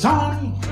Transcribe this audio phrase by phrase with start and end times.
[0.00, 0.69] Sony.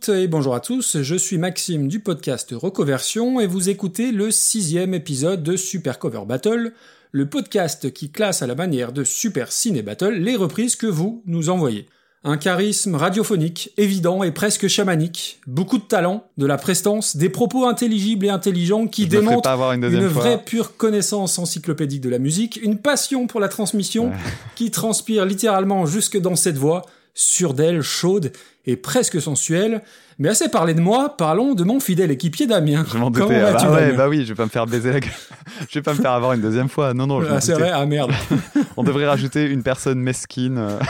[0.00, 4.30] Toutes et bonjour à tous, je suis Maxime du podcast Recoversion et vous écoutez le
[4.30, 6.72] sixième épisode de Super Cover Battle,
[7.10, 11.22] le podcast qui classe à la manière de Super Ciné Battle les reprises que vous
[11.26, 11.88] nous envoyez.
[12.22, 17.66] Un charisme radiophonique, évident et presque chamanique, beaucoup de talent, de la prestance, des propos
[17.66, 22.78] intelligibles et intelligents qui Je démontrent une vraie pure connaissance encyclopédique de la musique, une
[22.78, 24.12] passion pour la transmission
[24.54, 26.82] qui transpire littéralement jusque dans cette voix,
[27.14, 28.32] sûre d'elle, chaude
[28.66, 29.82] et presque sensuelle.
[30.20, 32.84] Mais assez parlé de moi, parlons de mon fidèle équipier Damien.
[32.92, 33.40] Je m'en doutais.
[33.40, 35.12] Ah bah, ouais, bah oui, je vais pas me faire baiser la gueule.
[35.68, 36.92] je vais pas me faire avoir une deuxième fois.
[36.92, 38.10] Non, non, je Ah, c'est vrai, ah merde.
[38.76, 40.58] On devrait rajouter une personne mesquine.
[40.58, 40.78] euh.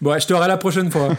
[0.00, 1.10] Bon, ouais, je te verrai la prochaine fois.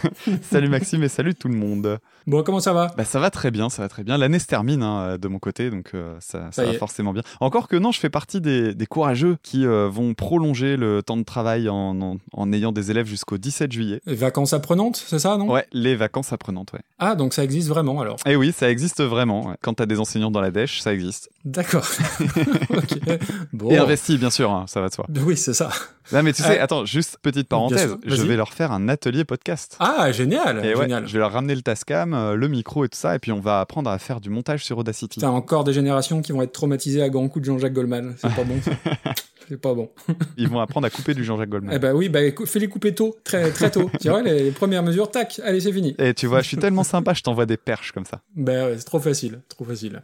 [0.42, 1.98] salut Maxime et salut tout le monde.
[2.26, 2.88] Bon, comment ça va?
[2.98, 4.18] Bah ça va très bien, ça va très bien.
[4.18, 7.14] L'année se termine hein, de mon côté, donc euh, ça, ça Ça y va forcément
[7.14, 7.22] bien.
[7.40, 11.16] Encore que non, je fais partie des, des courageux qui euh, vont prolonger le temps
[11.16, 14.00] de travail en, en, en ayant des élèves jusqu'au 17 juillet.
[14.06, 15.50] Vacances apprenantes, c'est ça, non?
[15.50, 16.80] Ouais, les vacances apprenantes, ouais.
[16.98, 18.16] Ah, donc ça existe vraiment alors.
[18.26, 19.54] Et oui, ça existe vraiment.
[19.60, 21.30] Quand t'as des enseignants dans la dèche, ça existe.
[21.48, 21.86] D'accord.
[23.52, 23.70] Bon.
[23.70, 25.06] Et investi, bien sûr, hein, ça va de soi.
[25.24, 25.70] Oui, c'est ça.
[26.12, 29.24] Non, mais tu sais, Euh, attends, juste petite parenthèse, je vais leur faire un atelier
[29.24, 29.76] podcast.
[29.80, 30.64] Ah, génial.
[30.64, 31.06] Et ouais, génial.
[31.06, 33.40] je vais leur ramener le Tascam, euh, le micro et tout ça, et puis on
[33.40, 35.20] va apprendre à faire du montage sur Audacity.
[35.20, 38.14] T'as encore des générations qui vont être traumatisées à grands coups de Jean-Jacques Goldman.
[38.18, 38.60] C'est pas bon.
[38.62, 38.70] ça.
[39.48, 39.88] C'est pas bon.
[40.36, 41.72] Ils vont apprendre à couper du Jean-Jacques Goldman.
[41.74, 43.90] Eh ben oui, bah écou- fais-les couper tôt, très très tôt.
[43.98, 45.94] Tu vois, les, les premières mesures, tac, allez, c'est fini.
[45.98, 48.20] Et tu vois, je suis tellement sympa, je t'envoie des perches comme ça.
[48.36, 50.02] Ben ouais, c'est trop facile, trop facile.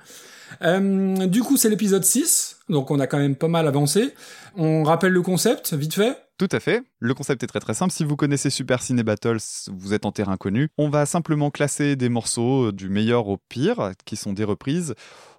[0.62, 4.14] Euh, du coup, c'est l'épisode 6, donc on a quand même pas mal avancé.
[4.56, 6.16] On rappelle le concept, vite fait.
[6.36, 6.82] Tout à fait.
[6.98, 7.92] Le concept est très très simple.
[7.92, 9.38] Si vous connaissez Super Ciné Battles,
[9.68, 10.68] vous êtes en terrain connu.
[10.78, 14.94] On va simplement classer des morceaux euh, du meilleur au pire, qui sont des reprises.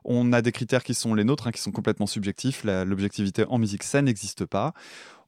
[0.06, 2.64] On a des critères qui sont les nôtres, hein, qui sont complètement subjectifs.
[2.64, 4.74] L'objectivité en musique, ça n'existe pas.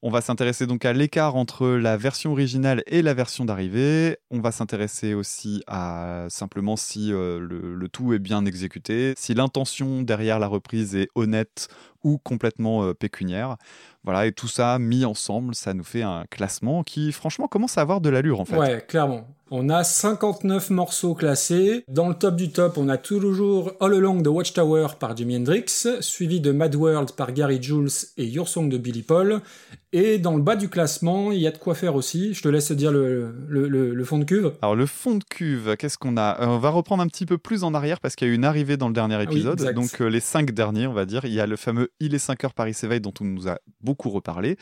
[0.03, 4.17] On va s'intéresser donc à l'écart entre la version originale et la version d'arrivée.
[4.29, 9.33] On va s'intéresser aussi à simplement si euh, le, le tout est bien exécuté, si
[9.33, 11.67] l'intention derrière la reprise est honnête
[12.03, 13.57] ou complètement euh, pécuniaire.
[14.03, 17.81] Voilà, et tout ça mis ensemble, ça nous fait un classement qui, franchement, commence à
[17.81, 18.55] avoir de l'allure en fait.
[18.57, 19.27] Ouais, clairement.
[19.49, 21.83] On a 59 morceaux classés.
[21.89, 25.87] Dans le top du top, on a toujours All Along the Watchtower par Jimi Hendrix,
[26.01, 27.87] suivi de Mad World par Gary Jules
[28.17, 29.41] et Your Song de Billy Paul.
[29.93, 32.33] Et dans le bas du classement, il y a de quoi faire aussi.
[32.33, 34.51] Je te laisse dire le, le, le- le fond de cuve.
[34.61, 36.41] Alors, le fond de cuve, qu'est-ce qu'on a?
[36.41, 38.35] Euh, On va reprendre un petit peu plus en arrière parce qu'il y a eu
[38.35, 39.73] une arrivée dans le dernier oui, épisode.
[39.73, 41.23] Donc, euh, les cinq derniers, on va dire.
[41.23, 43.59] Il y a le fameux Il est 5 heures Paris s'éveille dont on nous a
[43.81, 44.57] beaucoup reparlé.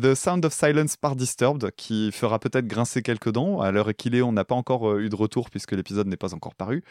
[0.00, 3.60] The Sound of Silence par Disturbed qui fera peut-être grincer quelques dents.
[3.60, 6.16] À l'heure qu'il est, on n'a pas encore euh, eu de retour puisque l'épisode n'est
[6.16, 6.82] pas encore paru.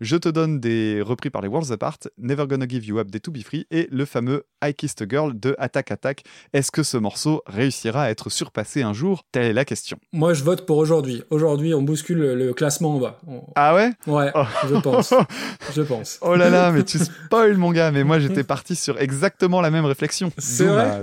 [0.00, 3.20] Je te donne des repris par les Worlds Apart, Never Gonna Give You Up des
[3.20, 6.22] To Be Free et le fameux I Kissed a Girl de Attack Attack.
[6.52, 9.24] Est-ce que ce morceau réussira à être surpassé un jour?
[9.32, 9.98] Telle est la question.
[10.12, 11.22] Moi, je vote pour aujourd'hui.
[11.30, 13.18] Aujourd'hui, on bouscule le, classement en bas.
[13.26, 13.90] On- Ah ouais?
[14.06, 14.44] Ouais, Oh.
[14.68, 15.14] je pense.
[15.74, 16.18] Je pense.
[16.20, 19.70] Oh là là, mais tu spoil mon gars, mais moi j'étais parti sur exactement la
[19.70, 20.30] même réflexion.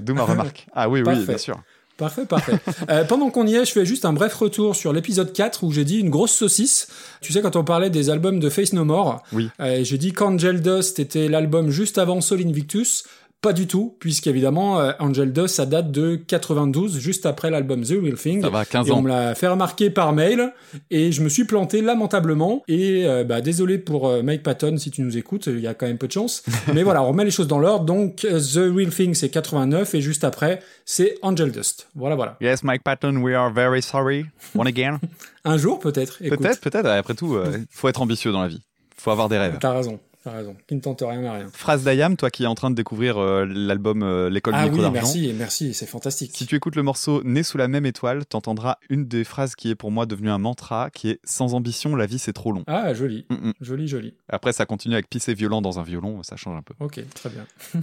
[0.02, 0.68] D'où ma, remarque.
[0.74, 1.49] Ah oui, oui, bien sûr.
[1.98, 2.54] Parfait, parfait.
[2.90, 5.72] Euh, pendant qu'on y est, je fais juste un bref retour sur l'épisode 4 où
[5.74, 6.88] j'ai dit une grosse saucisse.
[7.22, 9.50] Tu sais, quand on parlait des albums de Face No More, Oui.
[9.60, 13.04] euh, j'ai dit qu'Angel Dust était l'album juste avant Sol Invictus.
[13.42, 17.92] Pas du tout, puisqu'évidemment, euh, Angel Dust, ça date de 92, juste après l'album The
[18.02, 18.42] Real Thing.
[18.42, 19.02] Ça va, 15 Et on ans.
[19.02, 20.52] me l'a fait remarquer par mail,
[20.92, 22.64] et je me suis planté lamentablement.
[22.68, 25.74] Et euh, bah, désolé pour euh, Mike Patton si tu nous écoutes, il y a
[25.74, 26.44] quand même peu de chance.
[26.74, 27.86] Mais voilà, on remet les choses dans l'ordre.
[27.86, 31.88] Donc euh, The Real Thing c'est 89, et juste après c'est Angel Dust.
[31.96, 32.36] Voilà, voilà.
[32.42, 34.26] Yes, Mike Patton, we are very sorry.
[34.54, 35.00] One again.
[35.46, 36.18] Un jour peut-être.
[36.20, 36.86] Peut-être, peut-être.
[36.88, 38.62] Après tout, euh, faut être ambitieux dans la vie.
[38.98, 39.58] Faut avoir des rêves.
[39.62, 39.98] T'as raison,
[40.30, 40.56] t'as raison.
[40.68, 41.48] Qui ne tente rien à rien.
[41.54, 44.64] Phrase d'Ayam, toi qui es en train de découvrir euh, l'album euh, L'école du Ah
[44.66, 46.32] micro oui, merci, merci, c'est fantastique.
[46.36, 49.70] Si tu écoutes le morceau Né sous la même étoile, t'entendras une des phrases qui
[49.70, 52.64] est pour moi devenue un mantra, qui est Sans ambition, la vie c'est trop long.
[52.68, 53.54] Ah, joli, Mm, mm.
[53.62, 54.14] joli, joli.
[54.30, 56.74] Après, ça continue avec pisser violent dans un violon, ça change un peu.
[56.80, 57.46] Ok, très bien.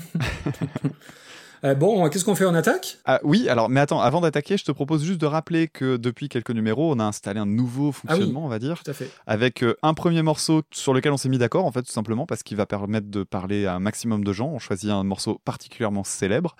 [1.67, 2.99] Euh, bon, qu'est-ce qu'on fait en attaque?
[3.05, 6.29] Ah oui, alors, mais attends, avant d'attaquer, je te propose juste de rappeler que depuis
[6.29, 9.11] quelques numéros, on a installé un nouveau fonctionnement, on va dire, Tout à fait.
[9.27, 12.25] avec euh, un premier morceau sur lequel on s'est mis d'accord, en fait, tout simplement,
[12.25, 14.49] parce qu'il va permettre de parler à un maximum de gens.
[14.49, 16.55] On choisit un morceau particulièrement célèbre.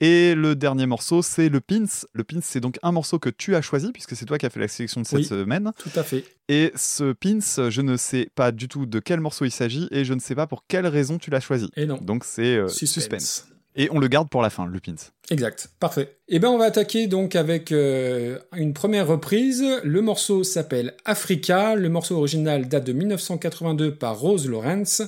[0.00, 1.84] Et le dernier morceau, c'est le Pins.
[2.12, 4.50] Le Pins, c'est donc un morceau que tu as choisi, puisque c'est toi qui as
[4.50, 5.24] fait la sélection de cette Oui.
[5.24, 5.72] semaine.
[5.78, 6.24] Tout à fait.
[6.48, 10.04] Et ce Pins, je ne sais pas du tout de quel morceau il s'agit, et
[10.04, 11.70] je ne sais pas pour quelle raison tu l'as choisi.
[11.76, 11.98] Et non.
[12.00, 12.92] Donc c'est euh, Suspense.
[12.94, 13.48] suspense.
[13.76, 14.94] Et on le garde pour la fin, le Pins.
[15.30, 16.16] Exact, parfait.
[16.28, 19.62] Eh bien, on va attaquer donc avec euh, une première reprise.
[19.84, 21.74] Le morceau s'appelle Africa.
[21.74, 25.02] Le morceau original date de 1982 par Rose Lawrence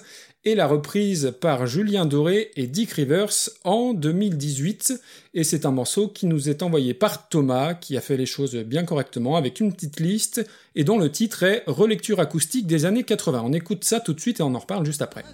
[0.44, 5.00] et la reprise par Julien Doré et Dick Rivers en 2018.
[5.34, 8.54] Et c'est un morceau qui nous est envoyé par Thomas, qui a fait les choses
[8.54, 13.04] bien correctement avec une petite liste et dont le titre est Relecture acoustique des années
[13.04, 13.42] 80.
[13.44, 15.24] On écoute ça tout de suite et on en reparle juste après.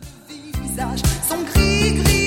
[0.63, 2.24] visage, son gris gris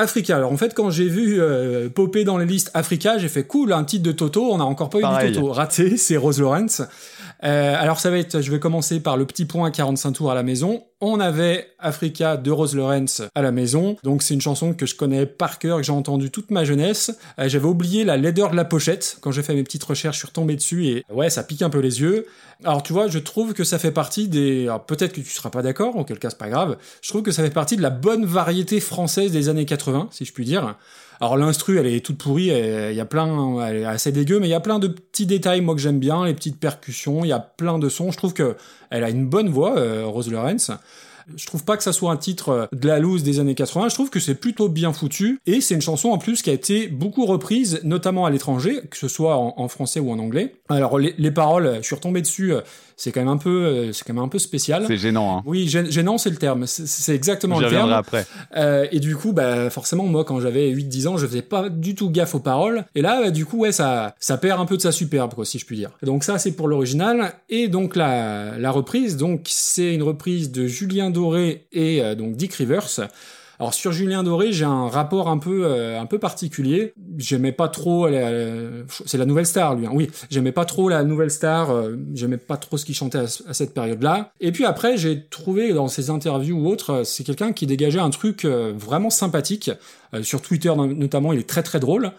[0.00, 0.36] Africa.
[0.36, 3.72] Alors en fait, quand j'ai vu euh, popper dans les listes Africa, j'ai fait cool,
[3.72, 4.52] un titre de Toto.
[4.52, 5.52] On n'a encore pas eu du Toto.
[5.52, 6.82] Raté, c'est Rose Lawrence.
[7.42, 10.30] Euh, alors ça va être, je vais commencer par le petit point à 45 tours
[10.30, 10.84] à la maison.
[11.00, 14.94] On avait Africa de Rose Lawrence à la maison, donc c'est une chanson que je
[14.94, 17.16] connais par cœur, que j'ai entendue toute ma jeunesse.
[17.38, 20.20] Euh, J'avais oublié la laideur de la pochette quand j'ai fait mes petites recherches, je
[20.20, 22.26] suis retombé dessus et ouais, ça pique un peu les yeux.
[22.64, 25.50] Alors tu vois, je trouve que ça fait partie des, alors, peut-être que tu seras
[25.50, 26.76] pas d'accord, auquel cas c'est pas grave.
[27.00, 30.26] Je trouve que ça fait partie de la bonne variété française des années 80, si
[30.26, 30.76] je puis dire.
[31.22, 34.46] Alors l'instru, elle est toute pourrie, il y a plein, elle est assez dégueu, mais
[34.46, 37.28] il y a plein de petits détails moi que j'aime bien, les petites percussions, il
[37.28, 38.10] y a plein de sons.
[38.10, 38.56] Je trouve que
[38.88, 40.70] elle a une bonne voix, euh, Rose Lawrence.
[41.36, 43.88] Je trouve pas que ça soit un titre euh, de la loose des années 80.
[43.88, 46.52] Je trouve que c'est plutôt bien foutu et c'est une chanson en plus qui a
[46.52, 50.54] été beaucoup reprise, notamment à l'étranger, que ce soit en, en français ou en anglais.
[50.68, 52.60] Alors les, les paroles, je suis retombé dessus, euh,
[52.96, 54.84] c'est quand même un peu, euh, c'est quand même un peu spécial.
[54.86, 55.42] C'est gênant, hein.
[55.46, 56.66] Oui, gê- gênant, c'est le terme.
[56.66, 57.88] C'est- exactement le terme.
[57.98, 58.26] après.
[58.56, 61.94] Euh, et du coup, bah, forcément, moi, quand j'avais 8-10 ans, je faisais pas du
[61.94, 62.84] tout gaffe aux paroles.
[62.94, 65.44] Et là, bah, du coup, ouais, ça, ça perd un peu de sa superbe, quoi,
[65.46, 65.90] si je puis dire.
[66.02, 67.32] Donc ça, c'est pour l'original.
[67.48, 72.36] Et donc, la, la reprise, donc, c'est une reprise de Julien Doré et euh, donc
[72.36, 72.88] Dick Rivers.
[73.58, 76.94] Alors sur Julien Doré, j'ai un rapport un peu euh, un peu particulier.
[77.18, 78.08] J'aimais pas trop
[79.04, 79.86] c'est la nouvelle star lui.
[79.86, 79.90] hein.
[79.92, 83.52] Oui, j'aimais pas trop la nouvelle star, euh, j'aimais pas trop ce qu'il chantait à,
[83.52, 84.32] cette période-là.
[84.40, 88.10] Et puis après, j'ai trouvé dans ses interviews ou autres, c'est quelqu'un qui dégageait un
[88.10, 89.70] truc vraiment sympathique.
[90.22, 92.12] Sur Twitter no- notamment, il est très très drôle.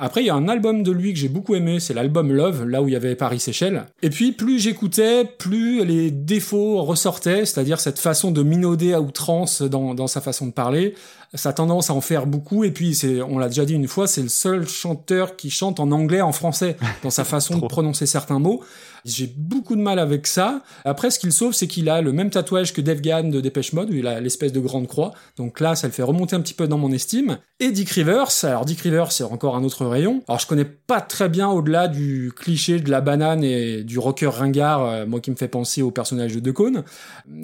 [0.00, 2.64] Après, il y a un album de lui que j'ai beaucoup aimé, c'est l'album Love,
[2.64, 3.86] là où il y avait Paris Seychelles.
[4.02, 9.62] Et puis, plus j'écoutais, plus les défauts ressortaient, c'est-à-dire cette façon de minauder à outrance
[9.62, 10.94] dans, dans sa façon de parler,
[11.34, 14.06] sa tendance à en faire beaucoup, et puis, c'est, on l'a déjà dit une fois,
[14.06, 18.06] c'est le seul chanteur qui chante en anglais, en français, dans sa façon de prononcer
[18.06, 18.62] certains mots.
[19.04, 20.62] J'ai beaucoup de mal avec ça.
[20.84, 23.72] Après, ce qu'il sauve, c'est qu'il a le même tatouage que Dave Gann de Dépêche
[23.72, 25.12] Mode, où il a l'espèce de grande croix.
[25.36, 27.38] Donc là, ça le fait remonter un petit peu dans mon estime.
[27.60, 30.22] Et Dick Rivers, alors Dick Rivers, c'est encore un autre rayon.
[30.28, 34.28] Alors je connais pas très bien au-delà du cliché de la banane et du rocker
[34.28, 36.84] ringard, euh, moi qui me fait penser au personnage de Decaune.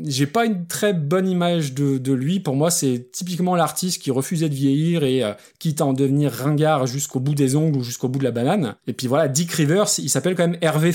[0.05, 2.39] J'ai pas une très bonne image de, lui.
[2.39, 6.31] Pour moi, c'est typiquement l'artiste qui refusait de vieillir et euh, quitte à en devenir
[6.31, 8.77] ringard jusqu'au bout des ongles ou jusqu'au bout de la banane.
[8.87, 10.93] Et puis voilà, Dick Rivers, il s'appelle quand même Hervé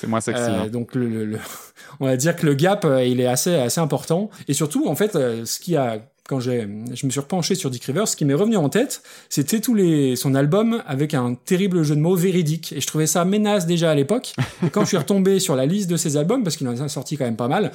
[0.00, 0.42] C'est moins sexy.
[0.42, 0.68] Euh, hein.
[0.68, 1.38] donc le, le- le-
[2.00, 4.94] on va dire que le gap euh, il est assez assez important et surtout en
[4.94, 8.16] fait euh, ce qui a quand j'ai je me suis repenché sur Dick Rivers ce
[8.16, 12.00] qui m'est revenu en tête c'était tous les son album avec un terrible jeu de
[12.00, 14.32] mots véridique et je trouvais ça menace déjà à l'époque
[14.64, 16.88] et quand je suis retombé sur la liste de ses albums parce qu'il en a
[16.88, 17.72] sorti quand même pas mal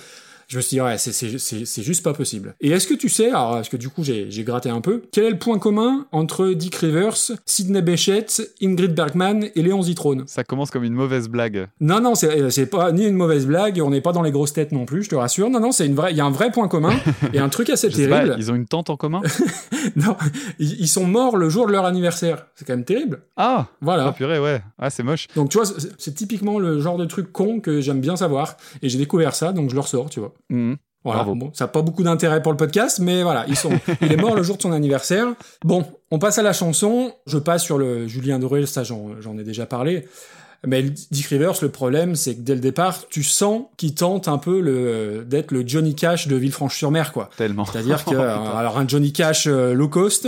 [0.49, 2.55] Je me suis dit, ouais, c'est- c'est c'est- c'est juste pas possible.
[2.59, 5.25] Et est-ce que tu sais, alors, parce que du coup, j'ai gratté un peu, quel
[5.25, 7.13] est le point commun entre Dick Rivers,
[7.45, 8.25] Sidney Bechet,
[8.59, 10.23] Ingrid Bergman et Léon Zitrone?
[10.25, 11.67] Ça commence comme une mauvaise blague.
[11.79, 14.53] Non, non, c'est c'est pas ni une mauvaise blague, on n'est pas dans les grosses
[14.53, 15.51] têtes non plus, je te rassure.
[15.51, 16.93] Non, non, c'est une vraie, il y a un vrai point commun
[17.33, 18.35] et un truc assez pas, terrible.
[18.39, 19.21] ils ont une tante en commun?
[19.95, 20.15] Non,
[20.59, 22.45] ils, ils sont morts le jour de leur anniversaire.
[22.55, 23.21] C'est quand même terrible.
[23.37, 24.07] Ah Voilà.
[24.07, 24.61] Ah purée, ouais.
[24.77, 25.27] Ah, c'est moche.
[25.35, 28.57] Donc tu vois, c'est c'est typiquement le genre de truc con que j'aime bien savoir.
[28.81, 30.33] Et j'ai découvert ça, donc je le ressors, tu vois.
[30.49, 30.77] Mhm.
[31.05, 31.23] Voilà.
[31.23, 33.71] Bon, ça n'a pas beaucoup d'intérêt pour le podcast, mais voilà, ils sont.
[34.01, 35.27] il est mort le jour de son anniversaire.
[35.63, 37.13] Bon, on passe à la chanson.
[37.25, 40.05] Je passe sur le Julien Doré, ça j'en j'en ai déjà parlé.
[40.67, 44.37] Mais Dick Rivers, le problème, c'est que dès le départ, tu sens qu'il tente un
[44.37, 47.29] peu le d'être le Johnny Cash de Villefranche-sur-Mer, quoi.
[47.37, 47.63] Tellement.
[47.63, 50.27] C'est-à-dire que, Oh, alors un Johnny Cash euh, low cost,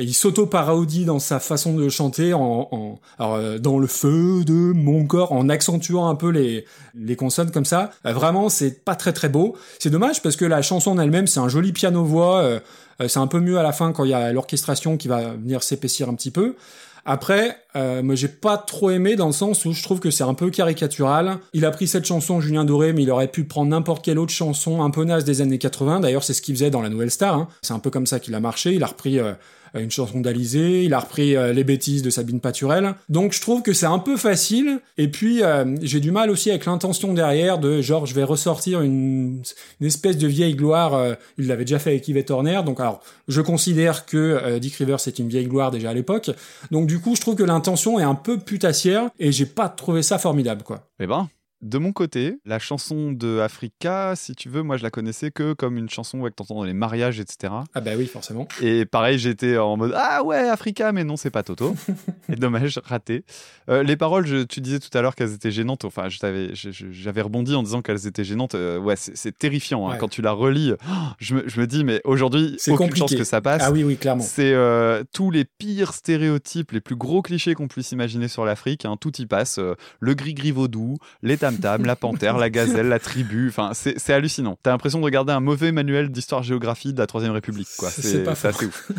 [0.00, 4.52] il s'auto-parodie dans sa façon de chanter en, en- alors, euh, dans le feu de
[4.74, 6.64] mon corps, en accentuant un peu les,
[6.94, 7.90] les consonnes comme ça.
[8.06, 9.56] Euh, vraiment, c'est pas très très beau.
[9.78, 12.38] C'est dommage parce que la chanson en elle-même, c'est un joli piano-voix.
[12.42, 12.60] euh,
[13.06, 15.62] c'est un peu mieux à la fin quand il y a l'orchestration qui va venir
[15.62, 16.56] s'épaissir un petit peu.
[17.04, 20.24] Après, euh, moi j'ai pas trop aimé dans le sens où je trouve que c'est
[20.24, 21.38] un peu caricatural.
[21.54, 24.32] Il a pris cette chanson Julien Doré, mais il aurait pu prendre n'importe quelle autre
[24.32, 26.00] chanson un peu naze des années 80.
[26.00, 27.34] D'ailleurs, c'est ce qu'il faisait dans la Nouvelle Star.
[27.34, 27.48] hein.
[27.62, 28.74] C'est un peu comme ça qu'il a marché.
[28.74, 29.32] Il a repris euh,
[29.74, 32.94] une chanson d'Alizé, il a repris euh, Les bêtises de Sabine Paturel.
[33.08, 34.80] Donc je trouve que c'est un peu facile.
[34.96, 38.80] Et puis euh, j'ai du mal aussi avec l'intention derrière de genre je vais ressortir
[38.82, 39.42] une,
[39.80, 40.94] une espèce de vieille gloire.
[40.94, 42.60] euh, il l'avait déjà fait avec Yves Torner.
[42.64, 46.30] Donc alors je considère que euh, Dick Rivers c'est une vieille gloire déjà à l'époque.
[46.70, 50.02] Donc du coup je trouve que l'intention est un peu putassière et j'ai pas trouvé
[50.02, 50.88] ça formidable quoi.
[51.00, 51.28] Eh ben,
[51.60, 55.54] de mon côté, la chanson de Africa, si tu veux, moi je la connaissais que
[55.54, 57.52] comme une chanson ouais, que t'entends dans les mariages, etc.
[57.74, 58.46] Ah bah oui forcément.
[58.62, 61.74] Et pareil, j'étais en mode Ah ouais, Africa, mais non, c'est pas Toto.
[62.28, 63.24] Et dommage, raté.
[63.68, 65.84] Euh, les paroles, je- tu disais tout à l'heure qu'elles étaient gênantes.
[65.84, 68.54] Enfin, j'avais rebondi en disant qu'elles étaient gênantes.
[68.54, 69.88] Euh, ouais, c'est terrifiant.
[69.88, 69.92] hein.
[69.92, 69.98] Ouais.
[69.98, 73.00] Quand tu la relis, oh, je, me, je me dis, mais aujourd'hui, C'est aucune compliqué.
[73.08, 73.62] chance que ça passe.
[73.64, 74.22] Ah oui oui clairement.
[74.22, 78.84] C'est euh, tous les pires stéréotypes, les plus gros clichés qu'on puisse imaginer sur l'Afrique.
[78.84, 79.58] hein, tout y passe.
[80.00, 83.48] le gris-gris vaudou, les tam-tams, la panthère, la gazelle, la tribu.
[83.48, 84.58] Enfin, c'est hallucinant.
[84.62, 87.68] T'as l'impression de regarder un mauvais manuel d'histoire-géographie de la Troisième République.
[87.78, 87.90] quoi.
[87.90, 88.90] C'est- assez ouf.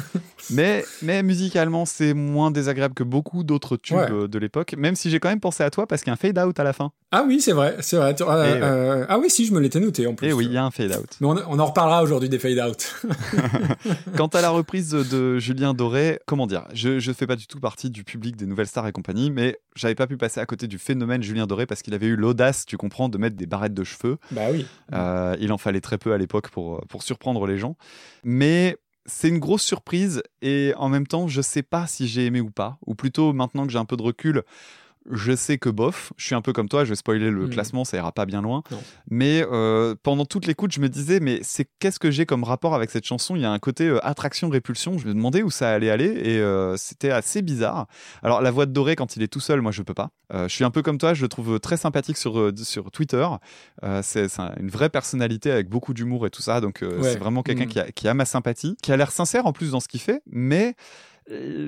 [0.52, 4.12] mais, mais musicalement, c'est moins désagréable que beaucoup d'autres tubes Ouais.
[4.12, 4.76] euh, de l'époque.
[4.78, 6.64] Même si j'ai quand même pensé à toi parce qu'il y a un fade-out à
[6.64, 6.92] la fin.
[7.12, 8.16] Ah oui c'est vrai c'est vrai.
[8.22, 8.60] Euh, ouais.
[8.62, 10.28] euh, ah oui si je me l'étais noté en plus.
[10.28, 11.10] Et oui, il y a un fade-out.
[11.22, 12.96] Mais on, on en reparlera aujourd'hui des fade out.
[14.18, 16.66] Quant à la reprise de Julien Doré, comment dire?
[16.74, 19.58] Je ne fais pas du tout partie du public des Nouvelles Stars et compagnie, mais
[19.76, 22.66] j'avais pas pu passer à côté du phénomène Julien Doré parce qu'il avait eu l'audace,
[22.66, 24.18] tu comprends, de mettre des barrettes de cheveux.
[24.32, 24.66] bah oui.
[24.94, 27.76] Euh, il en fallait très peu à l'époque pour, pour surprendre les gens.
[28.24, 32.42] Mais c'est une grosse surprise et en même temps, je sais pas si j'ai aimé
[32.42, 32.78] ou pas.
[32.86, 34.44] Ou plutôt, maintenant que j'ai un peu de recul,
[35.10, 37.50] je sais que bof, je suis un peu comme toi, je vais spoiler le Mm.
[37.50, 38.62] classement, ça ira pas bien loin.
[38.72, 38.80] Non.
[39.10, 42.76] Mais euh, pendant toute l'écoute, je me disais, mais c'est qu'est-ce que j'ai comme rapport
[42.76, 43.36] avec cette chanson?
[43.36, 44.98] Il y a un côté euh, attraction-répulsion.
[44.98, 47.88] Je me demandais où ça allait aller et euh, c'était assez bizarre.
[48.24, 50.10] Alors la voix de Doré quand il est tout seul, moi je peux pas.
[50.34, 53.28] Euh, je suis un peu comme toi, je le trouve très sympathique sur sur Twitter.
[54.02, 56.62] C'est c'est un- une vraie personnalité avec beaucoup d'humour et tout ça.
[56.62, 56.90] Donc Ouais.
[57.04, 57.70] c'est vraiment quelqu'un Mm.
[57.70, 60.00] qui, a, qui a ma sympathie, qui a l'air sincère en plus dans ce qu'il
[60.02, 60.76] fait, mais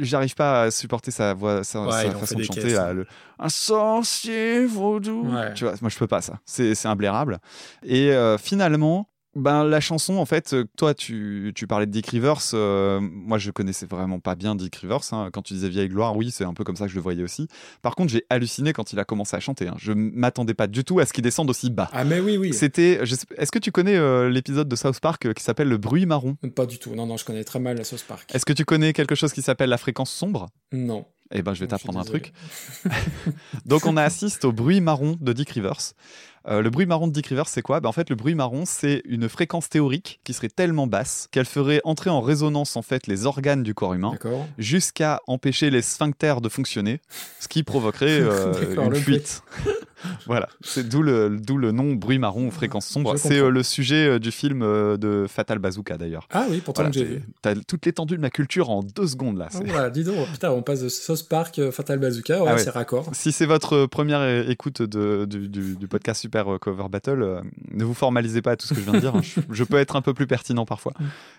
[0.01, 2.62] j'arrive pas à supporter sa voix, sa, Ouais, façon de chanter.
[2.62, 2.94] caisses, là, hein.
[2.94, 3.08] le-
[3.39, 5.27] un sorcier vaudou.
[5.34, 5.53] Ouais.
[5.53, 6.39] Tu vois, moi je peux pas ça.
[6.46, 7.39] C'est c'est imblairable.
[7.84, 9.08] Et euh, finalement.
[9.34, 12.42] Ben, la chanson, en fait, euh, toi, tu, tu parlais de Dick Rivers.
[12.54, 15.00] euh, moi, je connaissais vraiment pas bien Dick Rivers.
[15.14, 15.30] hein.
[15.32, 17.24] Quand tu disais Vieille Gloire, oui, c'est un peu comme ça que je le voyais
[17.24, 17.48] aussi.
[17.82, 19.70] Par contre, j'ai halluciné quand il a commencé à chanter.
[19.70, 19.76] hein.
[19.78, 21.90] Je m'attendais pas du tout à ce qu'il descende aussi bas.
[21.94, 22.54] Ah mais oui oui.
[22.54, 23.02] C'était.
[23.38, 26.36] Est-ce que tu connais euh, l'épisode de South Park qui s'appelle Le bruit marron?
[26.54, 26.94] Pas du tout.
[26.94, 28.30] Non non je connais très mal la sauce park.
[28.34, 30.50] Est-ce que tu connais quelque chose qui s'appelle la fréquence sombre?
[30.74, 31.06] Non.
[31.34, 32.34] Eh ben, je vais t'apprendre un truc.
[33.66, 35.94] Donc, on assiste au bruit marron de Dick Rivers.
[36.48, 37.79] Euh, le bruit marron de Dick Rivers, c'est quoi?
[37.81, 41.45] Ben, En fait, le bruit marron, c'est une fréquence théorique qui serait tellement basse qu'elle
[41.45, 44.13] ferait entrer en résonance en fait les organes du corps humain
[44.57, 47.00] jusqu'à empêcher les sphincters de fonctionner,
[47.39, 48.53] ce qui provoquerait euh,
[48.86, 49.43] une fuite.
[50.25, 53.17] voilà, c'est d'où le, d'où le nom bruit marron ou fréquence sombre.
[53.17, 56.27] C'est euh, le sujet du film de Fatal Bazooka d'ailleurs.
[56.31, 57.21] Ah oui pourtant Voilà, que j'ai vu.
[57.43, 59.45] t'as toute l'étendue de ma culture en deux secondes là.
[59.50, 62.53] Ah, c'est- voilà, dis donc, putain, on passe de Sauce Park, Fatal Bazooka, ouais, Ah
[62.55, 62.63] ouais.
[62.63, 63.10] c'est raccord.
[63.13, 67.42] Si c'est votre première écoute de- du, du- du podcast Super euh, Cover Battle, euh,
[67.72, 69.14] ne vous formalisez pas à tout ce que je viens de dire.
[69.16, 69.22] hein.
[69.22, 70.94] Je, je peux être un peu plus pertinent parfois.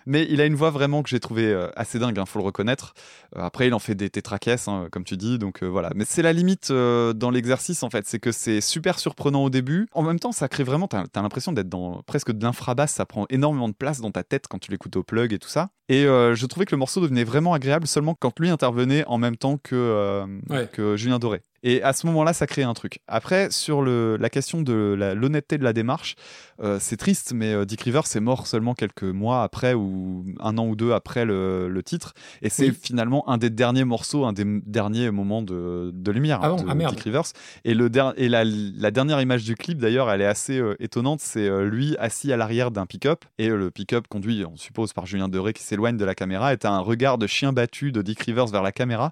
[0.05, 2.45] Mais il a une voix vraiment que j'ai trouvé euh, assez dingue, il faut le
[2.45, 2.93] reconnaître.
[3.35, 5.89] Après, il en fait des tétraquesses, hein, comme tu dis, donc voilà.
[5.95, 8.05] Mais c'est la limite dans l'exercice, en fait.
[8.05, 9.87] C'est que c'est super surprenant au début.
[9.93, 12.91] En même temps, ça crée vraiment, t'as as, l'impression d'être dans presque de l'infrabasse.
[12.93, 15.49] Ça prend énormément de place dans ta tête quand tu l'écoutes au plug et tout
[15.49, 15.71] ça.
[15.89, 19.17] Et euh, je trouvais que le morceau devenait vraiment agréable seulement quand lui intervenait en
[19.17, 20.69] même temps que, euh, Ouais.
[20.71, 21.41] que Julien Doré.
[21.63, 22.99] Et à ce moment-là, ça crée un truc.
[23.07, 26.15] Après, sur le, la question de l'honnêteté de la démarche,
[26.61, 30.57] euh, c'est triste, mais euh, Dick Rivers est mort seulement quelques mois après ou un
[30.57, 32.13] an ou deux après le, le titre.
[32.41, 32.77] Et c'est Oui.
[32.81, 36.65] finalement un des derniers morceaux, un des derniers moments de, de lumière Ah bon de
[36.69, 36.93] Ah merde.
[36.95, 37.23] Dick Rivers.
[37.63, 40.75] Et, le der- et la, la dernière image du clip, d'ailleurs, elle est assez euh,
[40.79, 41.21] étonnante.
[41.21, 43.23] C'est euh, lui assis à l'arrière d'un pick-up.
[43.37, 46.65] Et le pick-up, conduit, on suppose, par Julien Doré, qui s'éloigne de la caméra, est
[46.65, 49.11] un regard de chien battu de Dick Rivers vers la caméra.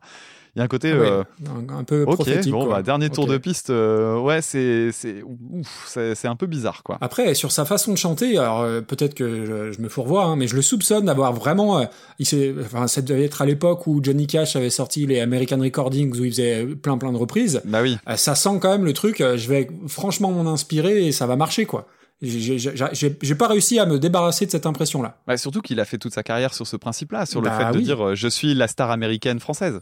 [0.55, 0.91] Il y a un côté.
[0.91, 1.23] Ah euh,
[1.69, 2.51] un, un peu Ok, prophétique.
[2.51, 2.75] bon, quoi.
[2.75, 6.83] bah, dernier tour de piste, euh, ouais, c'est c'est ouf, c'est c'est un peu bizarre,
[6.83, 6.97] quoi.
[6.99, 10.35] Après, sur sa façon de chanter, alors euh, peut-être que je, je me fourvoie, hein,
[10.35, 11.79] mais je le soupçonne d'avoir vraiment.
[11.79, 11.85] euh,
[12.19, 15.59] il s'est- enfin, ça devait être à l'époque où Johnny Cash avait sorti les American
[15.59, 17.61] Recordings où il faisait plein plein de reprises.
[17.63, 19.21] Bah oui, Euh, ça sent quand même le truc.
[19.21, 21.87] euh, je vais franchement m'en inspirer et ça va marcher, quoi.
[22.21, 25.17] J'ai- pas réussi à me débarrasser de cette impression-là.
[25.25, 27.71] Bah, surtout qu'il a fait toute sa carrière sur ce principe-là, sur le Bah fait
[27.73, 27.83] de oui.
[27.83, 29.79] dire euh, je suis la star américaine française.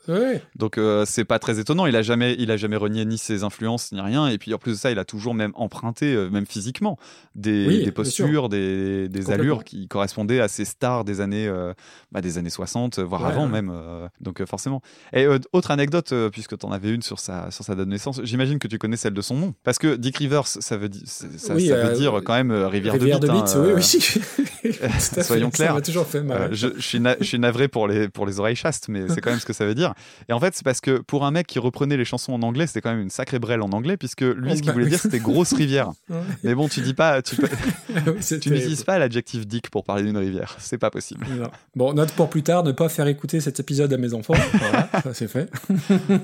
[0.56, 1.86] Donc euh, c'est pas très étonnant.
[1.86, 4.28] Il a jamais, il a jamais renié ni ses influences ni rien.
[4.28, 6.98] Et puis en plus de ça, il a toujours même emprunté, euh, même physiquement,
[7.36, 11.74] des, Oui, des bien postures, des, allures qui correspondaient à ces stars des années, euh,
[12.12, 13.52] bah, des années 60, voire Ouais, avant ouais.
[13.52, 13.72] même.
[13.74, 14.82] euh, donc forcément.
[15.14, 18.22] Et autre anecdote, puisque tu en avais une sur sa, sur sa date de naissance,
[18.24, 21.04] j'imagine que tu connais celle de son nom, parce que Dick Rivers, ça veut, di-
[21.06, 23.56] ça, ça Oui, veut dire quand même euh, rivière, Rivière de bite.
[23.56, 23.76] Hein, oui, euh,
[24.64, 24.72] oui.
[24.74, 25.24] Fait.
[25.24, 25.70] soyons clairs.
[25.70, 26.42] Ça m'a toujours fait mal.
[26.44, 29.20] euh, je, je suis je suis navré pour les, pour les oreilles chastes, mais c'est
[29.20, 29.96] quand même ce que ça veut dire.
[30.30, 32.68] Et en fait, c'est parce que pour un mec qui reprenait les chansons en anglais,
[32.68, 35.00] c'était quand même une sacrée brêle en anglais, puisque lui, ce qu'il bah voulait dire,
[35.00, 35.90] c'était grosse rivière.
[36.44, 37.36] Mais bon, tu dis pas, tu,
[37.90, 40.56] Oui, c'était- tu n'utilises pas l'adjectif dick pour parler d'une rivière.
[40.60, 41.26] C'est pas possible.
[41.36, 41.50] Non.
[41.76, 44.36] Bon, note pour plus tard, ne pas faire écouter cet épisode à mes enfants.
[44.54, 45.50] Voilà, ça c'est fait.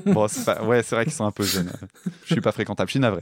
[0.05, 1.71] Bon, c'est pas, ouais, c'est vrai qu'ils sont un peu jeunes.
[2.25, 3.21] Je suis pas fréquentable, je suis navré.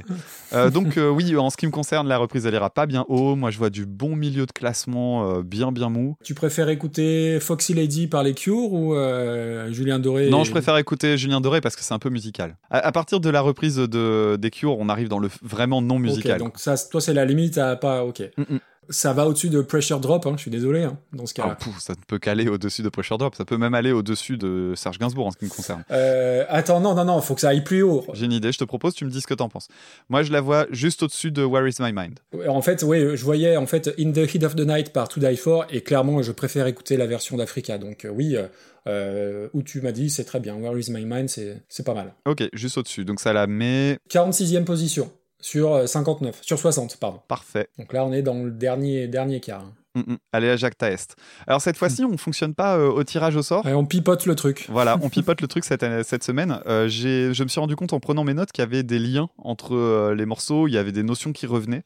[0.52, 3.06] Euh, donc, euh, oui, en ce qui me concerne, la reprise, elle ira pas bien
[3.08, 3.36] haut.
[3.36, 6.16] Moi, je vois du bon milieu de classement, euh, bien, bien mou.
[6.24, 10.52] Tu préfères écouter Foxy Lady par les Cure ou euh, Julien Doré Non, et- je
[10.52, 12.58] préfère écouter Julien Doré parce que c'est un peu musical.
[12.70, 16.00] À, à partir de la reprise de, des Cure, on arrive dans le vraiment non
[16.00, 16.40] musical.
[16.40, 18.04] donc ça, toi, c'est la limite à pas.
[18.04, 18.22] Ok.
[18.38, 18.60] Mm, mm.
[18.90, 21.56] Ça va au-dessus de Pressure Drop, hein, je suis désolé, hein, dans ce Ah, cas-là.
[21.56, 24.74] pouf, ça ne peut qu'aller au-dessus de Pressure Drop, ça peut même aller au-dessus de
[24.76, 25.84] Serge Gainsbourg en ce qui me concerne.
[25.92, 28.06] Euh, attends, non, non, non, faut que ça aille plus haut.
[28.14, 29.68] J'ai une idée, je te propose, tu me dis ce que t'en penses.
[30.10, 32.20] Moi, je la vois juste au-dessus de Where is My Mind.
[32.48, 35.20] En fait, oui, je voyais en fait In the Heat of the Night par To
[35.20, 37.78] Die For, et clairement, je préfère écouter la version d'Africa.
[37.78, 38.48] Donc euh, oui, euh,
[38.88, 40.56] euh, où tu m'as dit, c'est très bien.
[40.56, 42.14] Where is My Mind, c'est c'est pas mal.
[42.26, 43.06] Ok, juste au-dessus.
[43.06, 45.10] Donc ça la met 46e position
[45.44, 47.20] sur euh, 59, sur 60, pardon.
[47.28, 47.68] parfait.
[47.78, 49.62] Donc là, on est dans le dernier, dernier quart.
[49.62, 49.74] hein.
[49.96, 50.18] Mm, mm.
[50.32, 51.16] Allez à Jacques Taest.
[51.46, 53.68] Alors cette fois-ci, on fonctionne pas euh, au tirage au sort.
[53.68, 54.66] Et on pipote le truc.
[54.70, 56.60] Voilà, on pipote le truc cette, cette semaine.
[56.66, 59.30] Euh, je me suis rendu compte en prenant mes notes qu'il y avait des liens
[59.38, 61.84] entre euh, les morceaux, il y avait des notions qui revenaient.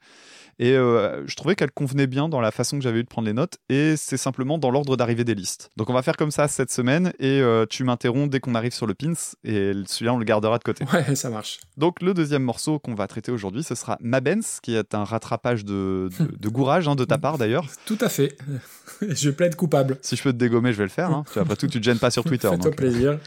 [0.59, 3.27] Et euh, je trouvais qu'elle convenait bien dans la façon que j'avais eu de prendre
[3.27, 3.57] les notes.
[3.69, 5.69] Et c'est simplement dans l'ordre d'arrivée des listes.
[5.77, 7.13] Donc on va faire comme ça cette semaine.
[7.19, 9.13] Et euh, tu m'interromps dès qu'on arrive sur le pins.
[9.43, 10.83] Et celui-là, on le gardera de côté.
[10.91, 11.59] Ouais, ça marche.
[11.77, 15.63] Donc le deuxième morceau qu'on va traiter aujourd'hui, ce sera Mabens, qui est un rattrapage
[15.63, 17.65] de, de, de gourage, hein, de ta part d'ailleurs.
[17.85, 18.35] Tout à fait.
[19.01, 19.97] je plaide coupable.
[20.01, 21.11] Si je peux te dégommer, je vais le faire.
[21.11, 21.23] hein.
[21.35, 22.49] Après tout, tu te gênes pas sur Twitter.
[22.49, 23.19] Fais-toi plaisir.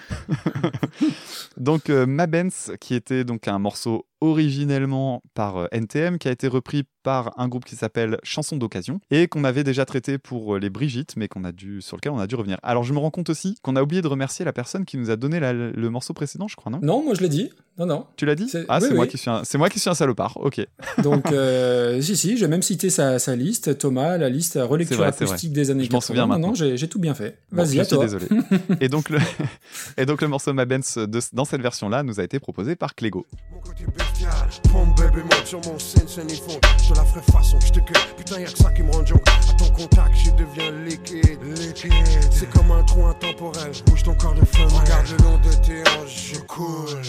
[1.56, 6.48] Donc euh, Mabens, qui était donc un morceau originellement par euh, NTM, qui a été
[6.48, 10.58] repris par un groupe qui s'appelle Chanson d'occasion et qu'on avait déjà traité pour euh,
[10.58, 12.58] les Brigitte, mais qu'on a dû sur lequel on a dû revenir.
[12.62, 15.10] Alors je me rends compte aussi qu'on a oublié de remercier la personne qui nous
[15.10, 16.78] a donné la- le morceau précédent, je crois, non?
[16.82, 17.50] Non, moi je l'ai dit.
[17.78, 18.06] Non, non.
[18.16, 18.50] Tu l'as dit?
[18.68, 19.08] Ah, oui, c'est moi oui.
[19.10, 20.36] qui suis un, c'est moi qui suis un salopard.
[20.42, 20.60] Ok.
[21.02, 25.06] Donc, euh, si, si, j'ai même cité sa, sa liste, Thomas, la liste relecture vrai,
[25.06, 26.06] acoustique des années Je m'en 80.
[26.06, 26.48] souviens maintenant.
[26.48, 27.38] non, j'ai j'ai tout bien fait.
[27.50, 28.04] Bon, Vas-y, je à suis toi.
[28.04, 28.26] désolé.
[28.82, 29.18] et donc le
[29.96, 33.24] et donc le morceau Mabens de- dans cette version-là nous a été proposé par Clégo.
[33.50, 36.58] Mon côté bestial, pompe baby monte sur mon scène, scène font.
[36.82, 38.02] Je te la ferai façon, je te cueille.
[38.16, 39.22] Putain, y'a que ça qui me rend junk.
[39.26, 41.42] À ton contact, je deviens liquide.
[41.42, 41.92] Liquide.
[42.30, 43.72] C'est comme un trou intemporel.
[43.86, 44.68] Bouge ton corps de femme.
[44.68, 47.02] Regarde le long de tes hanches, je coule.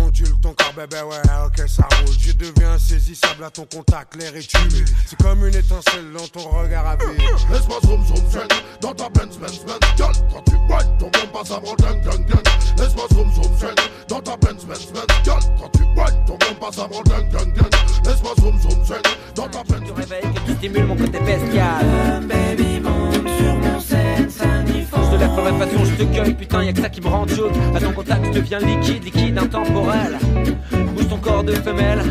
[0.00, 2.14] Ondule ton corps, bébé, ouais, ok, ça roule.
[2.18, 4.88] Je deviens insaisissable à ton contact, l'air est humide.
[5.06, 7.20] C'est comme une étincelle dans ton regard à vide.
[7.50, 8.48] Laisse-moi zoom zoom zen
[8.80, 12.26] dans ta Benz Benz Benz Girl, quand tu whines, ton bon passe avant ding ding
[12.26, 12.42] ding
[12.78, 13.74] Laisse-moi zoom zoom zen
[14.08, 17.52] dans ta Benz Benz Benz Girl, quand tu whines, ton bon passe avant ding ding
[17.52, 17.70] ding
[18.06, 19.02] Laisse-moi zoom zoom zen
[19.34, 22.26] dans ta Benz Tu réveilles, que tu stimules mon côté bestial.
[22.26, 23.59] Baby, monte sur
[25.20, 27.52] lève la façon, je te cueille, putain, y'a que ça qui me rend joke.
[27.74, 30.18] À ton contact, je deviens liquide, liquide, intemporel.
[30.94, 32.02] Bouge ton corps de femelle,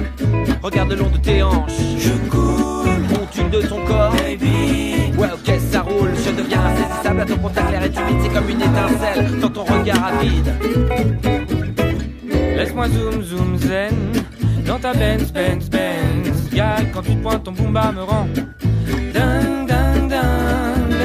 [0.62, 1.72] regarde le long de tes hanches.
[1.98, 5.18] Je coule, ondule de ton corps, baby.
[5.18, 7.22] Ouais, ok, ça roule, je deviens insaisissable.
[7.22, 10.54] À ton contact, l'air est humide, c'est comme une étincelle dans ton regard avide.
[12.56, 13.96] Laisse-moi zoom zoom zen
[14.66, 16.50] dans ta Benz Benz Benz.
[16.54, 18.46] Gal quand tu te pointes ton boomba me rend ding
[18.86, 19.59] ding ding.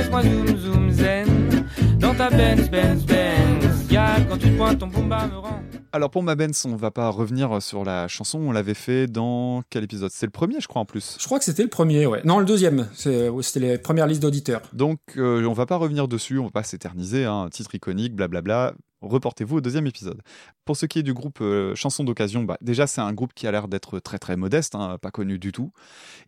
[0.05, 1.67] Laisse-moi zoom zoom zen
[1.99, 3.89] dans ta Benz Benz Benz.
[3.89, 5.63] Gal quand quand tu pointes ton bomba me rend.
[5.93, 9.63] Alors pour ma Benz, on va pas revenir sur la chanson, on l'avait fait dans
[9.71, 10.11] quel épisode?
[10.13, 11.17] C'est le premier, je crois, en plus.
[11.19, 12.21] Je crois que c'était le premier, ouais.
[12.25, 12.89] Non, le deuxième.
[12.93, 14.61] C'était les premières listes d'auditeurs.
[14.73, 18.15] Donc euh, on va pas revenir dessus, on va pas s'éterniser, hein, un titre iconique,
[18.15, 18.75] blablabla.
[19.05, 20.21] Reportez-vous au deuxième épisode.
[20.65, 23.47] Pour ce qui est du groupe euh, Chanson d'occasion, bah, déjà c'est un groupe qui
[23.47, 25.73] a l'air d'être très très modeste, hein, pas connu du tout.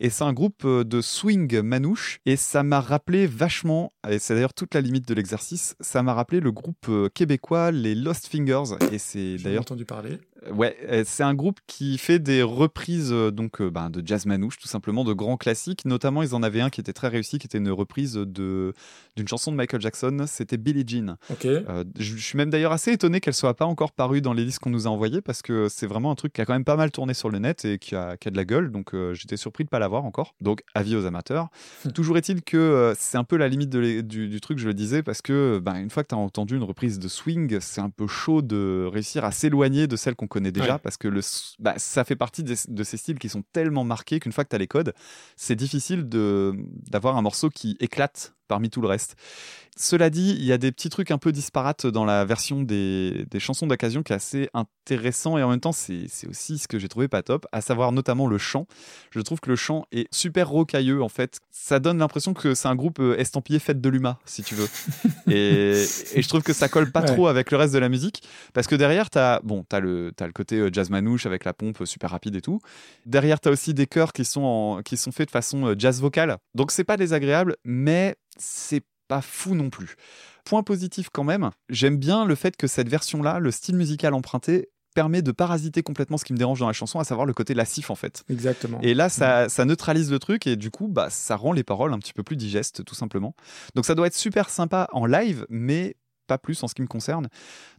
[0.01, 2.21] Et c'est un groupe euh, de swing manouche.
[2.27, 6.15] Et ça m'a rappelé vachement, et c'est d'ailleurs toute la limite de l'exercice, ça m'a
[6.15, 8.77] rappelé le groupe euh, québécois les Lost Fingers.
[8.93, 10.19] Et c'est d'ailleurs entendu parler.
[10.53, 14.27] Ouais, euh, c'est un groupe qui fait des reprises euh, donc euh, ben, de jazz
[14.27, 15.85] manouche, tout simplement, de grands classiques.
[15.85, 18.73] Notamment, ils en avaient un qui était très réussi, qui était une reprise de
[19.17, 20.25] d'une chanson de Michael Jackson.
[20.27, 21.17] C'était Billie Jean.
[21.69, 24.45] Euh, je je suis même d'ailleurs assez étonné qu'elle soit pas encore parue dans les
[24.45, 26.65] listes qu'on nous a envoyées parce que c'est vraiment un truc qui a quand même
[26.65, 28.71] pas mal tourné sur le net et qui a, qui a de la gueule.
[28.71, 30.35] Donc euh, j'étais surpris de pas l'avoir encore.
[30.41, 31.49] Donc avis aux amateurs.
[31.95, 34.67] Toujours est-il que euh, c'est un peu la limite de l'é- du, du truc, je
[34.67, 37.59] le disais, parce que ben, une fois que tu as entendu une reprise de swing,
[37.61, 40.79] c'est un peu chaud de réussir à s'éloigner de celle qu'on connaît déjà Ouais.
[40.83, 41.21] parce que le,
[41.59, 44.51] bah, ça fait partie des- de ces styles qui sont tellement marqués qu'une fois que
[44.51, 44.95] tu as les codes,
[45.37, 46.55] c'est difficile de-
[46.91, 49.17] d'avoir un morceau qui éclate parmi tout le reste.
[49.79, 53.27] Cela dit, il y a des petits trucs un peu disparates dans la version des,
[53.31, 56.67] des chansons d'occasion qui est assez intéressant et en même temps c'est c'est aussi ce
[56.67, 58.67] que j'ai trouvé pas top, à savoir notamment le chant.
[59.11, 61.41] Je trouve que le chant est super rocailleux en fait.
[61.51, 64.69] Ça donne l'impression que c'est un groupe euh, estampillé fête de l'UMA, si tu veux.
[65.31, 67.07] et, et je trouve que ça colle pas Ouais.
[67.09, 68.23] trop avec le reste de la musique
[68.55, 71.83] parce que derrière t'as bon t'as le le côté euh, jazz manouche avec la pompe
[71.83, 72.61] euh, super rapide et tout.
[73.05, 76.39] Derrière t'as aussi des chœurs qui sont en- qui sont faits de façon jazz vocale.
[76.55, 79.97] Donc c'est pas désagréable, mais c'est pas fou non plus.
[80.45, 84.69] Point positif quand même, j'aime bien le fait que cette version-là, le style musical emprunté,
[84.97, 87.53] permet de parasiter complètement ce qui me dérange dans la chanson, à savoir le côté
[87.53, 88.25] lassif en fait.
[88.31, 88.81] Exactement.
[88.81, 91.93] Et là, ça, ça neutralise le truc et du coup, bah, ça rend les paroles
[91.93, 93.35] un petit peu plus digestes, tout simplement.
[93.75, 95.97] Donc ça doit être super sympa en live, mais
[96.27, 97.29] pas plus en ce qui me concerne.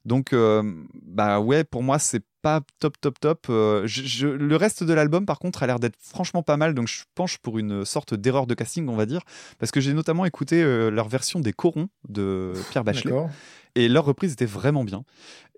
[0.05, 0.63] Donc, euh,
[1.03, 3.47] bah ouais, pour moi, c'est pas top, top, top.
[3.49, 6.73] Euh, je- je- le reste de l'album, par contre, a l'air d'être franchement pas mal.
[6.73, 9.21] Donc je penche pour une sorte d'erreur de casting, on va dire,
[9.59, 13.11] parce que j'ai notamment écouté euh, leur version des corons de Pierre Bachelet
[13.75, 15.03] et leur reprise était vraiment bien.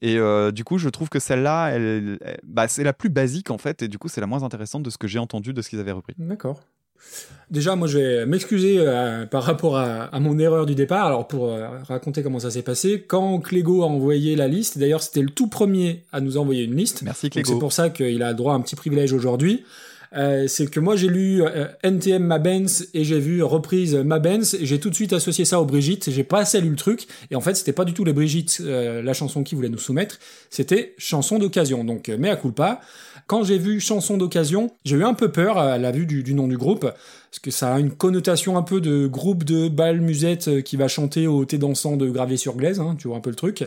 [0.02, 0.18] Et
[0.54, 3.82] du coup, je trouve que celle-là, elle, elle- bah, c'est la plus basique en fait,
[3.82, 5.80] et du coup, c'est la moins intéressante de ce que j'ai entendu de ce qu'ils
[5.80, 6.14] avaient repris.
[6.18, 6.62] D'accord.
[7.52, 11.08] Déjà, moi, je vais m'excuser euh, par rapport à, à mon erreur du départ.
[11.08, 15.02] Alors, pour euh, raconter comment ça s'est passé, quand Clégo a envoyé la liste, d'ailleurs,
[15.02, 17.02] c'était le tout premier à nous envoyer une liste.
[17.02, 17.52] Merci Clégo.
[17.52, 19.64] c'est pour ça qu'il a droit à un petit privilège aujourd'hui.
[20.16, 24.66] Euh, c'est que moi j'ai lu euh, NTM Mabens et j'ai vu reprise Mabens et
[24.66, 27.36] j'ai tout de suite associé ça aux Brigitte j'ai pas assez lu le truc et
[27.36, 30.18] en fait c'était pas du tout les Brigitte euh, la chanson qu'ils voulaient nous soumettre
[30.50, 32.82] c'était chanson d'occasion donc mea culpa
[33.30, 36.34] quand j'ai vu chanson d'occasion j'ai eu un peu peur à la vue du, du
[36.34, 40.02] nom du groupe parce que ça a une connotation un peu de groupe de bal
[40.02, 43.18] musette euh, qui va chanter au thé dansant de gravier sur glaise hein, tu vois
[43.18, 43.66] un peu le truc.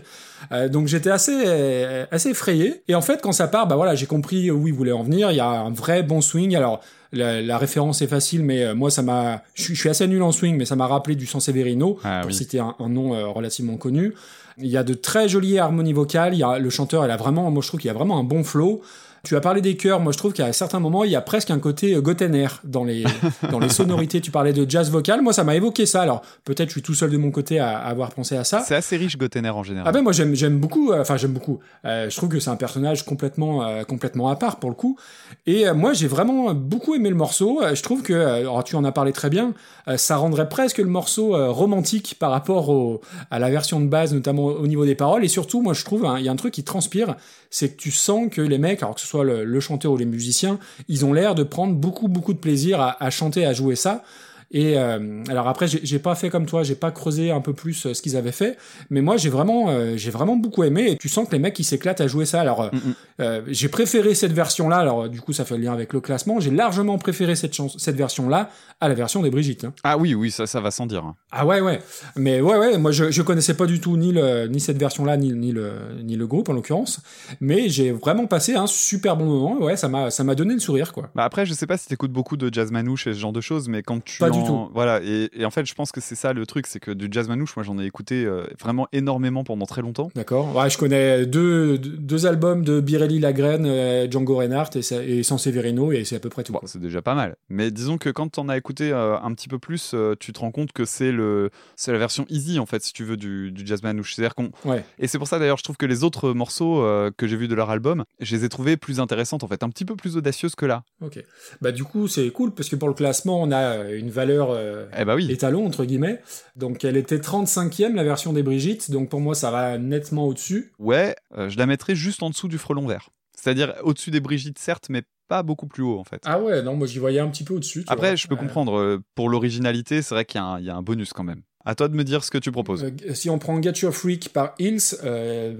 [0.50, 2.82] Euh, donc j'étais assez euh, assez effrayé.
[2.88, 5.30] Et en fait quand ça part bah voilà j'ai compris où il voulait en venir.
[5.30, 6.56] Il y a un vrai bon swing.
[6.56, 6.80] Alors
[7.12, 10.32] la, la référence est facile mais euh, moi ça m'a je suis- assez nul en
[10.32, 12.34] swing mais ça m'a rappelé du Sanseverino Ah pour oui.
[12.34, 14.12] citer un, un nom euh, relativement connu.
[14.58, 16.34] Il y a de très jolies harmonies vocales.
[16.34, 18.18] Il y a le chanteur il a vraiment moi je trouve qu'il y a vraiment
[18.18, 18.82] un bon flow
[19.24, 21.50] tu as parlé des chœurs, moi je trouve qu'à certains moments il y a presque
[21.50, 23.04] un côté euh, Gotener dans les
[23.50, 24.20] dans les sonorités.
[24.20, 26.02] Tu parlais de jazz vocal, moi ça m'a évoqué ça.
[26.02, 28.60] Alors peut-être je suis tout seul de mon côté à, à avoir pensé à ça.
[28.66, 29.86] C'est assez riche Gotener en général.
[29.88, 32.50] Ah ben moi j'aime j'aime beaucoup euh, enfin j'aime beaucoup Euh, je trouve que c'est
[32.50, 34.96] un personnage complètement euh, complètement à part pour le coup
[35.44, 37.62] et euh, moi j'ai vraiment beaucoup aimé le morceau.
[37.62, 39.54] Euh, je trouve que euh, alors, tu en as parlé très bien
[39.96, 43.00] ça rendrait presque le morceau romantique par rapport
[43.32, 45.24] à la version de base notamment au niveau des paroles.
[45.24, 47.16] Et surtout moi je trouve hein, il y a un truc qui transpire
[47.50, 50.04] c'est que tu sens que les mecs alors que ce soit le, chanteur ou les
[50.04, 54.04] musiciens ils ont l'air de prendre beaucoup beaucoup de plaisir à chanter à jouer ça
[54.52, 57.86] et euh, alors après, j'ai pas fait comme toi, j'ai pas creusé un peu plus
[57.86, 58.56] euh, ce qu'ils avaient fait,
[58.90, 60.90] mais moi j'ai vraiment, euh, j'ai vraiment beaucoup aimé.
[60.92, 62.40] Et tu sens que les mecs ils s'éclatent à jouer ça.
[62.40, 62.94] Alors Mm-mm.
[63.20, 64.76] euh, j'ai préféré cette version-là.
[64.76, 66.38] Alors euh, du coup, ça fait le lien avec le classement.
[66.40, 69.64] J'ai largement préféré cette cette version-là à la version des Brigitte.
[69.64, 69.72] hein.
[69.84, 71.04] Ah oui, oui, ça, ça va sans dire.
[71.04, 71.14] hein.
[71.30, 71.80] Ah ouais, ouais.
[72.16, 72.78] Mais ouais, ouais.
[72.78, 75.72] Moi, je, je connaissais pas du tout ni le, ni cette version-là, ni, ni le,
[76.02, 77.00] ni le groupe en l'occurrence.
[77.40, 79.58] Mais j'ai vraiment passé un super bon moment.
[79.60, 81.10] Ouais, ça m'a, ça m'a donné le sourire, quoi.
[81.14, 83.40] Bah après, je sais pas si t'écoutes beaucoup de jazz manouche et ce genre de
[83.40, 84.70] choses, mais quand tu Pas du en- tout.
[84.74, 87.08] Voilà, et, et en fait, je pense que c'est ça le truc, c'est que du
[87.10, 90.10] jazz manouche, moi, j'en ai écouté euh, vraiment énormément pendant très longtemps.
[90.14, 90.54] D'accord.
[90.54, 95.22] Ouais, je connais deux, deux- albums de Birelli Lagrène, euh, Django Reinhardt et, ça- et
[95.22, 96.52] Sanseverino, et c'est à peu près tout.
[96.52, 97.36] Bon, c'est déjà pas mal.
[97.48, 100.50] Mais disons que quand t'en as écouté euh, un petit peu plus, tu te rends
[100.52, 103.66] compte que c'est le, c'est la version easy en fait, si tu veux, du, du
[103.66, 104.14] jazz manouche.
[104.14, 104.84] C'est-à-dire qu'on, Ouais.
[104.98, 106.84] et c'est pour ça d'ailleurs, je trouve que les autres morceaux
[107.16, 109.68] que j'ai vus de leur album, je les ai trouvés plus intéressantes en fait, un
[109.70, 110.84] petit peu plus audacieuses que là.
[111.04, 111.22] Ok.
[111.60, 114.50] Bah du coup c'est cool parce que pour le classement on a une valeur valeur
[114.50, 115.30] euh, Eh bah oui.
[115.30, 116.20] étalon, entre guillemets.
[116.56, 120.72] Donc elle était 35e, la version des Brigitte, donc pour moi ça va nettement au-dessus.
[120.78, 123.10] Ouais, euh, je la mettrais juste en dessous du frelon vert.
[123.36, 126.22] C'est-à-dire au-dessus des Brigitte, certes, mais pas beaucoup plus haut en fait.
[126.26, 127.84] Ah ouais, non, moi j'y voyais un petit peu au-dessus.
[127.88, 128.16] Après, vois.
[128.16, 131.42] je peux comprendre, euh, pour l'originalité, c'est vrai qu'il y a un bonus quand même.
[131.64, 132.84] À toi de me dire ce que tu proposes.
[132.84, 135.54] Euh, si on prend Get Your Freak par Hills, euh,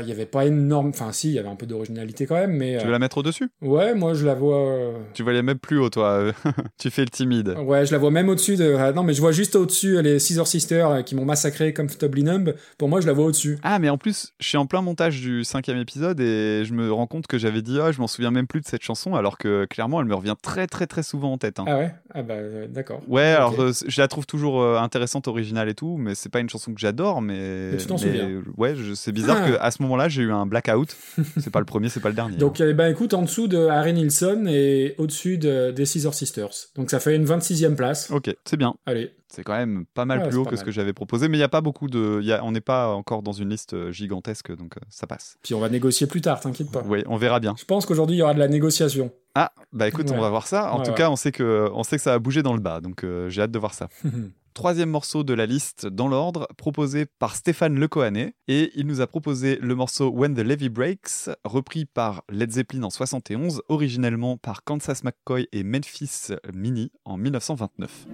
[0.00, 0.88] il y avait pas énorme.
[0.90, 2.76] Enfin, si, il y avait un peu d'originalité quand même, mais.
[2.76, 3.50] Tu euh, veux la mettre au-dessus?
[3.60, 4.58] Ouais, moi je la vois.
[4.58, 6.32] euh, Tu vas aller même plus haut, toi.
[6.78, 7.56] tu fais le timide.
[7.64, 8.76] Ouais, je la vois même au-dessus de.
[8.78, 11.72] ah, non, mais je vois juste au-dessus euh, les Scissor Sisters euh, qui m'ont massacré
[11.74, 12.54] comme Numb.
[12.78, 13.58] Pour moi, je la vois au-dessus.
[13.62, 16.92] Ah, mais en plus, je suis en plein montage du cinquième épisode et je me
[16.92, 19.36] rends compte que j'avais dit, ah, je m'en souviens même plus de cette chanson, alors
[19.36, 21.58] que clairement, elle me revient très, très, très souvent en tête.
[21.58, 21.64] hein.
[21.66, 21.94] Ah ouais?
[22.14, 23.00] Ah bah, euh, d'accord.
[23.08, 26.40] Ouais, alors euh, je la trouve toujours euh, intéressante, originale et tout, mais c'est pas
[26.40, 27.70] une chanson que j'adore, mais.
[27.72, 28.42] Mais tu t'en souviens.
[28.56, 29.50] Ouais, c'est bizarre Ah.
[29.50, 30.96] que à ce moment-là, j'ai eu un blackout.
[31.38, 32.36] c'est pas le premier, c'est pas le dernier.
[32.36, 36.50] Donc, eh ben, écoute, en dessous de Harry Nilsson et au-dessus de, des Scissor Sisters.
[36.76, 38.10] Donc, ça fait une 26e place.
[38.10, 38.74] Ok, c'est bien.
[38.86, 39.12] Allez.
[39.32, 41.44] C'est quand même pas mal plus haut que ce que j'avais proposé, mais il y
[41.44, 42.18] a pas beaucoup de.
[42.20, 42.44] il Y a...
[42.44, 45.36] On n'est pas encore dans une liste euh, gigantesque, donc euh, ça passe.
[45.44, 46.82] Puis on va négocier plus tard, t'inquiète pas.
[46.84, 47.54] Oui, on verra bien.
[47.56, 49.12] Je pense qu'aujourd'hui, il y aura de la négociation.
[49.36, 50.16] Ah, bah écoute, Ouais.
[50.16, 50.72] on va voir ça.
[50.72, 50.96] En Ouais, tout ouais.
[50.96, 53.28] cas, on sait, que, on sait que ça a bougé dans le bas, donc euh,
[53.28, 53.88] j'ai hâte de voir ça.
[54.52, 59.06] Troisième morceau de la liste dans l'ordre, proposé par Stéphane Lecohanet, et il nous a
[59.06, 64.64] proposé le morceau When the Levy Breaks, repris par Led Zeppelin en 71, originellement par
[64.64, 68.06] Kansas McCoy et Memphis Mini en 1929.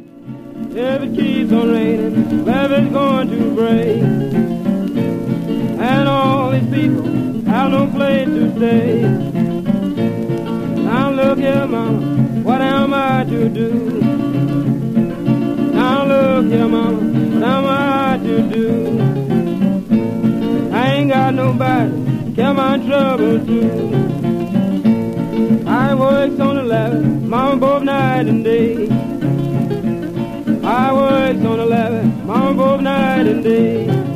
[0.73, 4.03] If it keeps on raining, levee's going to break.
[5.81, 9.01] And all these people have no place to stay.
[10.83, 12.01] Now look here, mama,
[12.43, 14.76] what am I to do?
[16.37, 18.69] Look here, mama, what am I to do?
[20.71, 23.61] I ain't got nobody care my trouble to.
[25.67, 28.87] I works on the ladder, mama, both night and day.
[30.63, 34.16] I works on the levee, mama both night and day.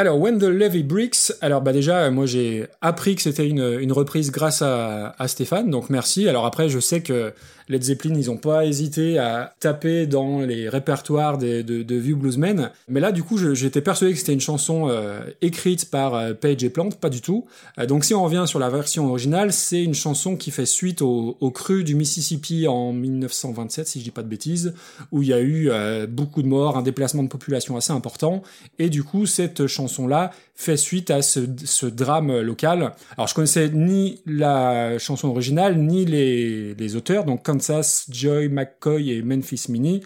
[0.00, 3.92] Alors, When the Levy Breaks, alors bah déjà, moi j'ai appris que c'était une, une
[3.92, 6.26] reprise grâce à, à Stéphane, donc merci.
[6.26, 7.34] Alors après, je sais que
[7.70, 12.98] Led Zeppelin, ils ont pas hésité à taper dans les répertoires de, de Bluesmen, mais
[13.00, 16.70] là, du coup, j'étais persuadé que c'était une chanson euh, écrite par euh, Page et
[16.70, 17.46] Plant, pas du tout.
[17.78, 21.00] Euh, donc si on revient sur la version originale, c'est une chanson qui fait suite
[21.00, 24.74] au, au cru du Mississippi en 1927, si je dis pas de bêtises,
[25.12, 25.70] où il y a eu
[26.08, 28.42] beaucoup de morts, un déplacement de population assez important,
[28.78, 32.92] et du coup, cette chanson-là fait suite à ce, drame local.
[33.16, 39.12] Alors, je connaissais ni la chanson originale, ni les, les auteurs, donc Kansas, Joy, McCoy
[39.12, 40.02] et Memphis Mini.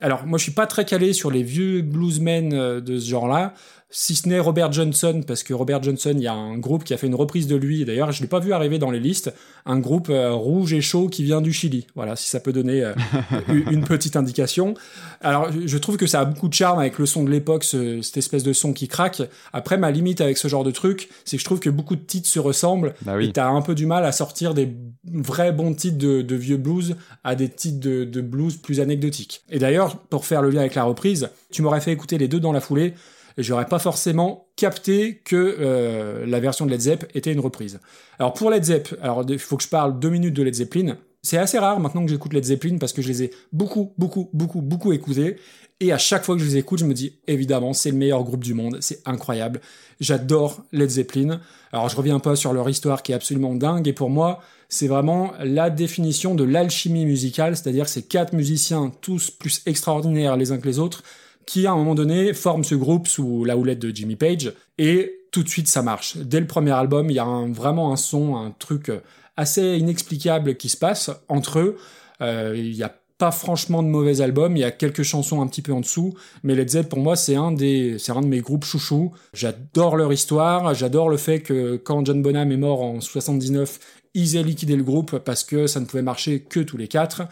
[0.00, 3.54] Alors, moi, je suis pas très calé sur les vieux bluesmen euh, de ce genre-là,
[3.96, 6.92] si ce n'est Robert Johnson, parce que Robert Johnson, il y a un groupe qui
[6.92, 8.98] a fait une reprise de lui, et d'ailleurs, je l'ai pas vu arriver dans les
[8.98, 9.32] listes,
[9.66, 11.86] un groupe euh, rouge et chaud qui vient du Chili.
[11.94, 12.92] Voilà, si ça peut donner euh,
[13.70, 14.74] une petite indication.
[15.20, 17.62] Alors, je- je trouve que ça a beaucoup de charme avec le son de l'époque,
[17.62, 19.22] ce- cette espèce de son qui craque.
[19.52, 22.02] Après, ma limite avec ce genre de truc, c'est que je trouve que beaucoup de
[22.02, 23.28] titres se ressemblent, Bah oui.
[23.28, 26.56] et t'as un peu du mal à sortir des vrais bons titres de, de vieux
[26.56, 29.44] blues à des titres de, de blues plus anecdotiques.
[29.50, 32.40] Et d'ailleurs, pour faire le lien avec la reprise, tu m'aurais fait écouter les deux
[32.40, 32.94] dans la foulée,
[33.38, 37.80] j'aurais pas forcément capté que euh, la version de Led Zepp était une reprise.
[38.18, 40.96] Alors pour Led Zepp, alors il faut que je parle deux minutes de Led Zeppelin.
[41.22, 44.28] C'est assez rare maintenant que j'écoute Led Zeppelin parce que je les ai beaucoup, beaucoup,
[44.34, 45.36] beaucoup, beaucoup écoutés.
[45.80, 48.22] Et à chaque fois que je les écoute, je me dis, évidemment, c'est le meilleur
[48.22, 49.60] groupe du monde, c'est incroyable.
[50.00, 51.40] J'adore Led Zeppelin.
[51.72, 54.86] Alors je reviens pas sur leur histoire qui est absolument dingue, et pour moi, c'est
[54.86, 60.58] vraiment la définition de l'alchimie musicale, c'est-à-dire ces quatre musiciens, tous plus extraordinaires les uns
[60.58, 61.02] que les autres,
[61.46, 65.12] qui à un moment donné forment ce groupe sous la houlette de Jimmy Page, et
[65.32, 66.16] tout de suite ça marche.
[66.16, 68.90] Dès le premier album, il y a un- vraiment un son, un truc
[69.36, 71.76] assez inexplicable qui se passe entre eux.
[72.20, 75.46] Euh, Il y a pas franchement de mauvais albums, il y a quelques chansons un
[75.46, 78.26] petit peu en dessous, mais Led Zepp pour moi c'est un des c'est un de
[78.26, 79.12] mes groupes chouchous.
[79.32, 83.78] J'adore leur histoire, j'adore le fait que quand John Bonham est mort en 79,
[84.14, 87.22] ils aient liquidé le groupe parce que ça ne pouvait marcher que tous les quatre.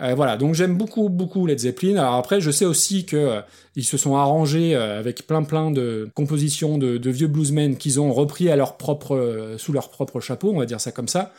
[0.00, 1.96] Euh, voilà, donc j'aime beaucoup, beaucoup Led Zeppelin.
[1.96, 3.40] Alors après, je sais aussi que euh,
[3.76, 8.12] ils se sont arrangés euh, avec plein, plein de compositions de, vieux bluesmen qu'ils ont
[8.12, 11.32] repris à leur propre, sous leur propre chapeau, on va dire ça comme ça.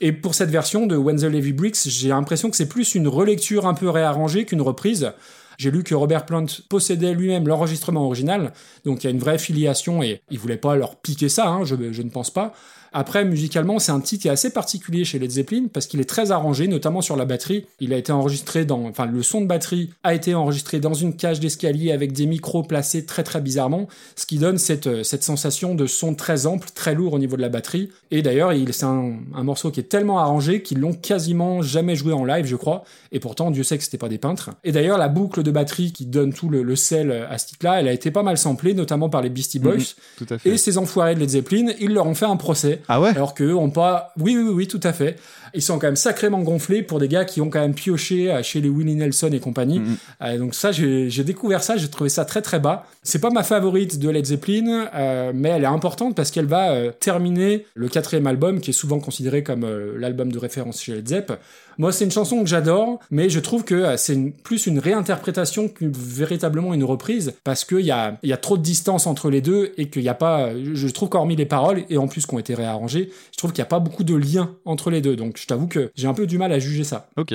[0.00, 3.08] Et pour cette version de When the Levy Bricks, j'ai l'impression que c'est plus une
[3.08, 5.12] relecture un peu réarrangée qu'une reprise.
[5.58, 8.52] J'ai lu que Robert Plant possédait lui-même l'enregistrement original,
[8.84, 11.64] donc il y a une vraie filiation et il voulait pas leur piquer ça, hein,
[11.64, 12.52] je ne pense pas.
[12.98, 16.08] Après, musicalement, c'est un titre qui est assez particulier chez Led Zeppelin parce qu'il est
[16.08, 17.66] très arrangé, notamment sur la batterie.
[17.78, 21.14] Il a été enregistré dans, enfin, le son de batterie a été enregistré dans une
[21.14, 25.22] cage d'escalier avec des micros placés très très bizarrement, ce qui donne cette, euh, cette
[25.22, 27.90] sensation de son très ample, très lourd au niveau de la batterie.
[28.10, 31.96] Et d'ailleurs, il- c'est un, un morceau qui est tellement arrangé qu'ils l'ont quasiment jamais
[31.96, 32.84] joué en live, je crois.
[33.12, 34.52] Et pourtant, Dieu sait que c'était pas des peintres.
[34.64, 37.78] Et d'ailleurs, la boucle de batterie qui donne tout le, le sel à ce titre-là,
[37.80, 39.74] elle a été pas mal samplée, notamment par les Beastie Boys.
[39.76, 39.84] Mhm,
[40.16, 40.48] Tout à fait.
[40.50, 42.80] Et ces enfoirés de Led Zeppelin, ils leur ont fait un procès.
[42.88, 43.10] Ah ouais?
[43.10, 44.12] Alors qu'eux ont pas.
[44.18, 45.16] Oui, oui, oui, oui, tout à fait.
[45.56, 48.42] Ils sont quand même sacrément gonflés pour des gars qui ont quand même pioché euh,
[48.42, 49.80] chez les Willie Nelson et compagnie.
[49.80, 49.96] Mhm.
[50.22, 52.86] Euh, donc ça, j'ai découvert ça, j'ai trouvé ça très très bas.
[53.02, 56.70] C'est pas ma favorite de Led Zeppelin, euh, mais elle est importante parce qu'elle va
[56.72, 59.66] euh, terminer le quatrième album, qui est souvent considéré comme
[59.98, 61.32] l'album de référence chez Led Zepp.
[61.78, 65.84] Moi, c'est une chanson que j'adore, mais je trouve que c'est plus une réinterprétation que
[65.84, 69.72] véritablement une reprise, parce qu'il y a, y a trop de distance entre les deux
[69.76, 70.50] et qu'il n'y a pas.
[70.54, 73.60] Je trouve qu'hormis les paroles, et en plus qui ont été réarrangées, je trouve qu'il
[73.60, 75.16] n'y a pas beaucoup de lien entre les deux.
[75.16, 77.08] Donc je t'avoue que j'ai un peu du mal à juger ça.
[77.16, 77.32] Ok,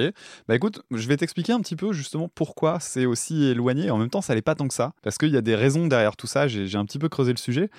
[0.50, 3.89] bah écoute, je vais t'expliquer un petit peu justement pourquoi c'est aussi éloigné.
[3.89, 5.88] En même temps, ça l'est pas tant que ça, parce qu'il y a des raisons
[5.88, 6.50] derrière tout ça.
[6.50, 7.69] J'ai un petit peu creusé le sujet.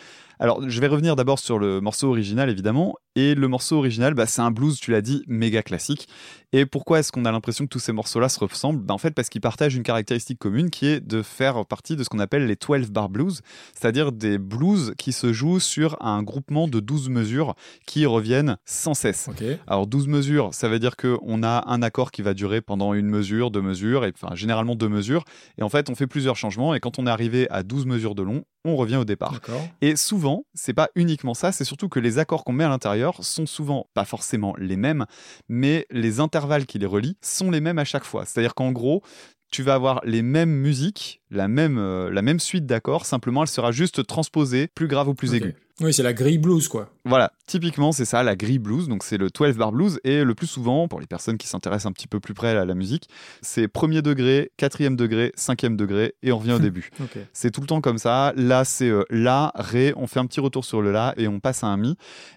[0.42, 2.96] Alors, je vais revenir d'abord sur le morceau original, évidemment.
[3.14, 6.08] Et le morceau original, bah, c'est un blues, tu l'as dit, méga classique.
[6.52, 8.80] Et pourquoi est-ce qu'on a l'impression que tous ces morceaux-là se ressemblent?
[8.80, 12.02] Bah, En fait, parce qu'ils partagent une caractéristique commune qui est de faire partie de
[12.02, 16.24] ce qu'on appelle les 12 bar blues, c'est-à-dire des blues qui se jouent sur un
[16.24, 17.54] groupement de 12 mesures
[17.86, 19.28] qui reviennent sans cesse.
[19.28, 19.44] Ok.
[19.68, 23.06] Alors 12 mesures, ça veut dire qu'on a un accord qui va durer pendant une
[23.06, 25.22] mesure, deux mesures, et enfin généralement deux mesures.
[25.56, 28.16] Et en fait, on fait plusieurs changements, et quand on est arrivé à 12 mesures
[28.16, 29.32] de long, on revient au départ.
[29.32, 29.66] D'accord.
[29.80, 33.24] Et souvent, c'est pas uniquement ça, c'est surtout que les accords qu'on met à l'intérieur
[33.24, 35.06] sont souvent pas forcément les mêmes,
[35.48, 38.24] mais les intervalles qui les relient sont les mêmes à chaque fois.
[38.24, 39.02] C'est-à-dire qu'en gros,
[39.50, 43.48] tu vas avoir les mêmes musiques, la même, euh, la même suite d'accords, simplement elle
[43.48, 45.54] sera juste transposée, plus grave ou plus aiguë.
[45.82, 46.90] Oui, c'est la grille blues, quoi.
[47.04, 50.34] Voilà, typiquement c'est ça, la grille blues, donc c'est le 12 bar blues, et le
[50.34, 53.08] plus souvent, pour les personnes qui s'intéressent un petit peu plus près à la musique,
[53.40, 56.90] c'est premier degré, quatrième degré, cinquième degré, et on revient au début.
[57.32, 58.32] C'est tout le temps comme ça.
[58.36, 61.40] Là, c'est euh, La, Ré, on fait un petit retour sur le La, et on
[61.40, 61.96] passe à un Mi.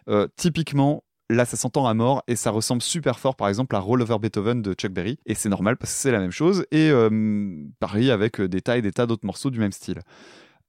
[0.09, 3.79] Euh, typiquement, Là, ça s'entend à mort et ça ressemble super fort, par exemple, à
[3.79, 5.17] Roll Over Beethoven de Chuck Berry.
[5.25, 6.67] Et c'est normal parce que c'est la même chose.
[6.69, 10.01] Et euh, pareil avec des tas et des tas d'autres morceaux du même style.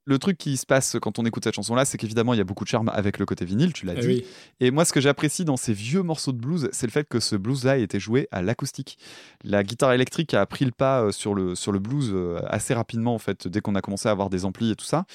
[0.08, 2.44] Le truc qui se passe quand on écoute cette chanson-là, c'est qu'évidemment, il y a
[2.44, 4.06] beaucoup de charme avec le côté vinyle, tu l'as Eh dit.
[4.06, 4.24] oui.
[4.60, 7.18] Et moi, ce que j'apprécie dans ces vieux morceaux de blues, c'est le fait que
[7.18, 8.98] ce blues-là ait été joué à l'acoustique.
[9.42, 12.72] La guitare électrique a pris le pas euh, sur le, sur le blues euh, assez
[12.72, 15.06] rapidement, en fait, dès qu'on a commencé à avoir des amplis et tout ça.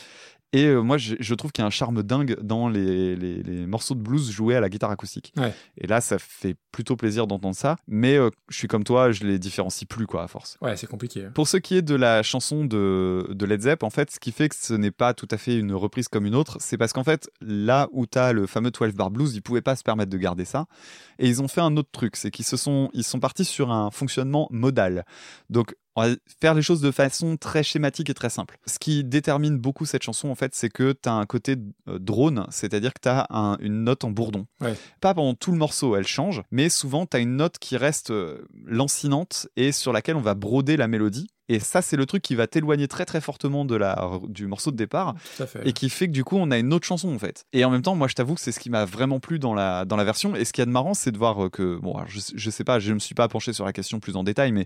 [0.54, 3.42] Et euh, moi, je, je trouve qu'il y a un charme dingue dans les, les-
[3.42, 5.34] les morceaux de blues joués à la guitare acoustique.
[5.38, 5.54] Ouais.
[5.78, 7.78] Et là, ça fait plutôt plaisir d'entendre ça.
[7.88, 10.58] Mais euh, je suis comme toi, je les différencie plus, quoi, à force.
[10.62, 11.26] Ouais, c'est compliqué.
[11.26, 11.32] hein.
[11.34, 14.32] Pour ce qui est de la chanson de, de Led Zepp, en fait, ce qui
[14.34, 16.92] fait que ce n'est pas tout à fait une reprise comme une autre, c'est parce
[16.92, 19.84] qu'en fait, là où tu as le fameux 12 bar blues, ils pouvaient pas se
[19.84, 20.66] permettre de garder ça.
[21.20, 23.72] Et ils ont fait un autre truc, c'est qu'ils se sont, ils sont partis sur
[23.72, 25.06] un fonctionnement modal.
[25.50, 28.58] Donc, on va faire les choses de façon très schématique et très simple.
[28.66, 31.56] Ce qui détermine beaucoup cette chanson, en fait, c'est que tu as un côté
[31.90, 33.28] euh, drone, c'est-à-dire que tu as
[33.60, 34.46] une note en bourdon.
[34.62, 34.76] Ouais.
[35.02, 38.12] Pas pendant tout le morceau, elle change, mais souvent tu as une note qui reste
[38.12, 41.28] euh, lancinante et sur laquelle on va broder la mélodie.
[41.50, 44.72] Et ça, c'est le truc qui va t'éloigner très très fortement de la, du morceau
[44.72, 45.68] de départ fait.
[45.68, 47.44] et qui fait que du coup, on a une autre chanson en fait.
[47.52, 49.54] Et en même temps, moi, je t'avoue que c'est ce qui m'a vraiment plu dans
[49.54, 50.34] la, dans la version.
[50.34, 52.50] Et ce qu'il y a de marrant, c'est de voir euh, que, bon, je, je
[52.50, 54.66] sais pas, je ne me suis pas penché sur la question plus en détail, mais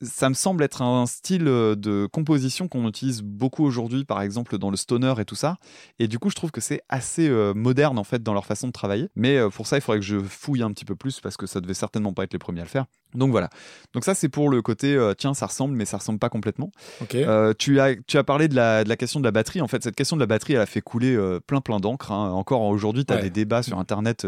[0.00, 4.58] ça me semble être un style euh, de composition qu'on utilise beaucoup aujourd'hui, par exemple
[4.58, 5.56] dans le stoner et tout ça.
[5.98, 8.68] Et du coup, je trouve que c'est assez euh, moderne en fait dans leur façon
[8.68, 9.08] de travailler.
[9.16, 11.46] Mais euh, pour ça, il faudrait que je fouille un petit peu plus parce que
[11.46, 12.86] ça devait certainement pas être les premiers à le faire.
[13.14, 13.48] Donc voilà.
[13.94, 16.70] Donc ça, c'est pour le côté euh, tiens, ça ressemble, mais ça ressemble pas complètement.
[17.00, 17.14] Ok.
[17.14, 19.60] Euh, tu, as, tu as parlé de la, de la question de la batterie.
[19.62, 22.12] En fait, cette question de la batterie, elle a fait couler euh, plein plein d'encre.
[22.12, 22.30] hein.
[22.32, 23.22] Encore aujourd'hui, tu as Ouais.
[23.22, 24.26] des débats sur Internet.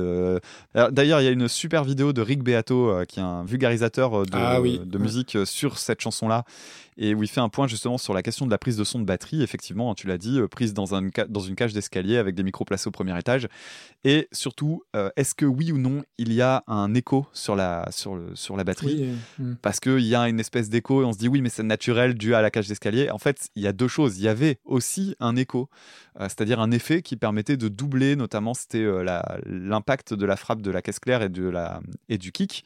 [0.75, 4.31] D'ailleurs, il y a une super vidéo de Rick Beato, qui est un vulgarisateur de,
[4.33, 4.81] Ah oui.
[4.85, 6.45] de musique sur cette chanson-là
[7.03, 8.99] et où il fait un point justement sur la question de la prise de son
[8.99, 9.43] de batterie.
[9.43, 12.89] Effectivement, tu l'as dit, prise dans, un, dans une cage d'escalier avec des micros placés
[12.89, 13.49] au premier étage.
[14.05, 14.83] Et surtout,
[15.17, 18.57] est-ce que oui ou non, il y a un écho sur la, sur le, sur
[18.57, 19.57] la batterie Oui, euh, mm.
[19.63, 22.15] parce qu'il y a une espèce d'écho et on se dit oui mais c'est naturel
[22.15, 23.11] dû à la cage d'escalier.
[23.11, 24.19] En fait il y a deux choses.
[24.19, 25.69] Il y avait aussi un écho,
[26.19, 29.05] euh, c'est-à-dire un effet qui permettait de doubler notamment c'était euh,
[29.47, 32.65] l'impact de la frappe de la caisse claire et, de la, et du kick.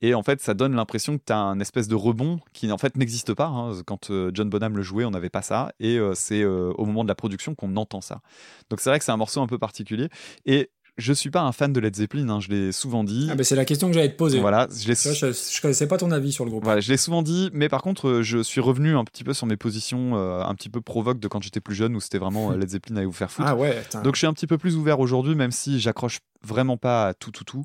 [0.00, 2.76] Et en fait, ça donne l'impression que tu as un espèce de rebond qui en
[2.76, 3.46] fait n'existe pas.
[3.46, 3.72] hein.
[3.86, 5.72] Quand John Bonham le jouait, on n'avait pas ça.
[5.80, 8.20] Et c'est au moment de la production qu'on entend ça.
[8.68, 10.10] Donc c'est vrai que c'est un morceau un peu particulier.
[10.44, 13.28] Et je suis pas un fan de Led Zeppelin, hein, je l'ai souvent dit.
[13.30, 14.38] Ah, bah, c'est la question que j'allais te poser.
[14.38, 16.64] Voilà, je l'ai je, je connaissais pas ton avis sur le groupe.
[16.64, 19.34] voilà, je l'ai souvent dit, mais par contre, euh, je suis revenu un petit peu
[19.34, 22.18] sur mes positions euh, un petit peu provoques de quand j'étais plus jeune, où c'était
[22.18, 23.48] vraiment euh, Led Zeppelin à vous faire foutre.
[23.48, 23.82] Ah ouais.
[24.04, 27.14] Donc je suis un petit peu plus ouvert aujourd'hui, même si j'accroche vraiment pas à
[27.14, 27.64] tout, tout, tout.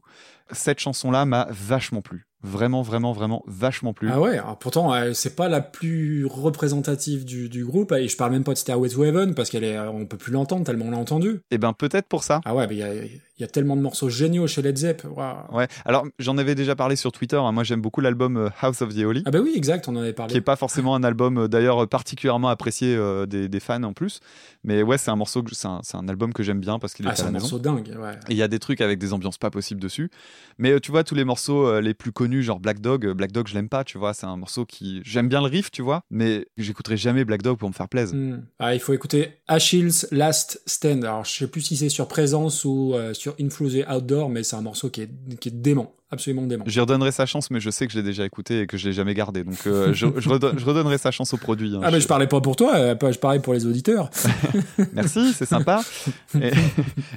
[0.51, 2.25] Cette chanson-là m'a vachement plu.
[2.41, 4.09] Vraiment, vraiment, vraiment vachement plu.
[4.09, 8.15] Ah ouais, alors pourtant euh, c'est pas la plus représentative du, du groupe et je
[8.15, 10.63] parle même pas de Stairway to Heaven parce qu'elle est euh, on peut plus l'entendre
[10.63, 11.41] tellement on l'a entendue.
[11.51, 12.39] Et ben peut-être pour ça.
[12.45, 12.93] Ah ouais, mais il y a,
[13.39, 15.03] il y a tellement de morceaux géniaux chez Led Zepp.
[15.51, 15.67] Ouais.
[15.85, 17.37] Alors j'en avais déjà parlé sur Twitter.
[17.37, 17.51] hein.
[17.51, 19.23] Moi j'aime beaucoup l'album euh, House of the Holy.
[19.25, 20.31] Ah bah oui, exact, on en avait parlé.
[20.31, 23.93] qui est pas forcément un album euh, d'ailleurs particulièrement apprécié euh, des, des fans en
[23.93, 24.19] plus
[24.63, 27.15] mais ouais c'est un morceau c'est un, album que j'aime bien parce qu'il est Ah,
[27.15, 28.13] c'est un maison morceau dingue, ouais.
[28.27, 30.09] Et il y a des trucs avec des ambiances pas possibles dessus.
[30.57, 33.31] Mais euh, tu vois, tous les morceaux euh, les plus connus, genre Black Dog, Black
[33.31, 34.13] Dog, je l'aime pas, tu vois.
[34.13, 35.01] C'est un morceau qui.
[35.05, 38.15] J'aime bien le riff, tu vois, mais j'écouterai jamais Black Dog pour me faire plaisir.
[38.15, 38.41] Hmm.
[38.59, 41.03] Ah, il faut écouter Achilles Last Stand.
[41.05, 44.61] Alors, je sais plus si c'est sur Présence ou euh, sur Outdoor, mais c'est un
[44.61, 46.64] morceau qui est, qui est dément, absolument dément.
[46.68, 48.88] J'y redonnerai sa chance, mais je sais que je l'ai déjà écouté et que je
[48.88, 49.43] l'ai jamais gardé.
[49.43, 51.76] Donc euh, je, je redonne- je redonnerai sa chance au produit.
[51.76, 51.82] hein.
[51.84, 54.10] Ah, mais je parlais pas pour toi, euh, je parlais pour les auditeurs.
[54.93, 55.82] Merci, c'est sympa.
[56.41, 56.51] Et,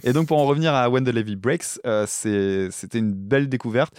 [0.05, 3.95] et donc pour en revenir à When the Levy Breaks, euh, c'était une belle découverte.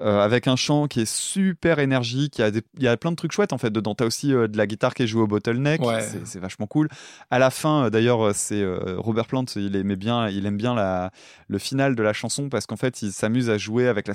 [0.00, 2.96] euh, avec un chant qui est super énergique, il y, a des- il y a
[2.96, 3.96] plein de trucs chouettes en fait dedans.
[3.96, 6.06] T'as aussi euh, de la guitare qui est jouée au bottleneck, Ouais.
[6.24, 6.88] c'est- vachement cool.
[7.32, 8.64] À la fin, euh, d'ailleurs, c'est
[8.96, 11.10] Robert Plant, il aimait bien, il aime bien la,
[11.48, 14.14] le final de la chanson parce qu'en fait, il s'amuse à jouer avec la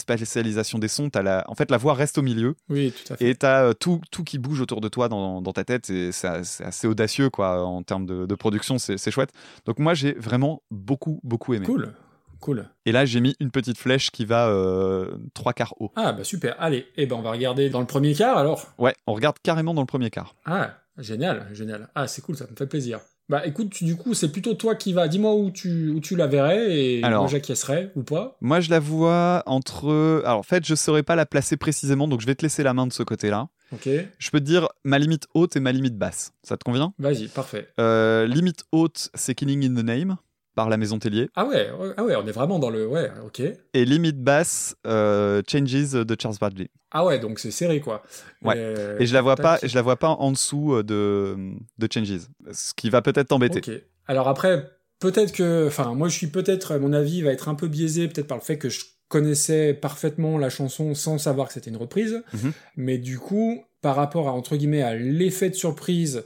[0.80, 1.10] des sons.
[1.10, 3.30] T'as la, en fait, la voix reste au milieu Oui, tout à fait.
[3.30, 6.12] et t'as euh, tout, tout qui bouge autour de toi dans, dans ta tête et
[6.12, 9.32] c'est assez audacieux quoi en termes de, de production, c'est c'est chouette.
[9.66, 11.66] Donc moi j'ai vraiment beaucoup beaucoup aimé.
[11.66, 11.94] Cool,
[12.40, 12.68] cool.
[12.86, 15.92] Et là j'ai mis une petite flèche qui va euh, trois quarts haut.
[15.96, 16.56] Ah, bah super.
[16.60, 18.68] Allez, eh ben, on va regarder dans le premier quart alors?
[18.78, 20.36] Ouais, on regarde carrément dans le premier quart.
[20.46, 21.90] Ah, génial, génial.
[21.96, 23.00] Ah, c'est cool, ça me fait plaisir.
[23.30, 25.08] Bah écoute, tu- du coup, c'est plutôt toi qui va.
[25.08, 27.24] Dis-moi où tu, où tu la verrais et Alors.
[27.24, 28.38] moi j'acquiescerais ou pas.
[28.42, 30.22] Moi je la vois entre...
[30.26, 32.74] Alors en fait je saurais pas la placer précisément donc je vais te laisser la
[32.74, 33.48] main de ce côté-là.
[33.72, 36.34] Ok, Je peux te dire ma limite haute et ma limite basse.
[36.44, 36.94] Ça te convient?
[37.00, 37.70] Vas-y, parfait.
[37.80, 40.18] Euh, Limite haute c'est Killing in the Name
[40.56, 41.30] par la Maison Tellier.
[41.36, 42.88] Ah ouais, ah ouais, on est vraiment dans le.
[42.88, 43.42] Ouais, ok.
[43.74, 46.70] Et limite basse euh, Changes de Charles Bradley.
[46.92, 48.04] Ah ouais, donc c'est serré quoi.
[48.44, 48.54] Ouais.
[48.58, 51.36] Euh, Et je la vois pas, je la vois pas en dessous euh, de,
[51.80, 52.28] de Changes.
[52.52, 53.60] Ce qui va peut-être t'embêter.
[53.68, 53.82] Ok.
[54.08, 57.68] Alors après, peut-être que, enfin, moi je suis peut-être, mon avis va être un peu
[57.68, 61.70] biaisé, peut-être par le fait que je connaissais parfaitement la chanson sans savoir que c'était
[61.70, 62.52] une reprise, Mhm.
[62.78, 66.24] mais du coup, par rapport à entre guillemets à l'effet de surprise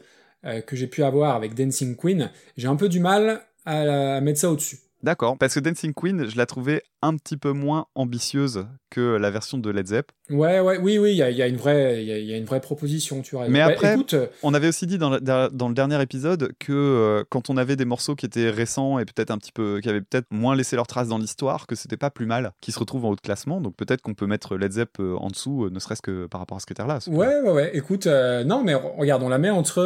[0.65, 4.39] que j'ai pu avoir avec Dancing Queen, j'ai un peu du mal à, à mettre
[4.39, 4.79] ça au-dessus.
[5.03, 9.29] D'accord, parce que Dancing Queen, je la trouvais un petit peu moins ambitieuse que la
[9.29, 10.11] version de Led Zepp.
[10.31, 12.25] Ouais, ouais, oui, oui, il y a, y a une vraie, il y a, il
[12.25, 13.47] y a une vraie proposition, tu vois.
[13.47, 16.73] Mais après- écoute, euh, On avait aussi dit dans le, dans le dernier épisode que
[16.73, 19.87] euh, quand on avait des morceaux qui étaient récents et peut-être un petit peu, qui
[19.89, 22.79] avaient peut-être moins laissé leur trace dans l'histoire, que c'était pas plus mal qu'ils se
[22.79, 23.61] retrouvent en haut de classement.
[23.61, 26.41] Donc peut-être qu'on peut mettre Led Zepp euh, en dessous, euh, ne serait-ce que par
[26.41, 26.97] rapport à ce critère-là.
[27.07, 27.71] Ouais, ouais, ouais.
[27.75, 29.77] Écoute, euh, non, mais re- regarde, on la met entre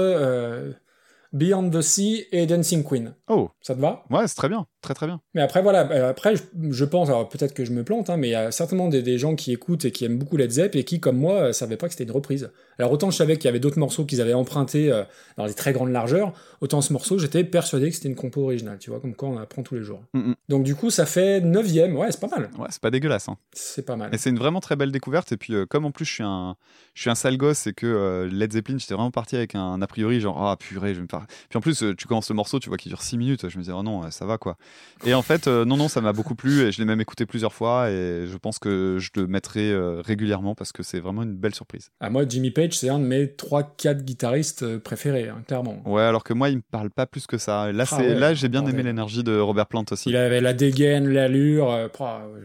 [1.34, 3.16] Beyond the Sea et Dancing Queen.
[3.28, 4.04] Oh, Ça te va?
[4.10, 5.22] Ouais, c'est très bien, très très bien.
[5.34, 8.30] Mais après, voilà, euh, après, je, pense, alors peut-être que je me plante, hein, mais
[8.30, 10.76] il y a certainement des, des gens qui écoutent et qui aiment beaucoup Led Zepp
[10.76, 12.52] et qui, comme moi, euh, savaient pas que c'était une reprise.
[12.82, 15.04] Alors autant je savais qu'il y avait d'autres morceaux qu'ils avaient empruntés euh,
[15.38, 18.80] dans les très grandes largeurs, autant ce morceau, j'étais persuadé que c'était une compo originale,
[18.80, 20.02] tu vois, comme quoi on apprend tous les jours.
[20.16, 20.36] Mm, mm.
[20.50, 22.50] Donc du coup, ça fait neuvième, ouais, c'est pas mal.
[22.58, 23.30] Ouais, c'est pas dégueulasse.
[23.30, 23.38] Hein.
[23.54, 24.14] C'est pas mal.
[24.14, 25.32] Et c'est une vraiment très belle découverte.
[25.32, 26.56] Et puis, euh, comme en plus, je suis un,
[26.96, 29.80] je suis un sale gosse et que euh, Led Zeppelin, j'étais vraiment parti avec un
[29.80, 31.28] a priori, genre, ah purée, je vais me faire.
[31.50, 33.48] Puis en plus, tu commences le morceau, tu vois, qui dure 6 minutes.
[33.48, 34.58] Je me disais, oh non, ça va quoi.
[35.04, 37.26] Et en fait, euh, non, non, ça m'a beaucoup plu et je l'ai même écouté
[37.26, 37.90] plusieurs fois.
[37.90, 41.56] Et je pense que je le mettrai euh, régulièrement parce que c'est vraiment une belle
[41.56, 41.90] surprise.
[42.00, 45.82] Ah, moi, Jimmy Page, c'est un de mes 3-4 guitaristes euh, préférés, hein, clairement.
[45.86, 47.72] Ouais, alors que moi, il me parle pas plus que ça.
[47.72, 50.10] Là, Ah ouais, là j'ai bien aimé l'énergie de Robert Plant aussi.
[50.10, 51.72] Il avait la dégaine, l'allure.
[51.72, 51.88] euh,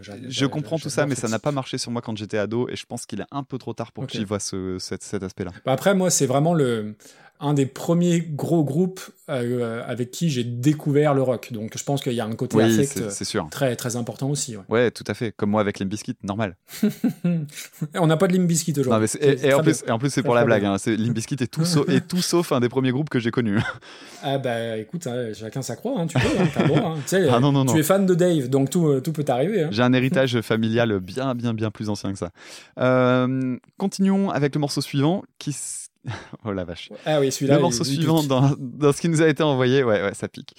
[0.00, 2.68] j'a- Je comprends tout ça, mais ça n'a pas marché sur moi quand j'étais ado
[2.70, 4.12] et je pense qu'il est un peu trop tard pour Ok.
[4.12, 5.50] que j'y vois ce, cet, cet aspect-là.
[5.66, 6.94] Bah après, moi, c'est vraiment le.
[7.40, 11.52] Un des premiers gros groupes euh, avec qui j'ai découvert le rock.
[11.52, 13.48] Donc je pense qu'il y a un côté Oui, affect c'est sûr.
[13.50, 14.56] très très important aussi.
[14.56, 14.62] ouais.
[14.68, 15.32] Ouais, tout à fait.
[15.36, 16.56] Comme moi avec Limp Bizkit, normal.
[17.94, 18.46] On n'a pas de Non,
[18.96, 19.08] aujourd'hui.
[19.20, 20.64] et, en plus, et en plus, c'est pour la blague.
[20.64, 20.78] Hein.
[20.78, 23.60] C'est- Bizkit est tout, sauf, est tout sauf un des premiers groupes que j'ai connus.
[24.22, 26.96] Ah bah écoute, hein, chacun sa croix, hein, tu peux, hein, droit.
[27.30, 27.78] Ah non, non, tu non.
[27.78, 29.66] es fan de Dave, donc tout, euh, tout peut t'arriver.
[29.70, 32.30] J'ai un héritage familial bien, bien, bien plus ancien que ça.
[32.78, 35.54] Euh, continuons avec le morceau suivant qui.
[36.44, 36.90] Oh la vache.
[37.04, 37.56] Ah oui, celui-là.
[37.56, 40.28] Le morceau il suivant dans, dans ce qui nous a été envoyé, ouais, ouais, ça
[40.28, 40.54] pique.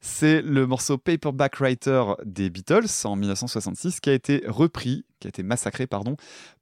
[0.00, 5.30] C'est le morceau Paperback Writer des Beatles en 1966 qui a été repris, qui a
[5.30, 6.16] été massacré, pardon,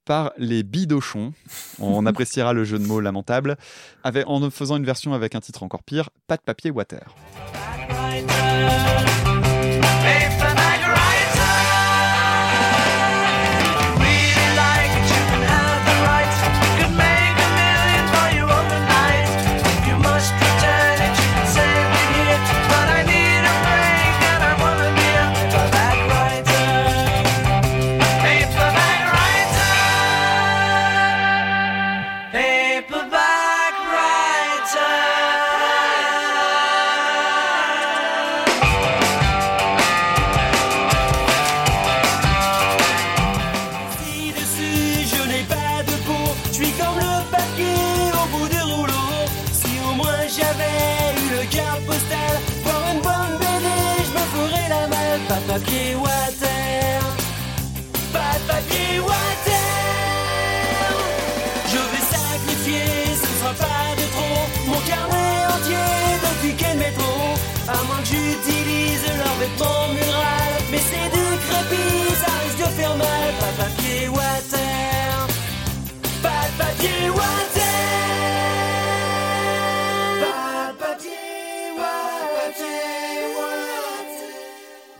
[0.05, 1.33] par les Bidochons.
[1.79, 3.57] On appréciera le jeu de mots lamentable,
[4.03, 7.15] avec, en faisant une version avec un titre encore pire, Pas de papier water.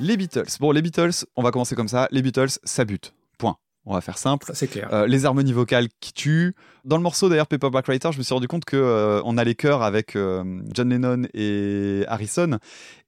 [0.02, 0.48] Les Beatles.
[0.60, 2.08] Bon, les Beatles, on va commencer comme ça.
[2.10, 3.14] Les Beatles, ça bute.
[3.38, 3.58] Point.
[3.86, 4.48] On va faire simple.
[4.48, 4.90] Ça, c'est clair.
[4.92, 6.56] Euh, les harmonies vocales qui tuent.
[6.86, 9.44] Dans le morceau d'ailleurs Paperback Writer, je me suis rendu compte que euh, on a
[9.44, 10.44] les chœurs avec euh,
[10.74, 12.58] John Lennon et Harrison.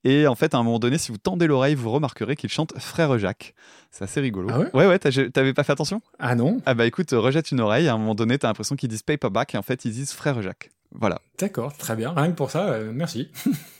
[0.03, 2.77] Et en fait, à un moment donné, si vous tendez l'oreille, vous remarquerez qu'ils chantent
[2.77, 3.55] Frère Jacques.
[3.89, 4.49] C'est assez rigolo.
[4.51, 5.99] Ah ouais Ouais, ouais, t'avais pas fait attention?
[6.19, 7.87] Ah non Ah bah écoute, rejette une oreille.
[7.87, 10.41] À un moment donné, t'as l'impression qu'ils disent Paperback et en fait, ils disent Frère
[10.43, 10.69] Jacques.
[10.91, 11.19] Voilà.
[11.39, 12.13] D'accord, très bien.
[12.13, 13.29] Rien que pour ça, euh, merci.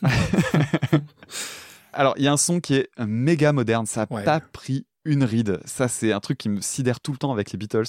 [1.94, 3.86] Alors, il y a un son qui est méga moderne.
[3.86, 4.24] Ça n'a Ouais.
[4.24, 5.60] pas pris une ride.
[5.66, 7.84] Ça, c'est un truc qui me sidère tout le temps avec les Beatles.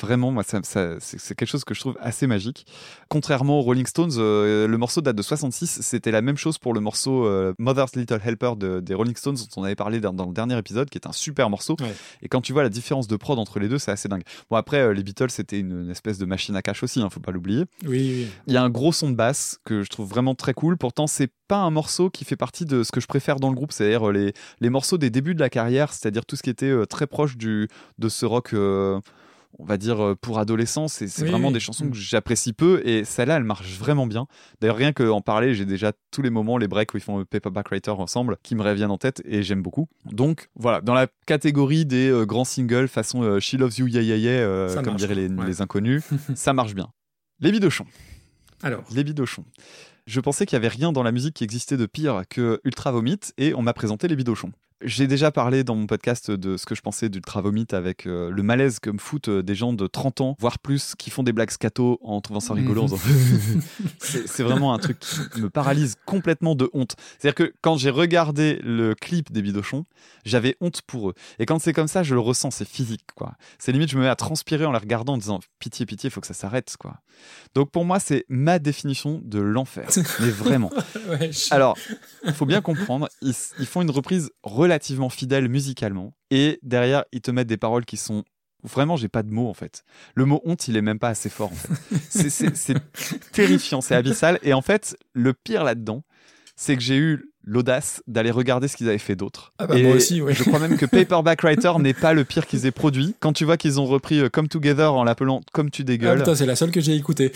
[0.00, 2.66] Vraiment, moi, ça, ça- c'est quelque chose que je trouve assez magique.
[3.08, 5.80] Contrairement aux Rolling Stones, euh, le morceau date de 66.
[5.82, 9.36] C'était la même chose pour le morceau euh, Mother's Little Helper de- des Rolling Stones,
[9.36, 11.76] dont on avait parlé dans, dans le dernier épisode, qui est un super morceau.
[11.80, 11.94] Ouais.
[12.22, 14.22] Et quand tu vois la différence de prod entre les deux, c'est assez dingue.
[14.50, 17.08] Bon, après, euh, les Beatles, c'était une, une espèce de machine à cash aussi, hein,
[17.10, 17.64] faut pas l'oublier.
[17.84, 17.90] Oui,
[18.24, 18.26] oui.
[18.46, 20.76] Il y a un gros son de basse que je trouve vraiment très cool.
[20.76, 23.54] Pourtant, c'est pas un morceau qui fait partie de ce que je préfère dans le
[23.54, 26.72] groupe, c'est-à-dire les, les morceaux des débuts de la carrière, c'est-à-dire tout ce qui était
[26.86, 27.68] très proche du,
[27.98, 28.98] de ce rock, euh,
[29.58, 30.88] on va dire, euh, pour adolescents.
[30.88, 31.54] C'est Oui, vraiment oui.
[31.54, 31.90] des chansons Mm.
[31.90, 34.26] que j'apprécie peu et celle-là, elle marche vraiment bien.
[34.60, 37.24] D'ailleurs, rien qu'en parler, j'ai déjà tous les moments, les breaks où ils font euh,
[37.24, 39.88] Paperback Writer ensemble, qui me reviennent en tête et j'aime beaucoup.
[40.06, 44.02] Donc voilà, dans la catégorie des euh, grands singles façon euh, She Loves You, Yeah
[44.02, 45.46] Yeah Yeah, euh, comme diraient les, ouais.
[45.46, 46.02] les inconnus,
[46.34, 46.88] ça marche bien.
[47.40, 47.86] Les bidochons.
[48.62, 49.44] Alors, Les bidochons.
[50.06, 52.92] Je pensais qu'il y avait rien dans la musique qui existait de pire que Ultra
[52.92, 54.52] Vomit et on m'a présenté les bidochons.
[54.82, 58.30] J'ai déjà parlé dans mon podcast de ce que je pensais d'Ultra Vomit avec euh,
[58.30, 61.22] le malaise que me foutent euh, des gens de 30 ans, voire plus, qui font
[61.22, 62.82] des blagues scato en trouvant ça rigolo.
[62.88, 62.98] faisant
[64.26, 66.96] c'est vraiment un truc qui me paralyse complètement de honte.
[67.18, 69.86] C'est-à-dire que quand j'ai regardé le clip des bidochons,
[70.24, 71.14] j'avais honte pour eux.
[71.38, 73.34] Et quand c'est comme ça, je le ressens, c'est physique, quoi.
[73.58, 76.20] C'est limite, je me mets à transpirer en les regardant en disant pitié, pitié, faut
[76.20, 76.96] que ça s'arrête, quoi.
[77.54, 79.88] Donc pour moi, c'est ma définition de l'enfer.
[80.20, 80.70] Mais vraiment.
[81.08, 81.78] ouais, je- Alors,
[82.24, 84.30] il faut bien comprendre, ils, ils font une reprise
[84.64, 88.24] relativement fidèle musicalement, et derrière, ils te mettent des paroles qui sont
[88.66, 89.84] Vraiment, j'ai pas de mots en fait.
[90.14, 91.98] Le mot honte, il est même pas assez fort en fait.
[92.54, 92.74] C'est-
[93.32, 94.38] terrifiant, c'est abyssal.
[94.42, 96.02] Et en fait, le pire là-dedans,
[96.56, 99.52] c'est que j'ai eu l'audace d'aller regarder ce qu'ils avaient fait d'autre.
[99.58, 100.32] Ah bah, Et moi aussi, oui.
[100.32, 103.14] Je crois même que Paperback Writer n'est pas le pire qu'ils aient produit.
[103.20, 106.18] Quand tu vois qu'ils ont repris euh, Come Together en l'appelant Comme tu Ah, dégueules,
[106.20, 107.32] putain, c'est la seule que j'ai écoutée.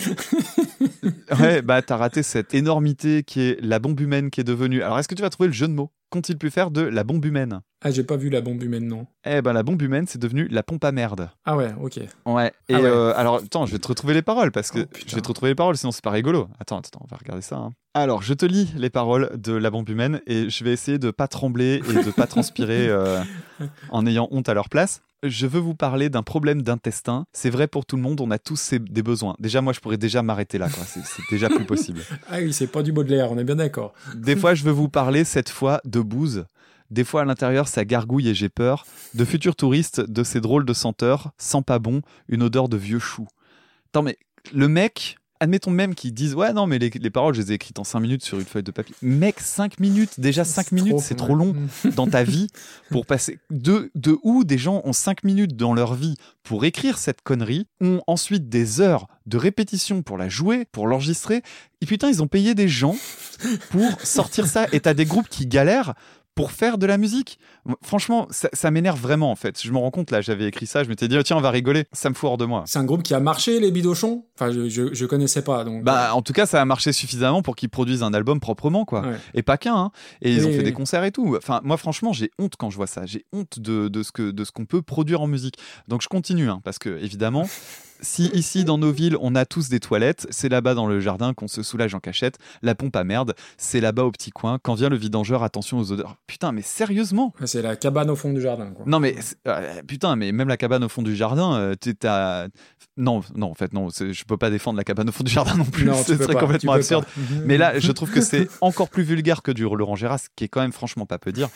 [1.40, 4.82] ouais, bah t'as raté cette énormité qui est la bombe humaine qui est devenue.
[4.82, 5.90] Alors est-ce que tu vas trouver le jeu de mots?
[6.10, 7.60] Qu'ont-ils pu faire de la bombe humaine?
[7.82, 9.06] Ah, j'ai pas vu la bombe humaine, non.
[9.26, 11.28] Eh ben la bombe humaine, c'est devenu la pompe à merde.
[11.44, 12.00] Ah ouais, ok.
[12.26, 12.52] Ouais.
[12.68, 12.86] Et Ah ouais.
[12.88, 15.28] euh, alors, attends, je vais te retrouver les paroles parce que Oh, je vais te
[15.28, 16.48] retrouver les paroles, sinon c'est pas rigolo.
[16.58, 17.56] Attends, attends, on va regarder ça.
[17.56, 17.70] hein.
[17.94, 21.10] Alors, je te lis les paroles de la bombe humaine et je vais essayer de
[21.10, 23.20] pas trembler et de pas transpirer euh,
[23.90, 25.02] en ayant honte à leur place.
[25.22, 27.26] Je veux vous parler d'un problème d'intestin.
[27.32, 29.34] C'est vrai pour tout le monde, on a tous des besoins.
[29.38, 30.68] Déjà, moi, je pourrais déjà m'arrêter là.
[30.68, 32.00] c'est déjà plus possible.
[32.30, 33.94] Ah oui, c'est pas du Baudelaire, on est bien d'accord.
[34.14, 36.44] Des fois, je veux vous parler, cette fois, de bouse.
[36.90, 38.86] Des fois, à l'intérieur, ça gargouille et j'ai peur.
[39.14, 42.98] De futurs touristes, de ces drôles de senteurs, sans pas bon, une odeur de vieux
[42.98, 43.26] chou.
[43.88, 44.18] Attends, mais
[44.52, 47.54] le mec, admettons même qu'ils disent Ouais, non, mais les, les paroles, je les ai
[47.54, 48.94] écrites en 5 minutes sur une feuille de papier.
[49.02, 51.54] Mec, 5 minutes, déjà 5 C'est minutes, c'est trop long
[51.96, 52.48] dans ta vie
[52.90, 53.38] pour passer.
[53.50, 57.66] De, de où des gens ont 5 minutes dans leur vie pour écrire cette connerie,
[57.80, 61.42] ont ensuite des heures de répétition pour la jouer, pour l'enregistrer,
[61.80, 62.96] et putain, ils ont payé des gens
[63.70, 65.94] pour sortir ça, et t'as des groupes qui galèrent
[66.38, 67.40] pour faire de la musique.
[67.82, 69.60] Franchement, ça, ça m'énerve vraiment en fait.
[69.60, 71.50] Je me rends compte là, j'avais écrit ça, je m'étais dit, oh, tiens, on va
[71.50, 71.86] rigoler.
[71.92, 72.62] Ça me fout hors de moi.
[72.64, 74.24] C'est un groupe qui a marché, les Bidochons?
[74.36, 75.82] Enfin, je, je, je connaissais pas, donc...
[75.82, 79.00] Bah, en tout cas, ça a marché suffisamment pour qu'ils produisent un album proprement, quoi.
[79.00, 79.16] Ouais.
[79.34, 79.90] Et pas qu'un, hein.
[80.22, 81.34] Et ils ont fait des concerts et tout.
[81.36, 83.04] Enfin, moi, franchement, j'ai honte quand je vois ça.
[83.04, 85.56] J'ai honte de, de ce que de ce qu'on peut produire en musique.
[85.88, 87.48] Donc, je continue, hein, parce que évidemment.
[88.00, 91.34] Si ici dans nos villes on a tous des toilettes, c'est là-bas dans le jardin
[91.34, 92.38] qu'on se soulage en cachette.
[92.62, 94.58] La pompe à merde, c'est là-bas au petit coin.
[94.62, 96.16] Quand vient le vidangeur, attention aux odeurs.
[96.26, 98.84] Putain, mais sérieusement C'est la cabane au fond du jardin, quoi.
[98.86, 102.48] Non mais euh, putain, mais même la cabane au fond du jardin, euh, t'as
[102.96, 105.56] non non en fait non, je peux pas défendre la cabane au fond du jardin
[105.56, 105.88] non plus.
[106.04, 107.04] Ce serait pas, complètement absurde.
[107.44, 110.44] Mais là, je trouve que c'est encore plus vulgaire que du Laurent Gérard, ce qui
[110.44, 111.48] est quand même franchement pas peu dire.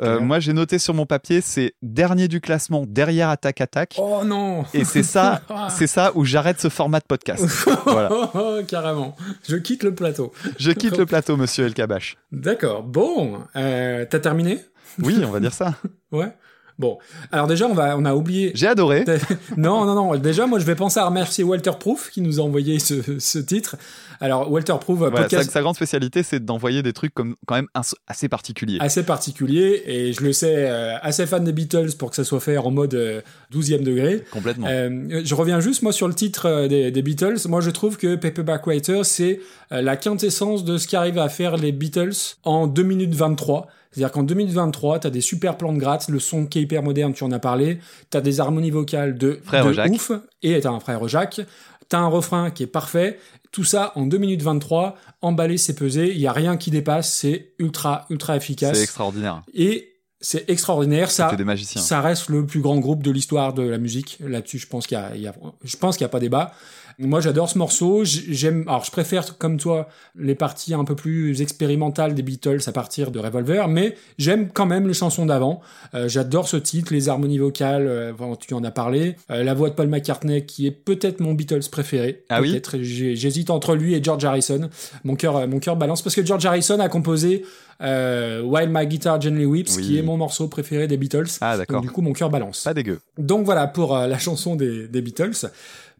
[0.00, 3.96] Euh, moi, j'ai noté sur mon papier, c'est dernier du classement derrière Attaque Attaque.
[3.98, 5.68] Oh non Et c'est ça, Ah.
[5.86, 7.44] C'est ça où j'arrête ce format de podcast.
[7.84, 8.08] voilà.
[8.10, 9.14] Oh, carrément.
[9.46, 10.32] Je quitte le plateau.
[10.58, 12.16] Je quitte le plateau, monsieur El Kabash.
[12.32, 12.82] D'accord.
[12.82, 14.60] Bon, euh, t'as terminé?
[15.02, 15.74] Oui, on va dire ça.
[16.12, 16.32] Ouais.
[16.78, 16.98] Bon.
[17.30, 18.52] Alors déjà, on va, on a oublié.
[18.54, 19.04] J'ai adoré.
[19.56, 20.16] Non, non, non.
[20.16, 23.38] Déjà, moi, je vais penser à remercier Walter Proof qui nous a envoyé ce, ce
[23.38, 23.76] titre.
[24.20, 27.54] Alors, Walter Proof, Voilà, sa, podcast sa grande spécialité, c'est d'envoyer des trucs comme quand
[27.54, 27.68] même
[28.06, 28.78] assez particuliers.
[28.80, 32.40] assez particulier et je le sais, euh, assez fan des Beatles pour que ça soit
[32.40, 33.20] fait en mode euh,
[33.52, 34.24] 12e degré.
[34.30, 34.66] Complètement.
[34.68, 37.36] Euh, je reviens juste moi sur le titre euh, des, des Beatles.
[37.48, 41.72] Moi, je trouve que Paperback Writer c'est la quintessence de ce qu'arrivent à faire les
[41.72, 42.12] Beatles
[42.44, 43.66] en 2 minutes 23.
[43.94, 46.62] C'est-à-dire qu'en 2 minutes 23, t'as des super plans de gratte, le son qui est
[46.62, 47.78] hyper moderne, tu en as parlé,
[48.10, 49.90] t'as des harmonies vocales de, Frère de Jacques.
[49.92, 50.10] ouf,
[50.42, 51.40] et t'as un frère Jacques,
[51.88, 53.18] t'as un refrain qui est parfait,
[53.52, 57.12] tout ça en 2 minutes 23, emballé, c'est pesé, il y a rien qui dépasse,
[57.12, 58.76] c'est ultra, ultra efficace.
[58.76, 59.42] C'est extraordinaire.
[59.54, 61.26] Et c'est extraordinaire, ça.
[61.26, 61.80] C'était des magiciens.
[61.82, 64.18] Ça reste le plus grand groupe de l'histoire de la musique.
[64.20, 66.52] Là-dessus, je pense qu'il y y a- je pense qu'il y a pas débat.
[66.98, 68.02] Moi, j'adore ce morceau.
[68.04, 69.88] J'aime, alors je préfère, comme toi,
[70.18, 74.66] les parties un peu plus expérimentales des Beatles à partir de Revolver, mais j'aime quand
[74.66, 75.60] même les chansons d'avant.
[75.94, 79.16] Euh, j'adore ce titre, les harmonies vocales, euh, tu en as parlé.
[79.30, 82.24] Euh, la voix de Paul McCartney, qui est peut-être mon Beatles préféré.
[82.28, 84.68] Ah oui J'hésite entre lui et George Harrison.
[85.04, 87.44] Mon cœur, mon cœur balance parce que George Harrison a composé
[87.80, 89.82] euh, While My Guitar Gently Weeps, Oui.
[89.82, 91.26] qui est mon morceau préféré des Beatles.
[91.40, 91.80] Ah d'accord.
[91.80, 92.62] du coup, mon cœur balance.
[92.64, 93.00] Pas dégueu.
[93.18, 95.46] Donc voilà pour euh, la chanson des, des Beatles.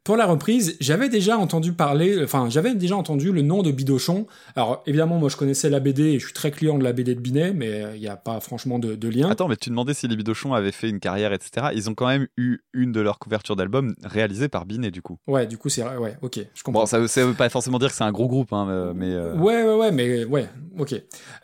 [0.04, 4.26] Pour la reprise, j'avais déjà entendu parler, enfin j'avais déjà entendu le nom de Bidochon.
[4.54, 7.14] Alors évidemment, moi je connaissais la BD et je suis très client de la BD
[7.14, 9.30] de Binet, mais euh, il n'y a pas franchement de, de lien.
[9.30, 11.68] Attends, mais tu demandais si les Bidochons avaient fait une carrière, etc.
[11.74, 15.16] Ils ont quand même eu une de leurs couvertures d'album réalisée par Binet, du coup.
[15.26, 16.82] Ouais, du coup c'est ouais, ok, je comprends.
[16.82, 19.10] Bon, ça, ça veut pas forcément dire que c'est un gros groupe, hein, euh, mais.
[19.10, 20.46] euh, Ouais, ouais, ouais, mais ouais,
[20.78, 20.94] ok.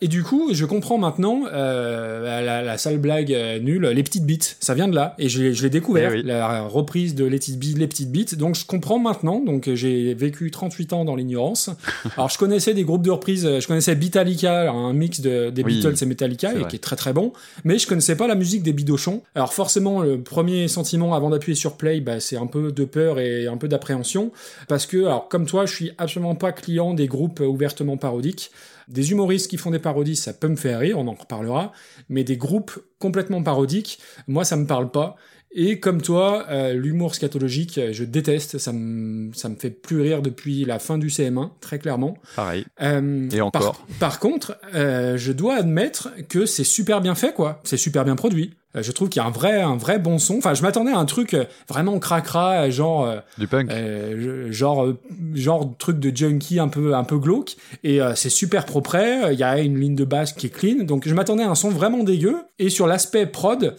[0.00, 4.24] Et du coup, je comprends maintenant euh, la, la sale blague euh, nulle, les petites
[4.24, 6.22] bites, ça vient de là, et je, l'ai- je l'ai découvert, Eh oui.
[6.24, 10.14] la reprise de les petites bites, les petites bites, donc je comprends maintenant, donc j'ai
[10.14, 11.70] vécu 38 ans dans l'ignorance.
[12.16, 15.62] Alors je connaissais des groupes de reprises, euh, je connaissais Beatallica, un mix de, des
[15.62, 17.32] Oui, Beatles et Metallica, et qui est très très bon,
[17.64, 19.22] mais je connaissais pas la musique des Bidochons.
[19.34, 23.18] Alors forcément, le premier sentiment avant d'appuyer sur play, bah, c'est un peu de peur
[23.18, 24.30] et un peu d'appréhension,
[24.68, 28.50] parce que, alors comme toi, je suis absolument pas client des groupes ouvertement parodiques.
[28.90, 31.72] Des humoristes qui font des parodies, ça peut me faire rire, on en reparlera,
[32.08, 35.16] mais des groupes complètement parodiques, moi ça me parle pas.
[35.52, 40.00] Et comme toi, euh, l'humour scatologique, euh, je déteste, ça me, ça me fait plus
[40.00, 42.16] rire depuis la fin du CM1, très clairement.
[42.36, 42.64] Pareil.
[42.82, 43.78] Euh, Et encore.
[43.78, 47.60] Par, par contre, euh, je dois admettre que c'est super bien fait, quoi.
[47.64, 48.54] C'est super bien produit.
[48.76, 50.38] Euh, je trouve qu'il y a un vrai, un vrai bon son.
[50.38, 53.70] Enfin, je m'attendais à un truc euh, vraiment cracra, euh, genre, Du punk.
[53.70, 54.92] euh, genre,
[55.34, 57.56] genre truc de junkie un peu, un peu glauque.
[57.82, 58.96] Et euh, c'est super propre.
[59.32, 60.84] Il y a une ligne de basse qui est clean.
[60.84, 62.36] Donc, je m'attendais à un son vraiment dégueu.
[62.60, 63.74] Et sur l'aspect prod,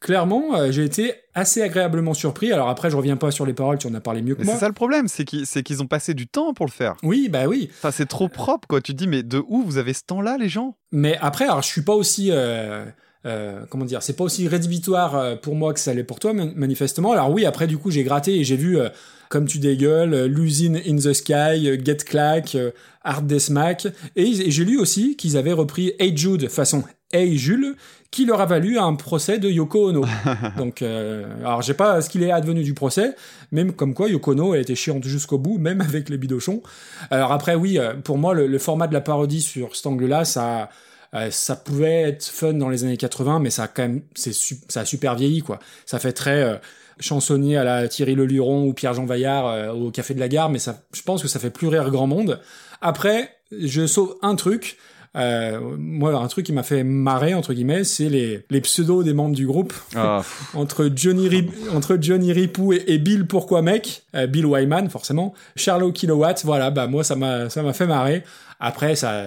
[0.00, 2.52] clairement, euh, j'ai été assez agréablement surpris.
[2.52, 3.78] Alors après, je reviens pas sur les paroles.
[3.78, 4.54] Tu en as parlé mieux que Mais moi.
[4.54, 6.94] c'est ça le problème, c'est qu'ils c'est qu'ils ont passé du temps pour le faire.
[7.02, 7.70] Oui, bah oui.
[7.78, 8.80] Enfin, c'est trop propre, quoi.
[8.80, 10.76] Tu te dis, mais de où vous avez ce temps-là, les gens?
[10.92, 12.84] Mais après, alors je suis pas aussi, euh,
[13.28, 16.32] euh, comment dire, c'est pas aussi rédhibitoire euh, pour moi que ça l'est pour toi,
[16.32, 17.12] man- manifestement.
[17.12, 18.88] Alors oui, après du coup j'ai gratté et j'ai vu, euh,
[19.28, 22.56] comme tu dégueules, euh, l'usine In the Sky, Get Clack,
[23.04, 27.38] Hard Death Smack, et, et j'ai lu aussi qu'ils avaient repris Hey Jude façon Hey
[27.38, 27.74] Jules,
[28.10, 30.04] qui leur a valu un procès de Yoko Ono.
[30.58, 33.14] Donc, alors j'ai pas ce qu'il est advenu du procès,
[33.50, 36.62] même comme quoi Yoko Ono a été chiante jusqu'au bout, même avec les bidochons.
[37.10, 40.68] Alors après, oui, pour moi, le, le format de la parodie sur cet angle-là, ça,
[41.14, 44.32] euh, ça pouvait être fun dans les années 80, mais ça a quand même, c'est
[44.32, 45.58] su- ça a super vieilli, quoi.
[45.86, 46.56] Ça fait très euh,
[47.00, 50.58] chansonnier à la Thierry Leluron ou Pierre-Jean Vaillard euh, au Café de la Gare, mais
[50.58, 52.40] ça, je pense que ça fait plus rire grand monde.
[52.80, 54.76] Après, je sauve un truc.
[55.16, 59.14] Euh, moi, un truc qui m'a fait marrer entre guillemets, c'est les, les pseudos des
[59.14, 60.22] membres du groupe Ah,
[60.54, 65.32] entre Johnny Rip- entre Johnny Ripou et, et Bill Pourquoi Mec, euh, Bill Wyman forcément,
[65.56, 68.22] Charlot Kilowatt, voilà, bah moi ça m'a ça m'a fait marrer.
[68.60, 69.24] Après ça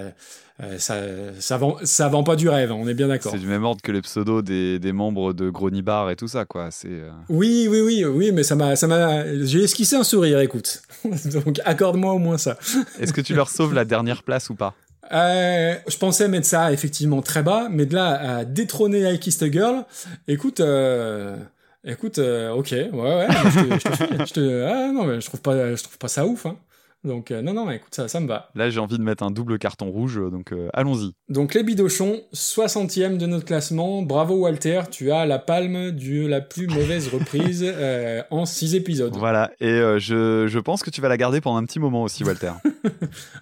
[0.62, 0.96] euh, ça
[1.40, 3.32] ça vend ça vend pas du rêve, on est bien d'accord.
[3.32, 6.44] c'est du même ordre que les pseudos des, des membres de Gronibar et tout ça,
[6.44, 6.70] quoi.
[6.70, 6.88] C'est.
[6.88, 10.82] euh, Oui, oui, oui, oui, mais ça m'a ça m'a j'ai esquissé un sourire, écoute.
[11.44, 12.56] Donc accorde-moi au moins ça.
[13.00, 14.74] Est-ce que tu leur sauves la dernière place ou pas?
[15.12, 19.42] Euh, je pensais mettre ça effectivement très bas, mais de là à détrôner I Kissed
[19.42, 19.84] a Girl,
[20.28, 21.36] écoute, euh,
[21.84, 25.26] écoute, euh, ok, ouais, ouais, je te, je te je te- ah, non, mais je
[25.26, 26.56] trouve pas, je trouve pas ça ouf, hein.
[27.04, 28.50] Donc euh, non, non, écoute, ça, ça me va.
[28.54, 31.12] Là, j'ai envie de mettre un double carton rouge, donc euh, allons-y.
[31.28, 34.02] Donc les bidochons, 60e de notre classement.
[34.02, 39.16] Bravo Walter, tu as la palme de la plus mauvaise reprise euh, en 6 épisodes.
[39.16, 42.02] Voilà, et euh, je, je pense que tu vas la garder pendant un petit moment
[42.02, 42.52] aussi, Walter.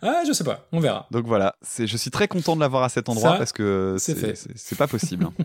[0.02, 1.06] Ah, je sais pas, on verra.
[1.10, 3.96] donc voilà, c'est, je suis très content de l'avoir à cet endroit Ça, parce que
[3.98, 5.24] c'est pas possible.
[5.26, 5.32] hein.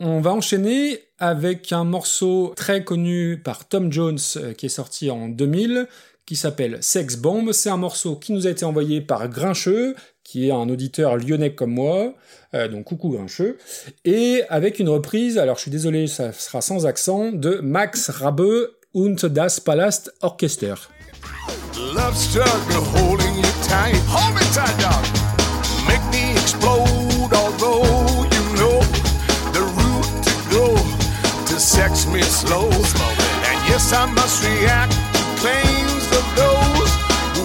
[0.00, 5.08] On va enchaîner avec un morceau très connu par Tom Jones euh, qui est sorti
[5.10, 5.86] en 2000
[6.26, 7.52] qui s'appelle Sex Bomb.
[7.52, 11.54] C'est un morceau qui nous a été envoyé par Grincheux, qui est un auditeur lyonnais
[11.54, 12.14] comme moi,
[12.54, 13.58] euh, donc coucou Grincheux,
[14.04, 18.70] et avec une reprise, alors je suis désolé, ça sera sans accent, de Max Rabe
[18.94, 20.74] und das Palast Orchester.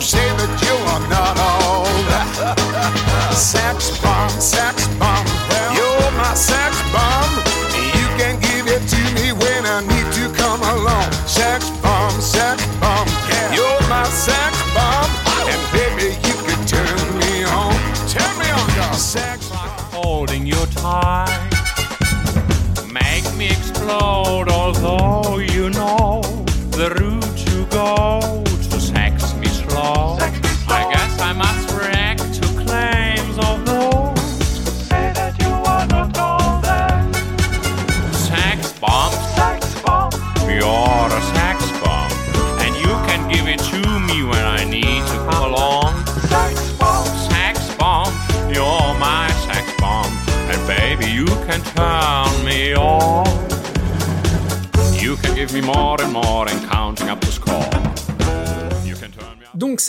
[0.01, 1.85] Say that you are not all
[3.35, 5.25] sex bomb, sex bomb.
[5.75, 7.38] You're my sex bomb.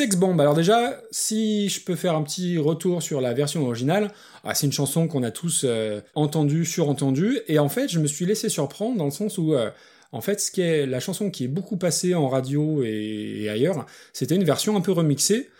[0.00, 4.10] Sex Bomb, alors déjà, si je peux faire un petit retour sur la version originale,
[4.44, 8.06] ah, c'est une chanson qu'on a tous euh, entendue, surentendue, et en fait, je me
[8.06, 9.68] suis laissé surprendre dans le sens où, euh,
[10.12, 13.84] en fait, la chanson qui est beaucoup passée en radio et, et ailleurs,
[14.14, 15.50] c'était une version un peu remixée,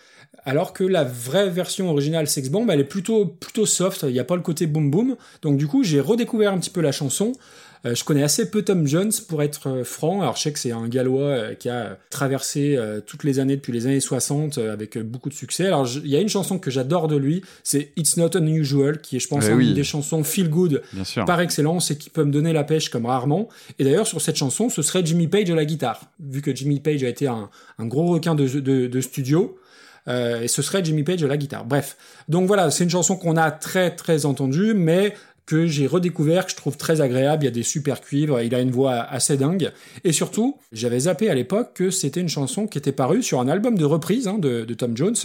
[0.43, 4.19] alors que la vraie version originale Sex Bomb, elle est plutôt plutôt soft, il n'y
[4.19, 6.91] a pas le côté boom boom, donc du coup, j'ai redécouvert un petit peu la
[6.91, 7.33] chanson.
[7.85, 10.21] Euh, je connais assez peu Tom Jones pour être euh, franc.
[10.21, 13.73] Alors je sais que c'est un Gallois euh, qui a traversé toutes les années depuis
[13.73, 15.67] les années 60 euh, avec beaucoup de succès.
[15.67, 19.15] Alors il y a une chanson que j'adore de lui, c'est It's Not Unusual, qui
[19.15, 20.81] est je pense Eh une des chansons feel good
[21.25, 23.49] par excellence et qui peut me donner la pêche comme rarement.
[23.79, 26.01] Et d'ailleurs, sur cette chanson, ce serait Jimmy Page à la guitare.
[26.19, 29.57] Vu que Jimmy Page a été un, un gros requin de, de, de studio,
[30.07, 31.65] euh, et ce serait Jimmy Page à la guitare.
[31.65, 31.95] Bref.
[32.27, 35.13] Donc voilà, c'est une chanson qu'on a très très entendue, mais
[35.51, 37.43] que j'ai redécouvert, que je trouve très agréable.
[37.43, 39.73] Il y a des super cuivres, il a une voix assez dingue.
[40.05, 43.49] Et surtout, j'avais zappé à l'époque que c'était une chanson qui était parue sur un
[43.49, 45.17] album de reprise hein, de, de Tom Jones,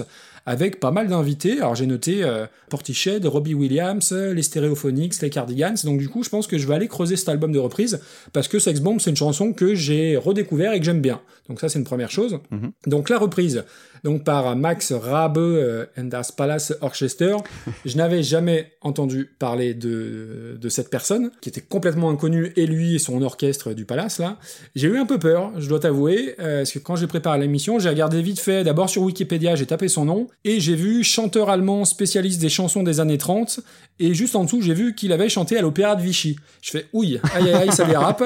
[0.45, 1.59] avec pas mal d'invités.
[1.59, 5.77] Alors j'ai noté euh, Portichet, Robbie Williams, les Stereophonics, les Cardigans.
[5.85, 8.01] Donc du coup, je pense que je vais aller creuser cet album de reprise,
[8.33, 11.21] parce que Sex Bomb, c'est une chanson que j'ai redécouvert et que j'aime bien.
[11.49, 12.41] Donc ça, c'est une première chose.
[12.51, 12.73] Mhm.
[12.89, 13.65] Donc la reprise,
[14.07, 17.37] donc par Max Rabe euh, and Palace Orchester.
[17.85, 22.95] je n'avais jamais entendu parler de, de cette personne, qui était complètement inconnue, et lui
[22.95, 24.37] et son orchestre du Palace, là.
[24.77, 27.81] J'ai eu un peu peur, je dois t'avouer, euh, parce que quand j'ai préparé l'émission,
[27.81, 31.51] j'ai regardé vite fait, d'abord sur Wikipédia, j'ai tapé son nom, et j'ai vu chanteur
[31.51, 33.59] allemand spécialiste des chansons des années 30,
[33.99, 36.37] et juste en dessous, j'ai vu qu'il avait chanté à l'opéra de Vichy.
[36.63, 38.23] Je fais, ouille, aïe aïe aïe, ça dérape.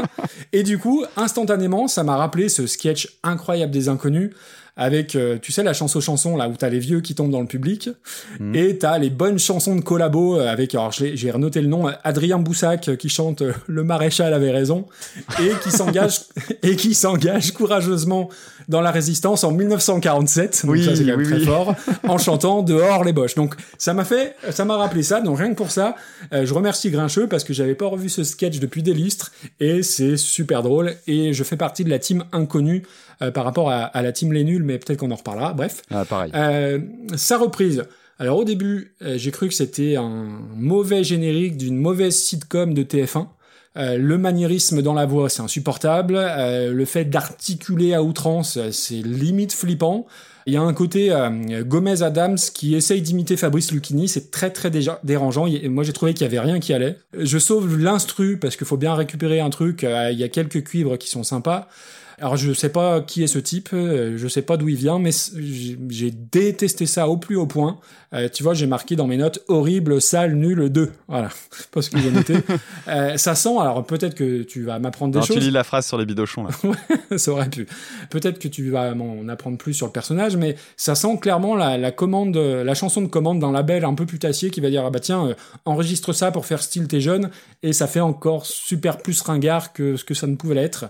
[0.53, 4.31] Et du coup, instantanément, ça m'a rappelé ce sketch incroyable des inconnus,
[4.81, 7.43] avec, euh, tu sais, la chanson chanson là où t'as les vieux qui tombent dans
[7.43, 7.91] le public,
[8.41, 8.55] Mhm.
[8.57, 12.39] et t'as les bonnes chansons de collabo euh, avec, alors j'ai renoté le nom, Adrien
[12.39, 14.87] Boussac euh, qui chante Le maréchal avait raison
[15.39, 16.21] et qui s'engage
[16.63, 18.31] et qui s'engage courageusement
[18.69, 20.63] dans la résistance en 1947.
[20.65, 21.45] Donc Oui, ça c'est quand même oui, très oui.
[21.45, 21.75] fort
[22.09, 23.35] en chantant dehors les boches.
[23.35, 25.21] Donc ça m'a fait, ça m'a rappelé ça.
[25.21, 25.95] Donc rien que pour ça,
[26.33, 29.83] euh, je remercie Grincheux parce que j'avais pas revu ce sketch depuis des lustres et
[29.83, 30.95] c'est super drôle.
[31.07, 32.85] Et je fais partie de la team inconnue
[33.31, 35.53] par rapport à, à la team les nuls, mais peut-être qu'on en reparlera.
[35.53, 36.31] Bref, Ah, pareil.
[36.35, 36.79] euh,
[37.17, 37.85] sa reprise.
[38.19, 42.83] Alors au début, euh, j'ai cru que c'était un mauvais générique d'une mauvaise sitcom de
[42.83, 43.27] TF1.
[43.77, 46.17] Euh, le maniérisme dans la voix, c'est insupportable.
[46.19, 50.07] Euh, le fait d'articuler à outrance, euh, c'est limite flippant.
[50.47, 54.51] Il y a un côté euh, Gomez Adams qui essaye d'imiter Fabrice Lucchini, c'est très
[54.51, 55.47] très déjà dérangeant.
[55.47, 56.97] Il moi j'ai trouvé qu'il y avait rien qui allait.
[57.17, 59.85] Je sauve l'instru parce qu'il faut bien récupérer un truc.
[59.85, 61.69] Euh, il y a quelques cuivres qui sont sympas.
[62.21, 64.99] Alors je sais pas qui est ce type, euh, je sais pas d'où il vient,
[64.99, 65.11] mais
[65.89, 67.79] j'ai détesté ça au plus haut point.
[68.13, 70.91] Euh, tu vois, j'ai marqué dans mes notes horrible, sale, nul, 2.
[71.07, 71.29] Voilà,
[71.73, 72.35] parce que j'ai noté.
[72.89, 75.43] Euh, ça sent, alors peut-être que tu vas m'apprendre des Non, tu choses.
[75.45, 76.51] lis la phrase sur les bidochons là.
[77.19, 77.69] ça aurait pu.
[78.11, 81.79] Peut-être que tu vas m'en apprendre plus sur le personnage, mais ça sent clairement la,
[81.79, 84.91] la commande, la chanson de commande d'un label un peu putassier qui va dire ah
[84.91, 85.35] bah tiens euh,
[85.65, 87.31] enregistre ça pour faire style t'es jeune
[87.63, 90.87] et ça fait encore super plus ringard que ce que ça ne pouvait l'être.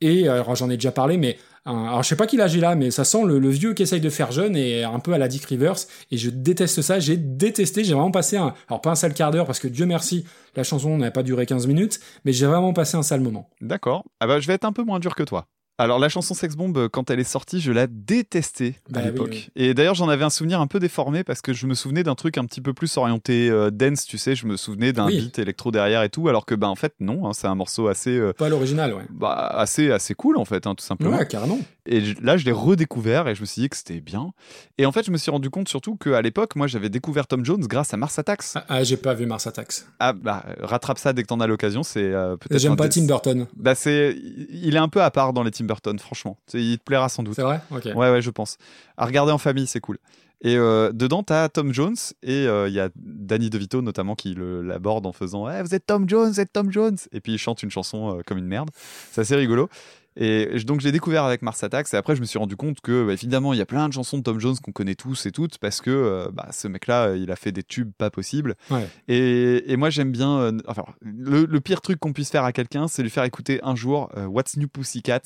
[0.00, 2.64] Et euh, alors j'en ai déjà parlé, mais alors je sais pas qui l'âge il
[2.64, 5.12] a, mais ça sent le, le vieux qui essaye de faire jeune et un peu
[5.14, 5.76] à la Dick Rivers.
[6.10, 7.00] Et je déteste ça.
[7.00, 7.84] J'ai détesté.
[7.84, 10.24] J'ai vraiment passé un, alors pas un sale quart d'heure parce que Dieu merci,
[10.56, 13.48] la chanson n'a pas duré 15 minutes, mais j'ai vraiment passé un sale moment.
[13.60, 14.04] D'accord.
[14.20, 15.46] Ah bah, je vais être un peu moins dur que toi.
[15.76, 19.02] Alors la chanson Sex Bomb, euh, quand elle est sortie, je la détestais Bah à
[19.02, 19.30] oui, l'époque.
[19.32, 19.48] oui.
[19.56, 22.14] Et d'ailleurs, j'en avais un souvenir un peu déformé parce que je me souvenais d'un
[22.14, 24.36] truc un petit peu plus orienté euh, dance, tu sais.
[24.36, 25.18] Je me souvenais d'un Oui.
[25.18, 27.88] beat électro derrière et tout, alors que bah en fait non, hein, c'est un morceau
[27.88, 29.02] assez, euh, Pas l'original, ouais.
[29.10, 31.16] bah, assez, assez cool en fait, hein, tout simplement.
[31.18, 31.58] Ouais, carrément.
[31.86, 34.30] Et là, je l'ai redécouvert et je me suis dit que c'était bien.
[34.78, 37.44] Et en fait, je me suis rendu compte surtout qu'à l'époque, moi, j'avais découvert Tom
[37.44, 38.44] Jones grâce à Mars Attacks.
[38.54, 39.74] Ah, ah, j'ai pas vu Mars Attacks.
[39.98, 42.58] Ah bah, rattrape ça dès que t'en as l'occasion, c'est euh, peut-être.
[42.60, 43.46] J'aime pas des- Tim Burton.
[43.56, 44.16] Bah c'est,
[44.50, 46.38] il est un peu à part dans les Tim Burton, franchement.
[46.54, 47.34] Il te plaira sans doute.
[47.34, 47.60] C'est vrai?
[47.70, 47.84] Ok.
[47.84, 48.56] Ouais, ouais, je pense.
[48.96, 49.98] À regarder en famille, c'est cool.
[50.40, 54.34] Et euh, dedans, t'as Tom Jones et euh, il y a Danny DeVito notamment qui
[54.36, 57.38] l'aborde en faisant Eh, Vous êtes Tom Jones, vous êtes Tom Jones Et puis il
[57.38, 58.68] chante une chanson euh, comme une merde.
[59.10, 59.70] C'est assez rigolo.
[60.16, 63.04] Et donc j'ai découvert avec Mars Attacks et après je me suis rendu compte que
[63.06, 65.32] bah, évidemment il y a plein de chansons de Tom Jones qu'on connaît tous et
[65.32, 68.54] toutes parce que euh, bah, ce mec-là euh, il a fait des tubes pas possibles.
[68.70, 68.88] Ouais.
[69.08, 70.38] Et, et moi j'aime bien.
[70.38, 73.58] euh, enfin le, le pire truc qu'on puisse faire à quelqu'un c'est lui faire écouter
[73.64, 75.20] un jour euh, What's New Pussycat,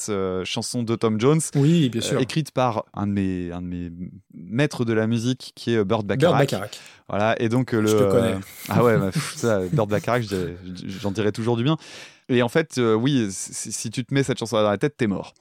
[0.45, 1.41] chanson de Tom Jones.
[1.55, 2.19] Oui, bien sûr.
[2.19, 3.91] écrite par un de mes un de mes
[4.33, 6.39] maîtres de la musique qui est euh, Burt Burt Bacharach.
[6.51, 6.79] Bacharach.
[7.11, 8.35] Voilà et donc le Je te connais.
[8.71, 10.23] ah ouais bah, pff, ça Burt Bacharach
[10.87, 11.77] j'en dirais toujours du bien.
[12.29, 14.97] Et en fait euh, oui si, si tu te mets cette chanson dans la tête
[14.97, 15.35] t'es mort.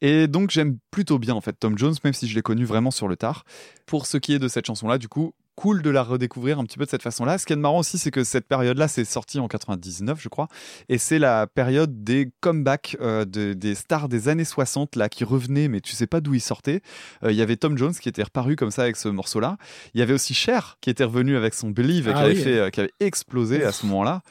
[0.00, 2.90] Et donc j'aime plutôt bien en fait Tom Jones même si je l'ai connu vraiment
[2.90, 3.44] sur le tard.
[3.86, 6.64] Pour ce qui est de cette chanson là du coup cool de la redécouvrir un
[6.64, 7.38] petit peu de cette façon-là.
[7.38, 10.48] Ce qui est marrant aussi, c'est que cette période-là, c'est sorti en 99, je crois,
[10.88, 15.24] et c'est la période des comebacks euh, de- des stars des années 60 là qui
[15.24, 16.80] revenaient, mais tu sais pas d'où ils sortaient.
[17.22, 19.56] Euh, Il y avait Tom Jones qui était reparu comme ça avec ce morceau-là.
[19.94, 22.34] Il y avait aussi Cher qui était revenu avec son Believe et Ah qui, avait
[22.34, 22.40] oui.
[22.42, 24.22] fait, euh, qui avait explosé à ce moment-là.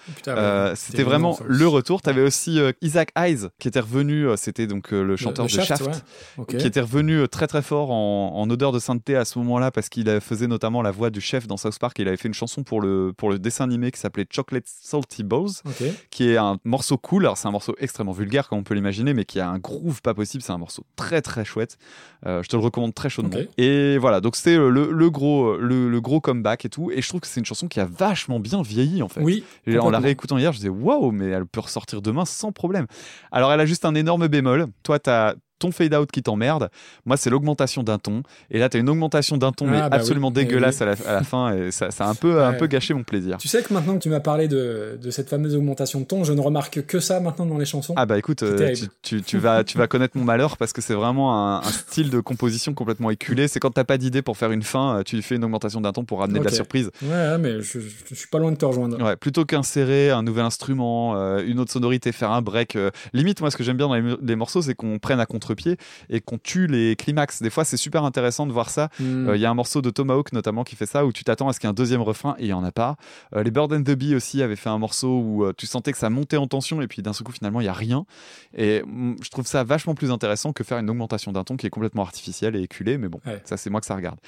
[0.76, 1.76] C'était vraiment le aussi.
[1.76, 2.02] retour.
[2.02, 4.28] T'avais aussi euh, Isaac Hayes qui était revenu.
[4.38, 5.84] C'était donc le chanteur le de Shaft,
[6.38, 6.46] ouais.
[6.58, 9.90] Qui était revenu très très fort en, en odeur de sainteté à ce moment-là parce
[9.90, 11.97] qu'il faisait notamment la voix du chef dans South Park.
[11.99, 15.24] Il avait fait une chanson pour le pour le dessin animé qui s'appelait Chocolate Salty
[15.24, 15.49] Balls,
[16.09, 17.26] qui est un morceau cool.
[17.26, 20.01] Alors c'est un morceau extrêmement vulgaire comme on peut l'imaginer, mais qui a un groove
[20.01, 20.43] pas possible.
[20.43, 21.78] C'est un morceau très très chouette.
[22.26, 23.39] Euh, je te le recommande très chaudement.
[23.57, 26.91] Et voilà, donc c'était le, le gros le, le gros comeback et tout.
[26.91, 29.22] Et je trouve que c'est une chanson qui a vachement bien vieilli en fait.
[29.22, 29.43] Oui.
[29.68, 32.88] Et en la réécoutant hier, je disais waouh, mais elle peut ressortir demain sans problème.
[33.32, 34.68] Alors elle a juste un énorme bémol.
[34.84, 36.70] Toi, t'as ton fade out qui t'emmerde.
[37.05, 38.24] Moi, c'est l'augmentation d'un ton.
[38.49, 40.84] Et là, t'as une augmentation d'un ton, mais Ah, bah absolument oui, mais dégueulasse oui.
[40.84, 41.55] à, la, à la fin.
[41.55, 42.57] Et ça, ça a un peu, un Ouais.
[42.57, 43.38] peu gâché mon plaisir.
[43.38, 46.24] Tu sais que maintenant que tu m'as parlé de, de cette fameuse augmentation de ton,
[46.24, 47.93] je ne remarque que ça maintenant dans les chansons.
[47.95, 50.82] Ah bah écoute, euh, tu, tu- tu vas, tu vas connaître mon malheur parce que
[50.82, 53.47] c'est vraiment un, un style de composition complètement éculé.
[53.47, 55.91] C'est quand t'as pas d'idée pour faire une fin, euh, tu fais une augmentation d'un
[55.93, 56.89] ton pour ramener de la surprise.
[57.03, 59.01] Ouais, mais je, je- je suis pas loin de te rejoindre.
[59.01, 62.76] Ouais, plutôt qu'insérer un nouvel instrument, euh, une autre sonorité, faire un break.
[62.76, 65.26] euh, limite, moi, ce que j'aime bien dans les, les morceaux, c'est qu'on prenne à
[65.52, 65.78] contre-pied
[66.10, 67.41] et qu'on tue les climax.
[67.41, 68.89] Des fois, c'est super intéressant de voir ça.
[68.99, 69.30] Hmm.
[69.30, 71.47] Euh, Il y a un morceau de Tomahawk notamment qui fait ça, où tu t'attends
[71.49, 72.95] à ce qu'il y ait un deuxième refrain et il y en a pas.
[73.36, 75.91] Euh, les Bird and the Bee aussi avaient fait un morceau où euh, tu sentais
[75.91, 78.06] que ça montait en tension et puis d'un seul coup, finalement, il y a rien.
[78.56, 81.68] Et mm, je trouve ça vachement plus intéressant que faire une augmentation d'un ton qui
[81.68, 82.97] est complètement artificielle et éculée.
[82.97, 83.41] Mais bon, Ouais.
[83.45, 84.20] ça, c'est moi que ça regarde.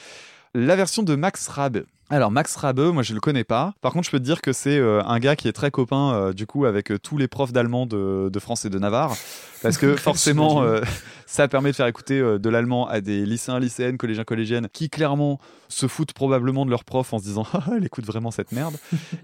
[0.56, 1.84] La version de Max Rab,
[2.14, 3.74] Alors Max Rabe, moi je le connais pas.
[3.82, 6.14] Par contre, je peux te dire que c'est euh, un gars qui est très copain
[6.14, 9.16] euh, du coup avec euh, tous les profs d'allemand de, de France et de Navarre,
[9.64, 10.64] parce que forcément
[11.26, 15.40] ça permet de faire écouter de l'allemand à des lycéens, lycéennes, collégiens, collégiennes, qui clairement
[15.70, 18.76] se foutent probablement de leurs profs en se disant ah elle écoute vraiment cette merde.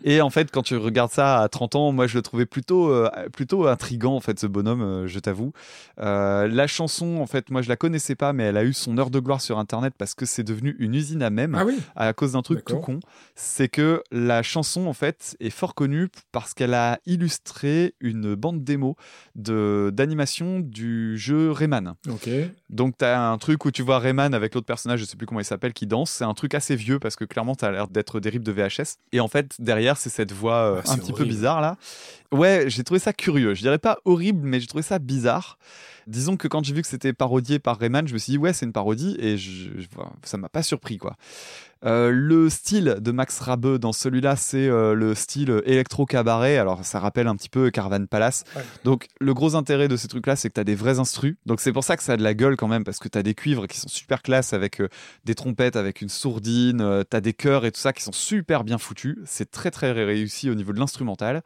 [0.03, 2.91] et en fait, quand tu regardes ça à 30 ans, moi je le trouvais plutôt
[3.33, 5.51] plutôt intrigant en fait ce bonhomme, je t'avoue.
[5.97, 9.11] La chanson, en fait, moi je la connaissais pas, mais elle a eu son heure
[9.11, 12.13] de gloire sur internet parce que c'est devenu une usine à même Ah oui à
[12.13, 12.99] cause d'un truc tout Con,
[13.35, 18.63] c'est que la chanson en fait est fort connue parce qu'elle a illustré une bande
[18.63, 18.95] démo
[19.35, 21.93] de d'animation du jeu Rayman.
[22.09, 22.29] Ok.
[22.69, 25.25] Donc tu as un truc où tu vois Rayman avec l'autre personnage, je sais plus
[25.27, 26.11] comment il s'appelle, qui danse.
[26.11, 28.51] C'est un truc assez vieux parce que clairement tu as l'air d'être des rips de
[28.51, 28.97] VHS.
[29.11, 31.77] Et en fait derrière c'est cette voix euh, Ah, un petit peu bizarre là.
[32.31, 33.55] Ouais, j'ai trouvé ça curieux.
[33.55, 35.57] Je dirais pas horrible, mais j'ai trouvé ça bizarre.
[36.05, 38.53] Disons que quand j'ai vu que c'était parodié par Rayman, je me suis dit ouais
[38.53, 39.87] c'est une parodie et je, je-
[40.23, 41.15] ça m'a pas surpris quoi.
[41.85, 46.57] Euh, le style de Max Rabe dans celui-là, c'est euh, le style électro-cabaret.
[46.57, 48.43] Alors, ça rappelle un petit peu Caravan Palace.
[48.55, 48.63] Ouais.
[48.83, 51.35] Donc, le gros intérêt de ces trucs-là, c'est que tu as des vrais instrus.
[51.45, 53.17] Donc, c'est pour ça que ça a de la gueule quand même, parce que tu
[53.17, 54.89] as des cuivres qui sont super classe avec euh,
[55.23, 58.63] des trompettes, avec une sourdine, tu as des chœurs et tout ça qui sont super
[58.63, 59.17] bien foutus.
[59.25, 61.43] C'est très, très réussi au niveau de l'instrumental.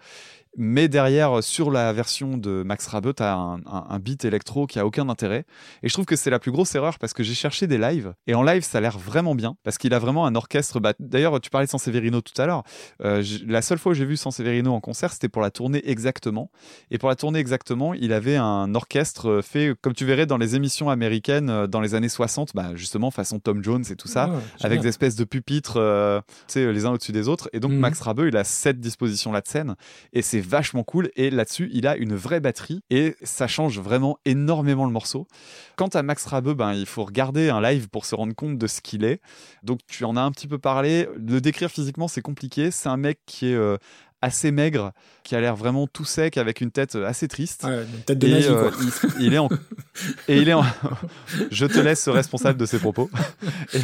[0.58, 4.68] Mais derrière, sur la version de Max Rabe, tu as un, un- un beat électro
[4.68, 5.46] qui a aucun intérêt.
[5.82, 8.14] Et je trouve que c'est la plus grosse erreur parce que j'ai cherché des lives.
[8.28, 9.56] Et en live, ça a l'air vraiment bien.
[9.64, 10.80] Parce qu'il a vraiment un orchestre.
[10.80, 12.64] Bah, D'ailleurs, tu parlais de Sanseverino tout à l'heure.
[13.04, 16.52] Euh, la seule fois où j'ai vu Sanseverino en concert, c'était pour la tournée Exactement.
[16.92, 20.56] Et pour la tournée Exactement, il avait un orchestre fait, comme tu verrais dans les
[20.56, 24.26] émissions américaines euh, dans les années 60, bah, justement façon Tom Jones et tout ça
[24.62, 26.22] avec des espèces de pupitres, euh,
[26.56, 27.50] les uns au-dessus des autres.
[27.54, 27.80] Et donc Mhm.
[27.80, 29.76] Max Rabeu, il a cette disposition-là de scène,
[30.14, 31.10] et c'est vachement cool.
[31.16, 35.28] Et là-dessus, il a une vraie batterie, et ça change vraiment énormément le morceau.
[35.76, 38.68] Quant à Max Rabeu, ben il faut regarder un live pour se rendre compte de
[38.68, 39.22] ce qu'il est.
[39.64, 41.08] Donc tu en as un petit peu parlé.
[41.18, 42.72] Le décrire physiquement, c'est compliqué.
[42.72, 43.78] C'est un mec qui est euh,
[44.24, 47.66] assez maigre, qui a l'air vraiment tout sec, avec une tête euh, assez triste.
[47.66, 48.72] Ouais, une tête de Et, nazi, euh, quoi.
[49.20, 49.50] il, il est en...
[50.30, 50.64] et il est en...
[51.52, 53.10] je te laisse responsable de ses propos
[53.74, 53.80] et,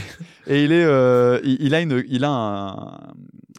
[0.48, 3.00] et il est euh, il, il a une il a un,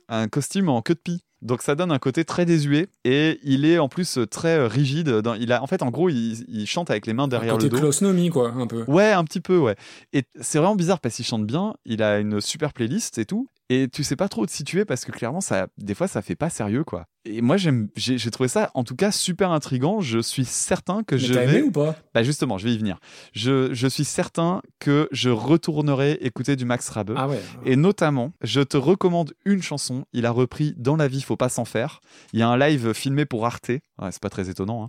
[0.09, 3.65] un costume en queue de pie donc ça donne un côté très désuet et il
[3.65, 6.67] est en plus très euh, rigide dans, il a en fait en gros il, il
[6.67, 8.85] chante avec les mains derrière Côté le dos quoi, un peu.
[8.87, 9.77] Ouais, un petit peu, ouais.
[10.13, 13.49] Et c'est vraiment bizarre parce qu'il chante bien, il a une super playlist et tout.
[13.73, 16.23] Et tu sais pas trop où te situer parce que clairement, ça, des fois, ça
[16.23, 17.07] fait pas sérieux, quoi.
[17.25, 20.01] Et moi, j'ai trouvé ça, en tout cas, super intrigant.
[20.01, 21.45] Je suis certain que Mais je vais.
[21.45, 21.95] aimé ou pas?
[22.13, 22.99] Bah justement, je vais y venir.
[23.33, 27.15] Je, je suis certain que je retournerai écouter du Max Rabe.
[27.17, 27.41] Ah ouais.
[27.65, 30.05] Et notamment, je te recommande une chanson.
[30.13, 32.01] Il a repris Dans la vie, faut pas s'en faire.
[32.33, 33.71] Il y a un live filmé pour Arte,
[34.01, 34.89] ouais, c'est pas très étonnant, hein,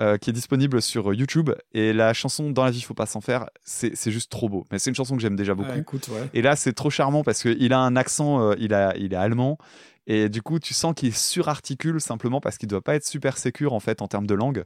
[0.00, 1.50] euh, qui est disponible sur YouTube.
[1.72, 4.66] Et la chanson Dans la vie, faut pas s'en faire, c'est juste trop beau.
[4.70, 5.78] Mais c'est une chanson que j'aime déjà beaucoup.
[5.78, 6.28] Écoute, ouais.
[6.34, 9.16] Et là, c'est trop charmant parce qu'il a un accent, euh, il, a, il est
[9.16, 9.58] allemand.
[10.06, 13.72] Et du coup, tu sens qu'il surarticule simplement parce qu'il doit pas être super sécure
[13.72, 14.64] en fait en termes de langue.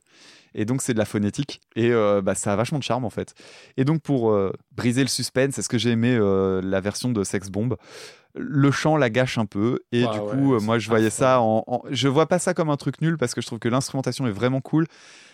[0.55, 1.61] Et donc, c'est de la phonétique.
[1.77, 3.35] Et euh, bah, ça a vachement de charme en fait.
[3.77, 7.25] Et donc, pour euh, briser le suspense, est-ce que j'ai aimé euh, la version de
[7.25, 7.77] Sex Bomb?
[8.39, 9.81] Le chant la gâche un peu.
[9.93, 12.53] Et Ah du coup c'est moi je voyais ça en, en- je vois pas ça
[12.53, 14.87] comme un truc nul parce que je trouve que l'instrumentation est vraiment cool.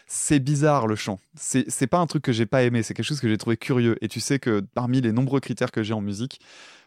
[0.07, 1.19] C'est bizarre le chant.
[1.35, 2.83] C'est c'est pas un truc que j'ai pas aimé.
[2.83, 3.97] C'est quelque chose que j'ai trouvé curieux.
[4.03, 6.41] Et tu sais que parmi les nombreux critères que j'ai en musique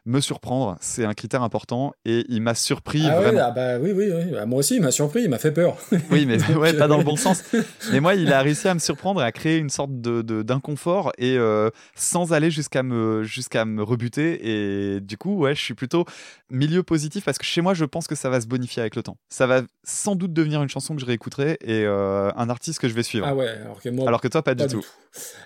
[0.08, 0.78] me surprendre.
[0.82, 3.40] C'est un critère important et il m'a surpris Ah vraiment.
[3.44, 4.36] ah bah oui, oui, oui.
[4.40, 5.78] Ah, moi aussi, il m'a surpris, il m'a fait peur.
[6.12, 7.44] oui mais ouais pas dans le bon sens.
[7.92, 10.44] Mais moi il a réussi à me surprendre et à créer une sorte de de-
[10.44, 14.96] d'inconfort et euh, sans aller jusqu'à me jusqu'à me rebuter.
[14.96, 16.06] Et du coup ouais je suis plutôt
[16.52, 19.02] milieu positif parce que chez moi je pense que ça va se bonifier avec le
[19.04, 19.18] temps.
[19.30, 22.88] Ça va sans doute devenir une chanson que je réécouterai et euh, un artiste que
[22.88, 23.26] je vais suivre.
[23.28, 24.86] Ah ouais, alors que moi, alors que toi pas, pas du tout.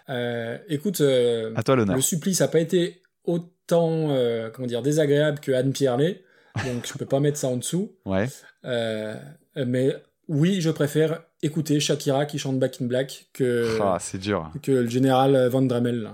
[0.10, 1.02] Euh, écoute,
[1.56, 1.96] à toi l'honneur.
[1.96, 6.24] le supplice n'a pas été autant, euh, comment dire, désagréable que Anne Pierlet,
[6.66, 7.92] donc je peux pas mettre ça en dessous.
[8.06, 8.28] ouais
[8.66, 9.16] Euh,
[9.56, 9.96] mais
[10.28, 14.72] oui, je préfère écouter Shakira qui chante Back in Black que, Ah, c'est dur que
[14.72, 16.10] le général Van Dremel.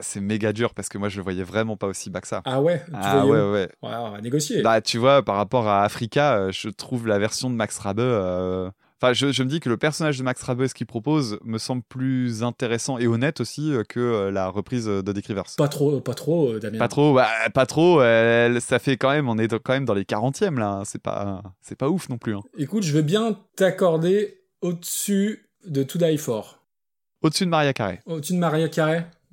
[0.00, 2.40] C'est- méga dur parce que moi je le voyais vraiment pas aussi bas que ça
[2.46, 4.62] Ah ouais, tu ah ouais ouais Ouais, on va négocier.
[4.62, 8.00] Bah, tu vois, par rapport à Africa, euh, je trouve la version de Max Rabe.
[8.00, 8.70] euh,
[9.02, 11.56] Enfin, je, je me dis que le personnage de Max Rabe, ce qu'il propose, me
[11.56, 15.44] semble plus intéressant et honnête aussi euh, que euh, la reprise de Dick Rivers.
[15.56, 16.78] Pas trop, pas trop, euh, Damien.
[16.78, 18.02] Pas trop, bah, pas trop.
[18.02, 20.82] euh, ça fait quand même, on est quand même dans les 40e là.
[20.84, 22.34] C'est pas, c'est pas ouf non plus.
[22.36, 22.42] hein.
[22.58, 26.58] Écoute, je veux bien t'accorder au-dessus de To Die For.
[27.22, 28.00] Au-dessus de Maria Carey.
[28.06, 28.68] Au-dessus de Maria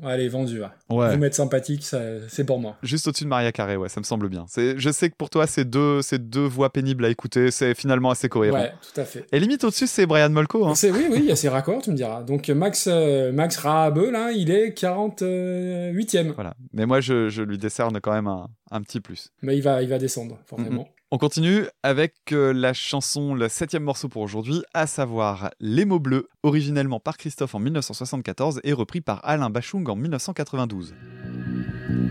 [0.04, 0.60] Allez, vendu.
[0.60, 0.76] va.
[0.90, 1.12] Ouais.
[1.14, 2.78] Vous mettre sympathique, c'est pour moi.
[2.84, 4.46] Juste au-dessus de Maria Carré, ouais, ça me semble bien.
[4.56, 7.52] Je sais que pour toi, c'est deux, c'est deux voix pénibles à écouter.
[7.52, 8.58] C'est finalement assez cohérent.
[8.60, 9.26] Ouais, tout à fait.
[9.32, 10.66] Et limite au-dessus, c'est Brian Molko.
[10.68, 10.76] Hein.
[10.76, 12.24] C'est oui, oui, il y a ses raccords, tu me diras.
[12.24, 16.34] Donc Max, euh, Max là, il est 48e.
[16.34, 16.54] Voilà.
[16.74, 19.32] Mais moi, je, je lui décerne quand même un, un petit plus.
[19.42, 20.88] Mais il va, il va descendre, forcément.
[21.10, 26.02] On continue avec euh, la chanson, le septième morceau pour aujourd'hui, à savoir Les mots
[26.02, 30.94] bleus, originellement par Christophe en 1974 et repris par Alain Bachung en 1992.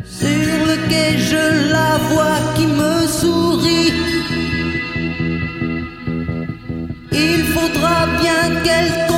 [0.03, 3.93] Sur le quai, je la vois qui me sourit.
[7.13, 9.16] Il faudra bien qu'elle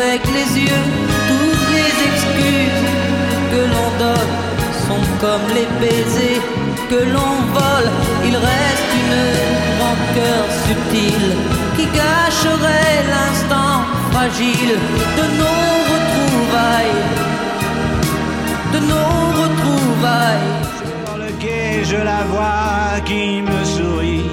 [0.00, 0.84] avec les yeux.
[1.28, 2.84] Toutes les excuses
[3.52, 4.32] que l'on donne
[4.86, 6.42] sont comme les baisers
[6.90, 7.90] que l'on vole.
[8.24, 9.18] Il reste une
[9.82, 11.30] rancœur subtile
[11.76, 13.74] qui gâcherait l'instant
[14.10, 14.74] fragile
[15.18, 17.00] de nos retrouvailles.
[18.74, 20.50] De nos retrouvailles.
[21.06, 24.30] Sur le quai, je la vois qui me sourit.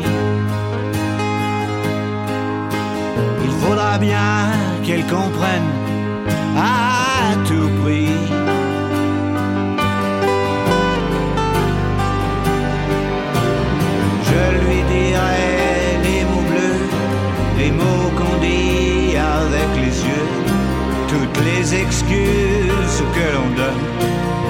[3.44, 5.70] Il faudra bien qu'elle comprenne
[6.56, 8.10] à tout prix.
[14.30, 15.48] Je lui dirai
[16.04, 16.84] les mots bleus,
[17.58, 20.30] les mots qu'on dit avec les yeux.
[21.08, 23.86] Toutes les excuses que l'on donne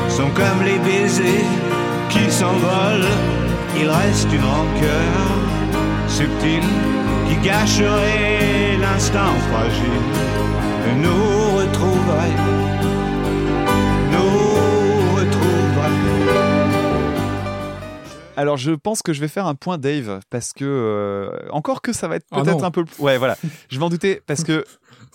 [0.10, 1.46] sont comme les baisers
[2.10, 3.14] qui s'envolent.
[3.78, 5.45] Il reste une rancœur
[6.16, 6.63] subtile
[7.28, 10.05] qui gâcherait l'instant fragile
[10.86, 12.38] de nos retrouvailles.
[14.13, 16.36] Nos retrouvailles.
[18.38, 21.91] Alors je pense que je vais faire un point Dave parce que euh, encore que
[21.91, 23.36] ça va être Ah peut-être un peu ouais voilà
[23.70, 24.63] je m'en doutais parce que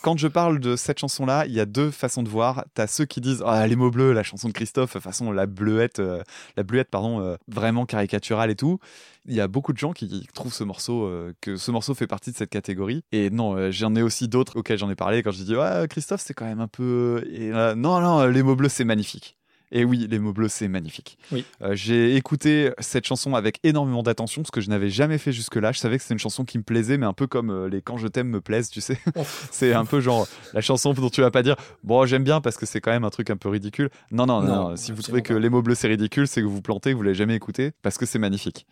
[0.03, 2.64] quand je parle de cette chanson là il y a deux façons de voir.
[2.74, 6.01] T'as ceux qui disent ah les mots bleus la chanson de Christophe façon la bleuette
[6.01, 6.22] euh,
[6.57, 8.78] la bleuette pardon euh, vraiment caricaturale et tout.
[9.26, 12.07] Il y a beaucoup de gens qui trouvent ce morceau euh, que ce morceau fait
[12.07, 13.03] partie de cette catégorie.
[13.12, 16.22] Et non j'en ai aussi d'autres auxquels j'en ai parlé quand je dis ouais Christophe
[16.24, 19.36] c'est quand même un peu et, non non les mots bleus c'est magnifique
[19.73, 21.18] et oui, les mots bleus, c'est magnifique.
[21.33, 21.45] Oui.
[21.62, 25.73] Euh, j'ai écouté cette chanson avec énormément d'attention, ce que je n'avais jamais fait jusque-là.
[25.73, 27.81] Je savais que c'était une chanson qui me plaisait, mais un peu comme euh, les
[27.83, 28.99] Quand je t'aime me plaisent, tu sais.
[29.51, 32.57] C'est un peu genre la chanson dont tu vas pas dire Bon, j'aime bien parce
[32.57, 33.91] que c'est quand même un truc un peu ridicule.
[34.11, 34.77] Non, non, non.
[34.77, 37.03] Si vous trouvez que les mots bleus, c'est ridicule, c'est que vous plantez, que vous
[37.03, 38.66] l'avez jamais écouté parce que c'est magnifique.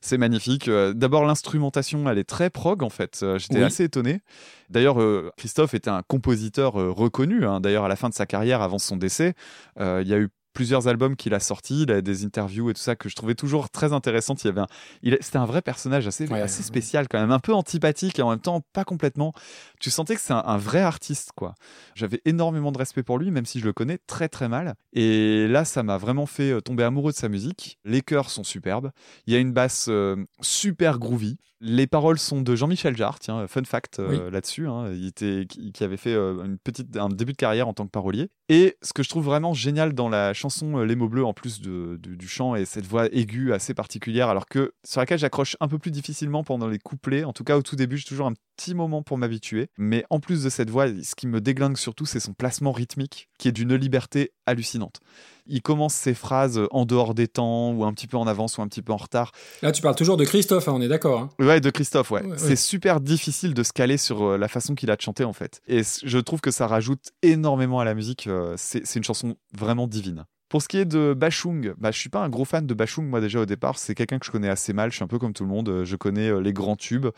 [0.00, 0.68] C'est magnifique.
[0.68, 3.24] Euh, D'abord, l'instrumentation, elle est très prog en fait.
[3.38, 3.62] J'étais Oui.
[3.64, 4.20] assez étonné.
[4.70, 4.96] D'ailleurs,
[5.36, 7.46] Christophe était un compositeur reconnu.
[7.46, 7.60] hein.
[7.60, 9.34] D'ailleurs, à la fin de sa carrière, avant son décès,
[9.78, 12.80] il y a eu plusieurs albums qu'il a sortis, il a des interviews et tout
[12.80, 14.42] ça que je trouvais toujours très intéressantes.
[14.44, 14.66] Il y avait un,
[15.02, 16.40] il, c'était un vrai personnage assez, Ouais.
[16.40, 19.34] assez spécial quand même, un peu antipathique et en même temps pas complètement.
[19.80, 21.54] Tu sentais que c'est un, un vrai artiste quoi.
[21.94, 24.74] J'avais énormément de respect pour lui, même si je le connais très très mal.
[24.94, 27.78] Et là, ça m'a vraiment fait euh, tomber amoureux de sa musique.
[27.84, 28.90] Les chœurs sont superbes.
[29.26, 31.36] Il y a une basse euh, super groovy.
[31.66, 34.68] Les paroles sont de Jean-Michel Jarre, tiens, fun fact euh, là-dessus.
[34.68, 34.92] hein.
[34.92, 37.90] Il était, qui, avait fait euh, une petite, un début de carrière en tant que
[37.90, 38.28] parolier.
[38.50, 41.32] Et ce que je trouve vraiment génial dans la chanson euh, Les mots bleus, en
[41.32, 45.18] plus de, de- du chant et cette voix aiguë assez particulière, alors que sur laquelle
[45.18, 47.24] j'accroche un peu plus difficilement pendant les couplets.
[47.24, 49.68] En tout cas, au tout début, j'ai toujours un petit moment pour m'habituer.
[49.78, 53.28] Mais en plus de cette voix, ce qui me déglingue surtout, c'est son placement rythmique,
[53.44, 55.00] qui est d'une liberté hallucinante.
[55.44, 58.62] Il commence ses phrases en dehors des temps, ou un petit peu en avance, ou
[58.62, 59.32] un petit peu en retard.
[59.60, 61.20] Là, tu parles toujours de Christophe, hein, on est d'accord.
[61.20, 61.28] hein.
[61.38, 62.22] Ouais, de Christophe, ouais.
[62.24, 65.24] Ouais, c'est super difficile de se caler sur euh, la façon qu'il a de chanter,
[65.24, 65.60] en fait.
[65.68, 68.28] Et je trouve que ça rajoute énormément à la musique.
[68.28, 70.24] euh, c'est une chanson vraiment divine.
[70.54, 73.08] Pour ce qui est de Bachung, bah, je suis pas un gros fan de Bachung,
[73.08, 73.76] moi déjà au départ.
[73.76, 74.92] C'est quelqu'un que je connais assez mal.
[74.92, 75.82] Je suis un peu comme tout le monde.
[75.82, 77.08] Je connais euh, les grands tubes,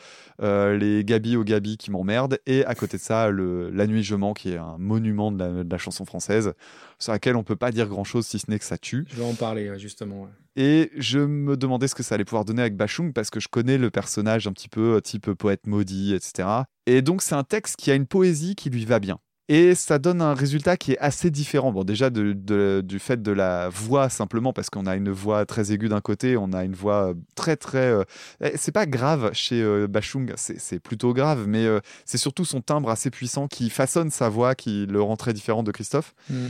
[0.41, 2.39] euh, les Gabi au Gabi qui m'emmerdent.
[2.47, 5.39] Et à côté de ça, le La Nuit Je mens, qui est un monument de
[5.39, 6.55] la, de la chanson française,
[6.99, 9.05] sur laquelle on peut pas dire grand chose si ce n'est que ça tue.
[9.11, 10.23] Je vais en parler, justement.
[10.23, 10.31] ouais.
[10.57, 13.49] Et je me demandais ce que ça allait pouvoir donner avec Bachung parce que je
[13.49, 16.49] connais le personnage un petit peu euh, type poète maudit, etc.
[16.87, 19.19] Et donc c'est un texte qui a une poésie qui lui va bien.
[19.49, 21.71] Et ça donne un résultat qui est assez différent.
[21.71, 25.47] Bon, déjà de- de- du fait de la voix simplement, parce qu'on a une voix
[25.47, 27.79] très aiguë d'un côté, on a une voix euh, très très.
[27.87, 28.03] euh,
[28.41, 32.61] eh, C'est pas grave chez euh, Bachung, c'est plutôt grave, mais euh, c'est surtout son
[32.61, 36.15] timbre assez puissant qui façonne sa voix, qui le rend très différent de Christophe.
[36.29, 36.47] Mm.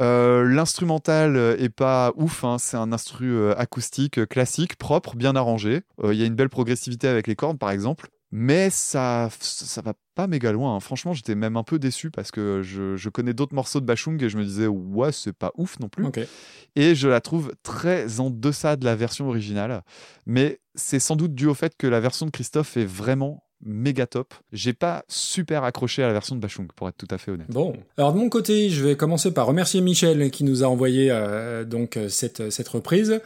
[0.00, 5.82] Euh, L'instrumental est pas ouf, hein, c'est un instru acoustique classique, propre, bien arrangé.
[6.04, 8.08] Euh, Il y a une belle progressivité avec les cordes, par exemple.
[8.32, 10.76] Mais ça, ça va pas méga loin.
[10.76, 10.80] hein.
[10.80, 14.22] Franchement, j'étais même un peu déçu parce que je, je connais d'autres morceaux de Bachung
[14.22, 16.04] et je me disais, ouais, c'est pas ouf non plus.
[16.76, 19.82] Et je la trouve très en deçà de la version originale.
[20.26, 24.06] Mais c'est sans doute dû au fait que la version de Christophe est vraiment méga
[24.06, 24.32] top.
[24.52, 27.50] J'ai pas super accroché à la version de Bachung, pour être tout à fait honnête.
[27.50, 31.08] Bon, alors de mon côté, je vais commencer par remercier Michel qui nous a envoyé
[31.10, 33.20] euh, donc euh, cette, cette reprise.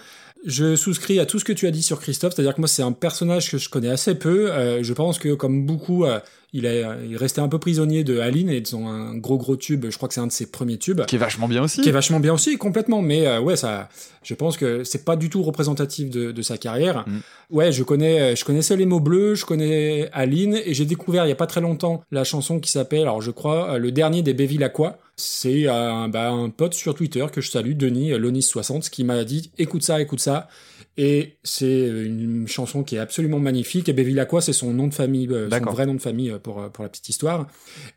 [0.45, 2.83] Je souscris à tout ce que tu as dit sur Christophe, c'est-à-dire que moi c'est
[2.83, 4.53] un personnage que je connais assez peu.
[4.53, 6.21] Euh, je pense que comme beaucoup, euh,
[6.55, 9.37] il est, il est resté un peu prisonnier de Aline et de son un gros
[9.37, 9.87] gros tube.
[9.91, 11.05] Je crois que c'est un de ses premiers tubes.
[11.05, 11.83] Qui est vachement bien aussi.
[11.83, 13.03] Qui est vachement bien aussi, complètement.
[13.03, 13.89] Mais euh, ouais, ça,
[14.23, 17.05] je pense que c'est pas du tout représentatif de, de sa carrière.
[17.07, 17.19] Mm.
[17.51, 21.29] Ouais, je connais, je connaissais les mots bleus, je connais Aline et j'ai découvert il
[21.29, 24.23] y a pas très longtemps la chanson qui s'appelle, alors je crois, euh, le dernier
[24.23, 24.99] des Bévilacqua.
[25.17, 29.23] C'est un, bah, un pote sur Twitter que je salue, Denis euh, Lonis60, qui m'a
[29.25, 30.49] dit écoute ça, écoute ça.
[30.97, 33.89] Et c'est une chanson qui est absolument magnifique.
[33.89, 36.61] Et Bévilacqua, c'est son nom de famille, euh, son vrai nom de famille euh, pour,
[36.61, 37.47] euh, pour la petite histoire.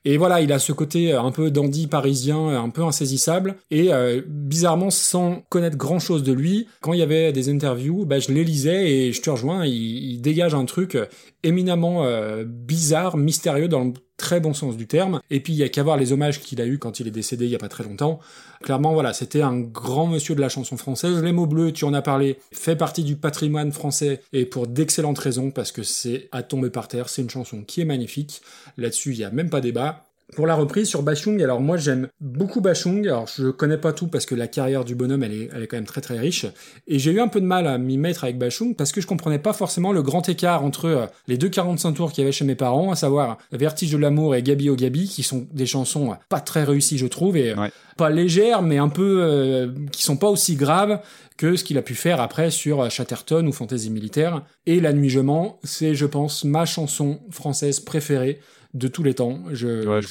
[0.03, 3.56] Et voilà, il a ce côté euh, un peu dandy parisien, euh, un peu insaisissable.
[3.69, 8.06] Et euh, bizarrement, sans connaître grand chose de lui, quand il y avait des interviews,
[8.06, 11.06] bah, je les lisais et je te rejoins, il, il dégage un truc euh,
[11.44, 15.22] éminemment euh, bizarre, mystérieux dans le très bon sens du terme.
[15.30, 17.11] Et puis il y a qu'à voir les hommages qu'il a eu quand il est
[17.11, 18.19] décédé il y a pas très longtemps.
[18.64, 21.22] Clairement, voilà, c'était un grand monsieur de la chanson française.
[21.22, 25.19] Les mots bleus, tu en as parlé, fait partie du patrimoine français et pour d'excellentes
[25.19, 27.10] raisons parce que c'est à tomber par terre.
[27.10, 28.41] C'est une chanson qui est magnifique.
[28.77, 30.06] Là-dessus, il y a même pas débat.
[30.36, 34.08] Pour la reprise sur Bachung, alors moi j'aime beaucoup Bachung, alors je connais pas tout
[34.08, 36.45] parce que la carrière du bonhomme elle est, elle est quand même très très riche,
[36.86, 39.08] et j'ai eu un peu de mal à m'y mettre avec Bachung parce que je
[39.08, 42.34] comprenais pas forcément le grand écart entre euh, les deux 45 tours qu'il y avait
[42.34, 45.66] chez mes parents, à savoir Vertige de l'amour et Gabi au Gabi, qui sont des
[45.66, 47.72] chansons pas très réussies je trouve, et Ouais.
[47.95, 50.99] pas légères mais un peu, euh, qui sont pas aussi graves
[51.38, 54.44] que ce qu'il a pu faire après sur Chatterton ou Fantaisie militaire.
[54.66, 58.40] Et La Nuit je mens, c'est je pense ma chanson française préférée
[58.78, 59.40] de tous les temps.
[59.52, 60.02] Je, Ouais,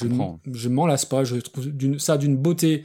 [0.53, 1.23] je m'en lasse pas.
[1.23, 2.83] Je trouve d'une- ça d'une beauté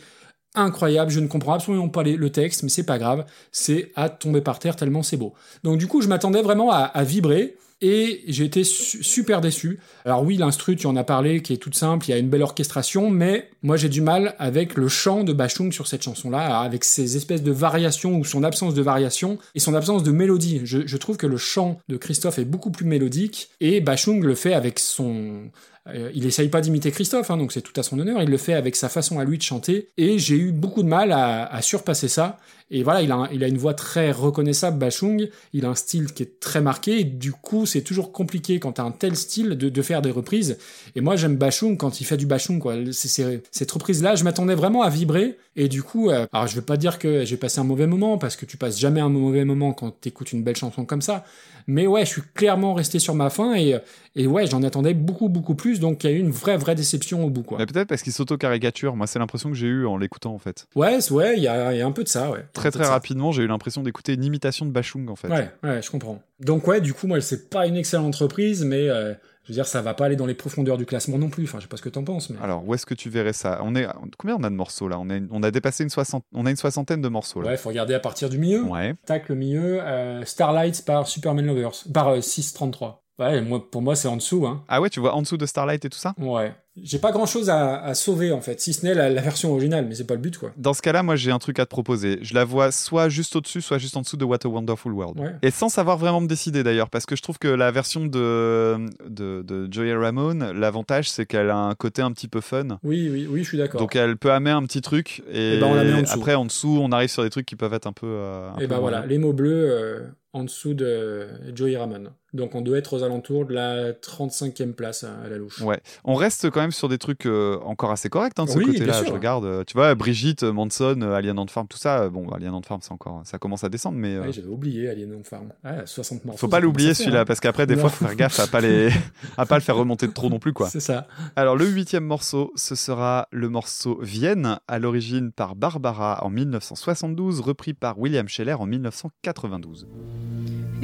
[0.54, 1.10] incroyable.
[1.10, 3.24] Je ne comprends absolument pas les- le texte, mais c'est pas grave.
[3.52, 5.32] C'est à tomber par terre tellement c'est beau.
[5.64, 7.56] Donc du coup, je m'attendais vraiment à, à vibrer.
[7.84, 9.80] Et j'ai été su- super déçu.
[10.04, 12.28] Alors oui, l'instru, tu en as parlé, qui est toute simple, il y a une
[12.28, 16.60] belle orchestration, mais moi j'ai du mal avec le chant de Bachung sur cette chanson-là,
[16.60, 20.60] avec ses espèces de variations ou son absence de variation et son absence de mélodie.
[20.62, 24.36] Je, je trouve que le chant de Christophe est beaucoup plus mélodique et Bachung le
[24.36, 25.50] fait avec son...
[25.88, 28.36] euh, il essaye pas d'imiter Christophe, hein, donc c'est tout à son honneur, il le
[28.36, 31.60] fait avec sa façon à lui de chanter et j'ai eu beaucoup de mal à,
[31.62, 32.38] surpasser ça.
[32.70, 35.28] Et voilà, il a, il a une voix très reconnaissable, Bachung.
[35.52, 37.00] Il a un style qui est très marqué.
[37.00, 40.56] Et du coup, c'est toujours compliqué quand t'as un tel style de, faire des reprises.
[40.96, 44.88] Et moi, j'aime Bachung quand il fait du Bachung, cette reprise-là, je m'attendais vraiment à
[44.88, 45.36] vibrer.
[45.54, 48.16] Et du coup, euh, alors je veux pas dire que j'ai passé un mauvais moment,
[48.16, 51.24] parce que tu passes jamais un mauvais moment quand t'écoutes une belle chanson comme ça.
[51.66, 53.76] Mais ouais, je suis clairement resté sur ma faim et,
[54.16, 55.80] et ouais, j'en attendais beaucoup, beaucoup plus.
[55.80, 57.58] Donc il y a eu une vraie, vraie déception au bout, quoi.
[57.58, 58.96] Mais peut-être parce qu'il s'auto-caricature.
[58.96, 60.66] Moi, c'est l'impression que j'ai eu en l'écoutant, en fait.
[60.74, 62.44] Ouais, ouais, il y a, il y a un peu de ça, ouais.
[62.52, 65.28] Très, très rapidement, j'ai eu l'impression d'écouter une imitation de Bachung, en fait.
[65.28, 66.22] Ouais, ouais, je comprends.
[66.40, 69.14] Donc ouais, du coup, moi, c'est pas une excellente reprise, mais euh,
[69.44, 71.44] je veux dire, ça va pas aller dans les profondeurs du classement non plus.
[71.44, 72.36] Enfin, je sais pas ce que t'en penses, mais.
[72.42, 73.60] Alors, où est-ce que tu verrais ça?
[73.62, 73.86] On est...
[74.18, 74.98] Combien on a de morceaux, là?
[75.00, 75.22] On, est...
[75.30, 76.24] on a dépassé une, soixante...
[76.32, 77.50] on a une soixantaine de morceaux, là.
[77.50, 78.62] Ouais, faut regarder à partir du milieu.
[78.62, 78.94] Ouais.
[79.06, 79.82] Tac, le milieu.
[79.82, 81.72] euh, Starlight par Superman Lovers.
[81.92, 83.02] Par euh, 633.
[83.18, 84.64] Ouais, moi, pour moi, c'est en dessous, hein.
[84.68, 86.14] Ah ouais, tu vois en dessous de Starlight et tout ça?
[86.18, 86.54] Ouais.
[86.80, 89.52] J'ai pas grand chose à, à sauver, en fait, si ce n'est la, la version
[89.52, 90.52] originale, mais c'est pas le but, quoi.
[90.56, 92.18] Dans ce cas-là, moi, j'ai un truc à te proposer.
[92.22, 95.20] Je la vois soit juste au-dessus, soit juste en dessous de What a Wonderful World.
[95.20, 95.34] Ouais.
[95.42, 98.78] Et sans savoir vraiment me décider d'ailleurs, parce que je trouve que la version de,
[99.06, 102.78] de, de Joey Ramone, l'avantage, c'est qu'elle a un côté un petit peu fun.
[102.82, 103.78] Oui, oui, oui, je suis d'accord.
[103.80, 106.34] Donc elle peut amener un petit truc et, Eh ben, on la met en après
[106.34, 108.06] en dessous on arrive sur des trucs qui peuvent être un peu.
[108.06, 110.00] euh, un Et peu ben voilà, les mots bleus euh,
[110.32, 112.10] en dessous de Joey Ramone.
[112.32, 115.60] Donc on doit être aux alentours de la 35e place à, la louche.
[115.60, 118.56] Ouais, on reste quand même sur des trucs euh, encore assez corrects hein, de ce
[118.56, 119.04] Oui, côté-là.
[119.04, 122.08] Je regarde, euh, tu vois, Brigitte, Manson, euh, Alien Ant Farm, tout ça.
[122.08, 124.88] Bon, Alien Ant Farm, c'est encore, ça commence à descendre, mais euh, Ouais, J'avais oublié
[124.88, 125.52] Alien on Farm.
[125.62, 126.38] Ah, 60 morceaux.
[126.38, 127.24] faut pas l'oublier celui-là, hein.
[127.26, 127.82] parce qu'après des Non.
[127.82, 128.88] fois, faut faire gaffe à pas les,
[129.36, 130.70] à pas le faire remonter de trop non plus, quoi.
[130.70, 131.06] C'est ça.
[131.36, 137.40] Alors le huitième morceau, ce sera le morceau Vienne, à l'origine par Barbara en 1972,
[137.40, 139.86] repris par William Scheller en 1992.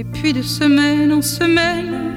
[0.01, 2.13] Et puis de semaine en semaine,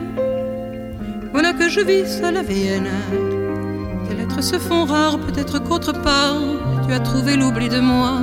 [1.32, 2.92] voilà que je vis seule à Vienne.
[4.08, 6.38] Tes lettres se font rares, peut-être qu'autre part,
[6.86, 8.20] tu as trouvé l'oubli de moi.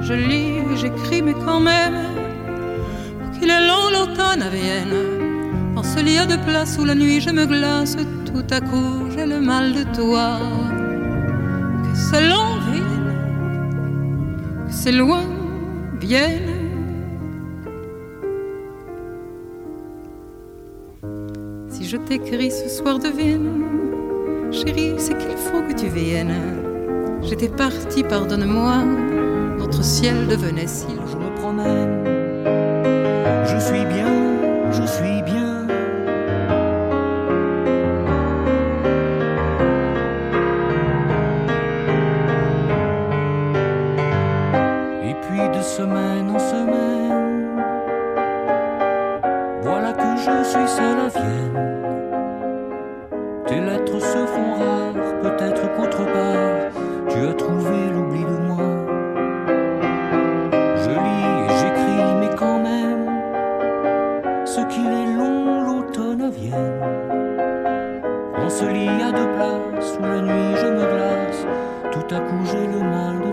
[0.00, 1.98] Je lis j'écris, mais quand même,
[3.38, 5.76] qu'il est long l'automne à Vienne.
[5.76, 9.26] En ce lit de place où la nuit je me glace, tout à coup j'ai
[9.26, 10.38] le mal de toi.
[11.82, 13.14] Que c'est long Vienne,
[14.66, 15.24] que c'est loin
[16.00, 16.63] Vienne.
[21.76, 23.64] Si je t'écris ce soir de Vienne.
[24.52, 26.32] Chérie, c'est qu'il faut que tu viennes.
[27.20, 28.84] J'étais partie, pardonne-moi.
[29.58, 31.08] Notre ciel devenait si lourd.
[31.08, 32.04] Je me promène,
[33.44, 35.66] je suis bien, je suis bien.
[45.02, 46.33] Et puis de semaine,
[50.24, 51.58] je suis seul à Vienne.
[53.46, 56.70] Tes lettres se font rares, peut-être qu'autre part,
[57.08, 58.70] tu as trouvé l'oubli de moi.
[60.82, 63.06] Je lis et j'écris, mais quand même,
[64.46, 66.80] ce qu'il est long, l'automne à Vienne.
[68.38, 71.46] On se lit à deux places, où la nuit je me glace,
[71.92, 73.23] tout à coup j'ai le mal.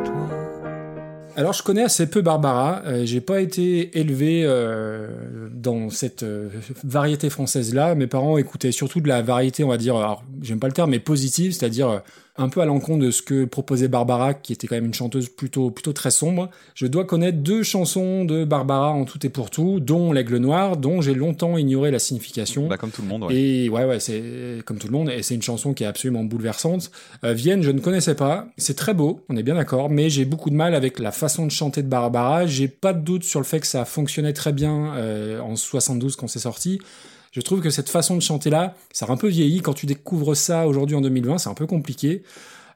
[1.35, 5.07] Alors je connais assez peu Barbara, euh, j'ai pas été élevé euh,
[5.53, 6.49] dans cette euh,
[6.83, 10.67] variété française là, mes parents écoutaient surtout de la variété on va dire, j'aime pas
[10.67, 12.01] le terme mais positive, c'est-à-dire
[12.37, 15.29] un peu à l'encontre de ce que proposait Barbara qui était quand même une chanteuse
[15.29, 16.49] plutôt plutôt très sombre.
[16.75, 20.77] Je dois connaître deux chansons de Barbara en tout et pour tout, dont l'aigle noir,
[20.77, 22.67] dont j'ai longtemps ignoré la signification.
[22.67, 23.35] Bah, comme tout le monde, ouais.
[23.35, 24.23] Et ouais, ouais, c'est
[24.65, 26.91] comme tout le monde, et c'est une chanson qui est absolument bouleversante.
[27.23, 28.47] Euh, Vienne, je ne connaissais pas.
[28.57, 31.45] C'est très beau, on est bien d'accord, mais j'ai beaucoup de mal avec la façon
[31.45, 32.45] de chanter de Barbara.
[32.45, 36.15] J'ai pas de doute sur le fait que ça fonctionnait très bien euh, en 72
[36.15, 36.79] quand c'est sorti.
[37.31, 39.61] Je trouve que cette façon de chanter là, ça a un peu vieilli.
[39.61, 42.23] Quand tu découvres ça aujourd'hui en 2020, c'est un peu compliqué.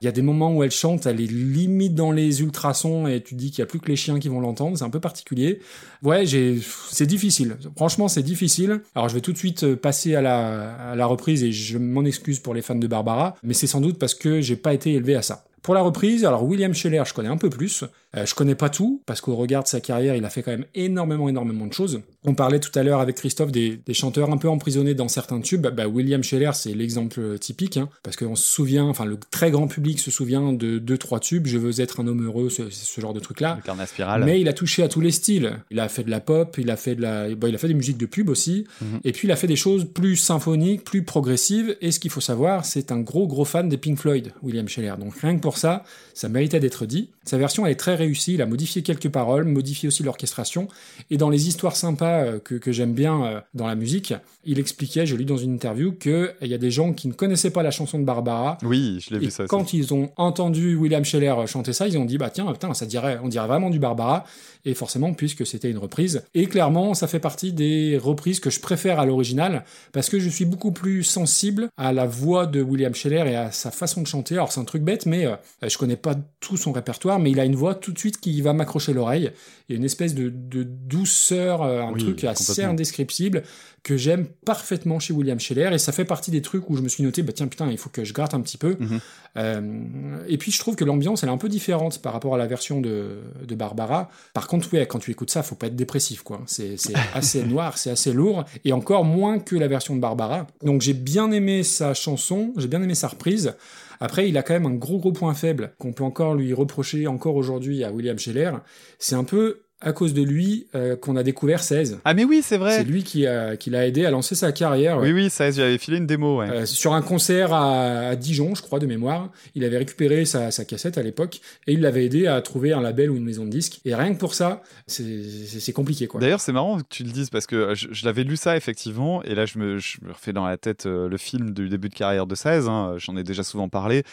[0.02, 3.22] Il y a des moments où elle chante, elle est limite dans les ultrasons et
[3.22, 4.78] tu te dis qu'il y a plus que les chiens qui vont l'entendre.
[4.78, 5.60] C'est un peu particulier.
[6.04, 6.60] Ouais, j'ai,
[6.90, 7.58] c'est difficile.
[7.76, 8.82] Franchement, c'est difficile.
[8.94, 11.78] Alors, je vais tout de suite euh, passer à la, à la reprise et je
[11.78, 14.74] m'en excuse pour les fans de Barbara, mais c'est sans doute parce que j'ai pas
[14.74, 15.46] été élevé à ça.
[15.66, 17.84] Pour la reprise, alors William Scheller, je connais un peu plus.
[18.16, 20.52] Euh, je connais pas tout, parce qu'au regard de sa carrière, il a fait quand
[20.52, 22.02] même énormément, énormément de choses.
[22.26, 25.40] On parlait tout à l'heure avec Christophe des, des chanteurs un peu emprisonnés dans certains
[25.42, 25.68] tubes.
[25.68, 29.68] Bah, William Scheller, c'est l'exemple typique, hein, parce qu'on se souvient, enfin le très grand
[29.68, 31.48] public se souvient de deux, trois tubes.
[31.48, 33.56] Je veux être un homme heureux, ce, ce genre de truc-là.
[33.58, 34.24] Le carnet spirale.
[34.26, 35.60] Mais il a touché à tous les styles.
[35.72, 37.68] Il a fait de la pop, il a fait de la, bon, il a fait
[37.68, 39.00] des musiques de pub aussi, Mhm.
[39.04, 41.76] et puis il a fait des choses plus symphoniques, plus progressives.
[41.82, 44.94] Et ce qu'il faut savoir, c'est un gros gros fan des Pink Floyd, William Scheller.
[45.00, 45.84] Donc rien que pour ça,
[46.14, 47.10] ça méritait d'être dit.
[47.26, 48.36] Sa version elle est très réussie.
[48.36, 50.68] Il a modifié quelques paroles, modifié aussi l'orchestration.
[51.10, 54.14] Et dans les histoires sympas euh, que, que j'aime bien euh, dans la musique,
[54.46, 57.14] il expliquait, je lis dans une interview, que il y a des gens qui ne
[57.14, 58.58] connaissaient pas la chanson de Barbara.
[58.64, 59.50] Oui, je l'ai vu ça aussi.
[59.50, 62.86] quand ils ont entendu William Scheller chanter ça, ils ont dit bah tiens, putain, ça
[62.86, 64.26] dirait, on dirait vraiment du Barbara.
[64.66, 66.24] Et forcément, puisque c'était une reprise.
[66.34, 70.30] Et clairement, ça fait partie des reprises que je préfère à l'original parce que je
[70.30, 74.08] suis beaucoup plus sensible à la voix de William Scheller et à sa façon de
[74.08, 74.36] chanter.
[74.36, 75.36] Alors c'est un truc bête, mais euh,
[75.68, 78.42] je connais pas tout son répertoire, mais il a une voix tout de suite qui
[78.42, 79.32] va m'accrocher l'oreille.
[79.68, 83.44] Il y a une espèce de, de douceur, euh, un Oui, truc assez indescriptible
[83.86, 86.90] que j'aime parfaitement chez William Scheller et ça fait partie des trucs où je me
[86.90, 88.76] suis noté bah tiens putain il faut que je gratte un petit peu.
[88.80, 89.00] Mhm.
[89.38, 92.38] Euh, et puis je trouve que l'ambiance elle est un peu différente par rapport à
[92.40, 94.10] la version de, de Barbara.
[94.34, 96.42] Par contre ouais quand tu écoutes ça faut pas être dépressif quoi.
[96.48, 96.76] C'est
[97.14, 100.48] assez noir c'est assez lourd et encore moins que la version de Barbara.
[100.64, 103.54] Donc j'ai bien aimé sa chanson j'ai bien aimé sa reprise
[104.00, 107.08] après, il a quand même un gros gros point faible qu'on peut encore lui reprocher
[107.08, 108.52] encore aujourd'hui à William Scheller.
[109.00, 112.00] C'est un peu à cause de lui euh, qu'on a découvert 16.
[112.06, 112.78] Ah mais oui, c'est vrai.
[112.78, 115.00] C'est lui qui, a, qui l'a aidé à lancer sa carrière.
[115.00, 116.50] Oui, oui, ça, j'avais filé une démo, ouais.
[116.50, 119.32] Euh, sur un concert à, à Dijon, je crois, de mémoire.
[119.54, 122.82] Il avait récupéré sa, sa cassette à l'époque et il l'avait aidé à trouver un
[122.82, 123.82] label ou une maison de disques.
[123.86, 126.20] Et rien que pour ça, c'est compliqué, quoi.
[126.22, 129.22] D'ailleurs, c'est marrant que tu le dises parce que je, je l'avais lu ça effectivement,
[129.24, 131.90] et là je me, je me refais dans la tête euh, le film du début
[131.90, 132.68] de carrière de 16.
[132.70, 134.04] hein, J'en ai déjà souvent parlé.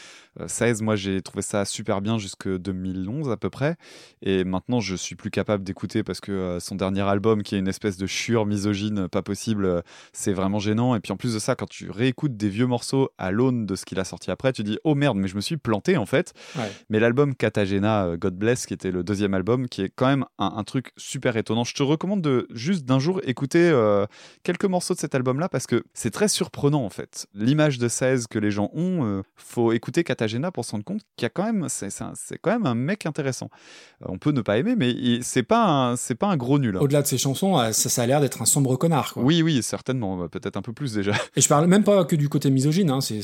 [0.41, 3.77] Euh, 16, moi j'ai trouvé ça super bien jusque 2011 à peu près,
[4.23, 7.59] et maintenant je suis plus capable d'écouter parce que euh, son dernier album, qui est
[7.59, 9.81] une espèce de chure misogyne, pas possible, euh,
[10.13, 10.95] c'est vraiment gênant.
[10.95, 13.75] Et puis en plus de ça, quand tu réécoutes des vieux morceaux à l'aune de
[13.75, 16.07] ce qu'il a sorti après, tu dis oh merde, mais je me suis planté en
[16.07, 16.33] fait.
[16.57, 16.71] Ouais.
[16.91, 20.25] Mais l'album Katagena, euh, God Bless, qui était le deuxième album, qui est quand même
[20.39, 21.65] un, un truc super étonnant.
[21.65, 24.07] Je te recommande de juste d'un jour écouter euh,
[24.43, 27.27] quelques morceaux de cet album-là parce que c'est très surprenant en fait.
[27.35, 31.03] L'image de 16 que les gens ont, euh, faut écouter Katagena pour se rendre compte
[31.17, 33.51] qu'il y a quand même, c'est c'est c'est quand même un mec intéressant.
[34.03, 36.59] Euh, on peut ne pas aimer, mais il- c'est pas un, c'est pas un gros
[36.59, 36.77] nul.
[36.77, 36.81] hein.
[36.81, 39.23] Au-delà de ses chansons, euh, ça, ça a l'air d'être un sombre connard, quoi.
[39.23, 41.13] Oui, oui, certainement, bah, peut-être un peu plus déjà.
[41.37, 43.01] Et je parle même pas que du côté misogyne, hein.
[43.01, 43.21] c'est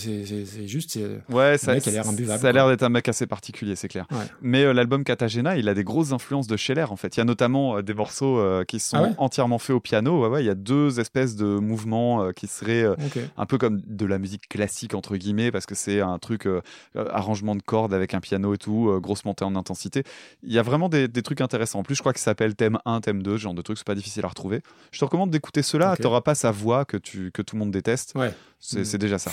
[0.66, 0.90] juste.
[0.92, 2.40] c'est- Ouais, le ça, mec a l'air imbuvable.
[2.40, 4.06] ça a l'air d'être un mec assez particulier, c'est clair.
[4.10, 4.18] Ouais.
[4.42, 7.16] Mais euh, l'album Katagena, il a des grosses influences de Scheller en fait.
[7.16, 9.80] Il y a notamment euh, des morceaux euh, qui sont Ah ouais entièrement faits au
[9.80, 10.22] piano.
[10.22, 12.96] Ouais, ouais, il y a deux espèces de mouvements euh, qui seraient euh,
[13.36, 16.60] un peu comme de la musique classique entre guillemets parce que c'est un truc euh,
[16.96, 20.02] euh, arrangement de cordes avec un piano et tout, euh, grosse montée en intensité.
[20.42, 21.78] Il y a vraiment des, des trucs intéressants.
[21.80, 23.76] En plus, je crois crois qu'il s'appelle thème 1, thème 2, ce genre de truc,
[23.76, 24.62] c'est pas difficile à retrouver.
[24.92, 26.00] Je te recommande d'écouter cela, Ok.
[26.00, 28.32] t'auras pas sa voix que, tu, que tout le monde déteste, Ouais.
[28.58, 29.30] c'est c'est déjà ça.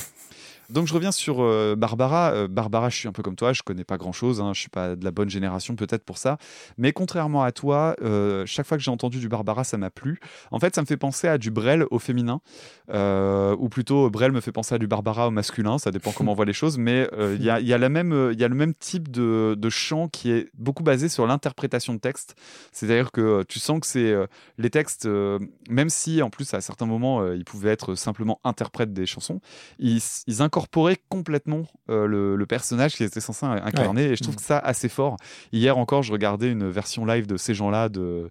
[0.69, 2.31] Donc je reviens sur euh, Barbara.
[2.31, 4.69] Euh, Barbara, je suis un peu comme toi, je connais pas grand chose, je suis
[4.69, 6.37] pas de la bonne génération peut-être pour ça.
[6.77, 10.19] Mais contrairement à toi, euh, chaque fois que j'ai entendu du Barbara, ça m'a plu.
[10.51, 12.41] En fait, ça me fait penser à du Brel au féminin,
[12.89, 16.35] ou plutôt Brel me fait penser à du Barbara au masculin, ça dépend comment on
[16.35, 16.77] voit les choses.
[16.77, 21.93] Mais il y, a, le même type de, chant qui est beaucoup basé sur l'interprétation
[21.93, 22.35] de texte.
[22.71, 24.13] C'est-à-dire que tu sens que c'est
[24.57, 25.07] les textes,
[25.69, 29.41] même si en plus à certains moments ils pouvaient être simplement interprètes des chansons,
[29.79, 34.03] ils, ils incorporaient complètement euh, le, le personnage qui était censé incarner.
[34.05, 34.37] Et je trouve Mm.
[34.37, 35.17] que ça assez fort.
[35.51, 38.29] Hier encore, je regardais une version live de ces gens-là de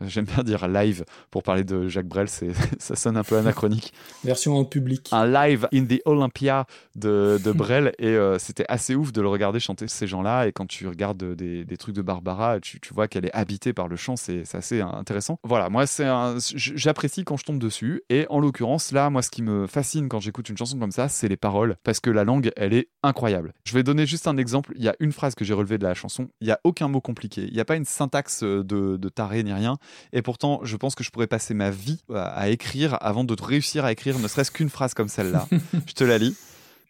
[0.06, 3.92] J'aime bien dire live pour parler de Jacques Brel, c'est, ça sonne un peu anachronique.
[4.24, 5.08] Version en public.
[5.12, 6.66] Un live in the Olympia
[6.96, 10.46] de, de Brel et euh, c'était assez ouf de le regarder chanter ces gens-là.
[10.46, 13.72] Et quand tu regardes des, des trucs de Barbara, tu, tu vois qu'elle est habitée
[13.72, 15.38] par le chant, c'est, assez intéressant.
[15.44, 16.06] Voilà, moi c'est
[16.54, 18.02] j'apprécie quand je tombe dessus.
[18.10, 21.08] Et en l'occurrence, là, moi ce qui me fascine quand j'écoute une chanson comme ça,
[21.08, 23.52] c'est les paroles parce que la langue, elle est incroyable.
[23.64, 24.72] Je vais donner juste un exemple.
[24.76, 26.28] Il y a une phrase que j'ai relevée de la chanson.
[26.40, 27.44] Il y a aucun mot compliqué.
[27.46, 29.76] Il n'y a pas une syntaxe euh, de, de taré ni rien.
[30.12, 33.36] Et pourtant, je pense que je pourrais passer ma vie à, à écrire avant de
[33.40, 35.48] réussir à écrire ne serait-ce qu'une phrase comme celle-là.
[35.86, 36.36] je te la lis.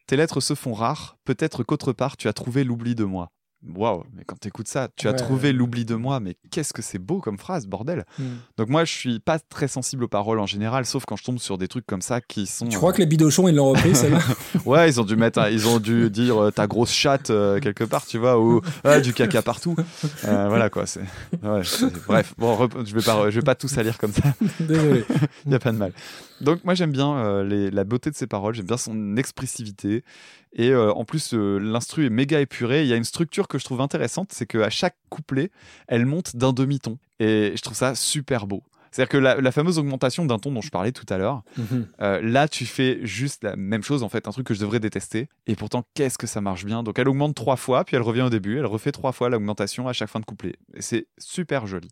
[0.07, 1.17] Tes lettres se font rares.
[1.25, 3.31] Peut-être qu'autre part, tu as trouvé l'oubli de moi.
[3.65, 6.99] Waouh, mais quand t'écoutes ça, tu as trouvé l'oubli de moi, mais qu'est-ce que c'est
[6.99, 8.05] beau comme phrase, bordel.
[8.19, 8.25] Mm.
[8.59, 11.39] Donc moi, je suis pas très sensible aux paroles en général, sauf quand je tombe
[11.39, 12.67] sur des trucs comme ça qui sont.
[12.67, 14.19] Tu euh, crois que les bidochons, ils l'ont repris, celle-là
[14.67, 17.85] Ouais, ils ont dû mettre, ils ont dû dire euh, ta grosse chatte euh, quelque
[17.85, 19.77] part, tu vois, ou ah, du caca partout.
[20.25, 20.87] Euh, voilà quoi.
[20.87, 21.01] C'est,
[21.43, 21.63] ouais,
[22.09, 24.35] bref, bon, je vais pas, je vais pas tout salir comme ça.
[24.59, 25.05] Désolé.
[25.47, 25.93] Il y a pas de mal.
[26.43, 30.05] Donc moi j'aime bien euh, les- la beauté de ses paroles, j'aime bien son expressivité
[30.53, 32.83] et euh, en plus euh, l'instru est méga épuré.
[32.83, 35.51] Il y a une structure que je trouve intéressante, c'est qu'à chaque couplet,
[35.89, 38.63] elle monte d'un demi-ton et je trouve ça super beau.
[38.91, 41.87] C'est-à-dire que la, la fameuse augmentation d'un ton dont je parlais tout à l'heure, Mhm.
[42.03, 44.81] euh, là, tu fais juste la même chose, en fait, un truc que je devrais
[44.81, 45.29] détester.
[45.47, 46.83] Et pourtant, qu'est-ce que ça marche bien.
[46.83, 49.89] Donc, elle augmente trois fois, puis elle revient au début, elle refait trois fois l'augmentation
[49.89, 50.57] à chaque fin de couplet.
[50.75, 51.89] Et c'est super joli.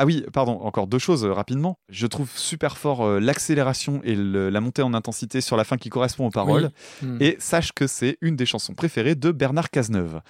[0.00, 1.76] Ah oui, pardon, encore deux choses euh, rapidement.
[1.88, 5.76] Je trouve super fort euh, l'accélération et le- la montée en intensité sur la fin
[5.76, 6.70] qui correspond aux paroles.
[7.02, 7.08] Oui.
[7.08, 7.16] Mm.
[7.22, 10.20] Et sache que c'est une des chansons préférées de Bernard Cazeneuve.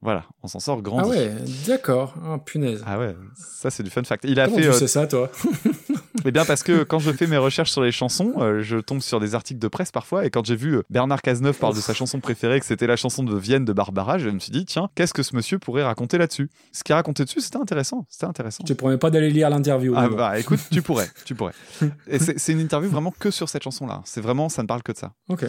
[0.00, 1.00] Voilà, on s'en sort grand.
[1.00, 1.30] Ah ouais,
[1.66, 2.14] d'accord.
[2.24, 2.82] Ah, punaise.
[2.86, 4.24] Ah ouais, ça c'est du fun fact.
[4.26, 5.30] Il a Comment fait tu euh, sais ça, toi?
[6.24, 9.00] eh bien parce que quand je fais mes recherches sur les chansons, euh, je tombe
[9.00, 11.80] sur des articles de presse parfois et quand j'ai vu euh, Bernard Cazeneuve parler de
[11.80, 14.64] sa chanson préférée, que c'était la chanson de Vienne de Barbara, je me suis dit
[14.64, 16.50] tiens, qu'est-ce que ce monsieur pourrait raconter là-dessus?
[16.72, 18.64] Ce qu'il racontait dessus, c'était intéressant, c'était intéressant.
[18.66, 19.94] Je te promets pas d'aller lire l'interview.
[19.96, 21.52] Ah bah écoute, tu pourrais, tu pourrais.
[22.08, 24.00] Et c'est c'est une interview vraiment que sur cette chanson-là.
[24.04, 25.12] C'est vraiment, ça ne parle que de ça.
[25.28, 25.44] Ok.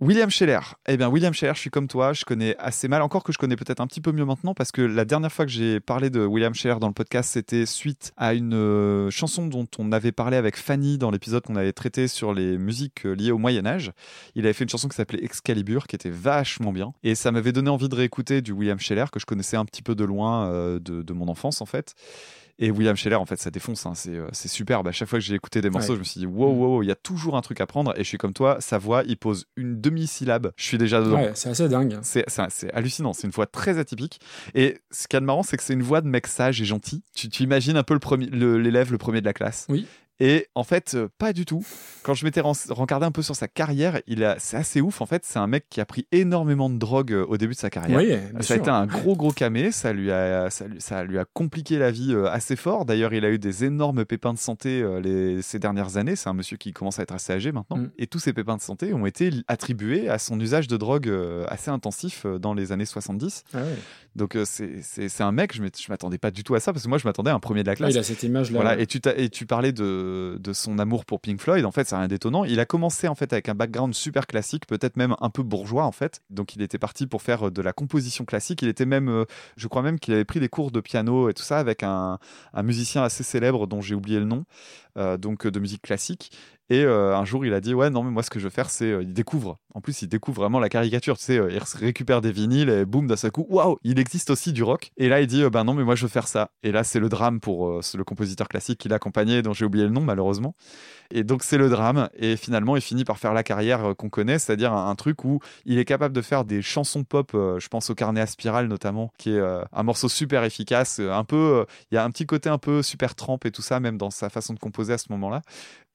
[0.00, 0.60] William Scheller.
[0.86, 3.38] Eh bien, William Scheller, je suis comme toi, je connais assez mal, encore que je
[3.38, 6.08] connais peut-être un petit peu mieux maintenant, parce que la dernière fois que j'ai parlé
[6.08, 10.12] de William Scheller dans le podcast, c'était suite à une euh, chanson dont on avait
[10.12, 13.90] parlé avec Fanny dans l'épisode qu'on avait traité sur les musiques euh, liées au Moyen-Âge.
[14.36, 17.52] Il avait fait une chanson qui s'appelait Excalibur, qui était vachement bien, et ça m'avait
[17.52, 20.46] donné envie de réécouter du William Scheller, que je connaissais un petit peu de loin
[20.46, 21.96] euh, de, de mon enfance, en fait.
[22.60, 24.88] Et William Scheller, en fait, ça défonce, hein, c'est, euh, c'est superbe.
[24.88, 25.94] À chaque fois que j'ai écouté des morceaux, Ouais.
[25.94, 27.92] je me suis dit, wow, wow, wow, il y a toujours un truc à prendre.
[27.96, 30.50] Et je suis comme toi, sa voix, il pose une demi-syllabe.
[30.56, 31.16] Je suis déjà dedans.
[31.22, 31.98] Ouais, c'est assez dingue.
[32.02, 32.24] C'est,
[32.74, 34.20] hallucinant, c'est une voix très atypique.
[34.54, 36.60] Et ce qu'il y a de marrant, c'est que c'est une voix de mec sage
[36.60, 37.02] et gentil.
[37.14, 39.66] Tu, tu imagines un peu le premier, le- l'élève, le premier de la classe.
[39.68, 39.86] Oui.
[40.20, 41.64] Et en fait, euh, pas du tout.
[42.02, 45.00] Quand je m'étais ren- regardé un peu sur sa carrière, il a, c'est assez ouf.
[45.00, 47.58] En fait, c'est un mec qui a pris énormément de drogue euh, au début de
[47.58, 47.98] sa carrière.
[47.98, 51.18] Oui, ça a été un gros gros camé, ça lui a ça lui, ça lui
[51.18, 52.84] a compliqué la vie euh, assez fort.
[52.84, 56.16] D'ailleurs, il a eu des énormes pépins de santé les, ces dernières années.
[56.16, 57.90] C'est un monsieur qui commence à être assez âgé maintenant, Mm.
[57.98, 61.12] et tous ces pépins de santé ont été attribués à son usage de drogue
[61.48, 63.44] assez intensif dans les années 70.
[63.54, 63.64] Ah ouais.
[64.18, 66.88] Donc euh, c'est un mec, je je m'attendais pas du tout à ça parce que
[66.88, 67.94] moi je m'attendais à un premier de la classe.
[67.94, 68.60] il a cette image-là.
[68.60, 71.88] Voilà, et tu, et tu parlais de, de son amour pour Pink Floyd, en fait,
[71.88, 72.44] c'est rien d'étonnant.
[72.44, 75.84] Il a commencé en fait avec un background super classique, peut-être même un peu bourgeois
[75.84, 76.20] en fait.
[76.30, 78.60] Donc il était parti pour faire de la composition classique.
[78.62, 79.24] Il était même, euh,
[79.56, 82.18] je crois même qu'il avait pris des cours de piano et tout ça avec un,
[82.52, 84.44] un musicien assez célèbre dont j'ai oublié le nom,
[84.96, 86.32] euh, donc euh, de musique classique.
[86.70, 88.50] Et euh, un jour, il a dit ouais non mais moi ce que je veux
[88.50, 89.58] faire c'est euh, il découvre.
[89.74, 91.18] En plus, il découvre vraiment la caricature.
[91.18, 94.52] Tu euh, il récupère des vinyles et boum d'un seul coup, waouh, il existe aussi
[94.52, 94.90] du rock.
[94.96, 96.50] Et là, il dit euh, ben non mais moi je veux faire ça.
[96.62, 99.90] Et là, c'est le drame pour le compositeur classique qui l'accompagnait, dont j'ai oublié le
[99.90, 100.54] nom malheureusement.
[101.10, 102.08] Et donc c'est le drame.
[102.18, 105.40] Et finalement, il finit par faire la carrière qu'on connaît, c'est-à-dire un, un truc où
[105.64, 107.30] il est capable de faire des chansons pop.
[107.32, 110.98] je pense au Carnet à spirale notamment, qui est un morceau super efficace.
[111.00, 113.80] un peu, il y a un petit côté un peu super trempe et tout ça,
[113.80, 115.42] même dans sa façon de composer à ce moment-là.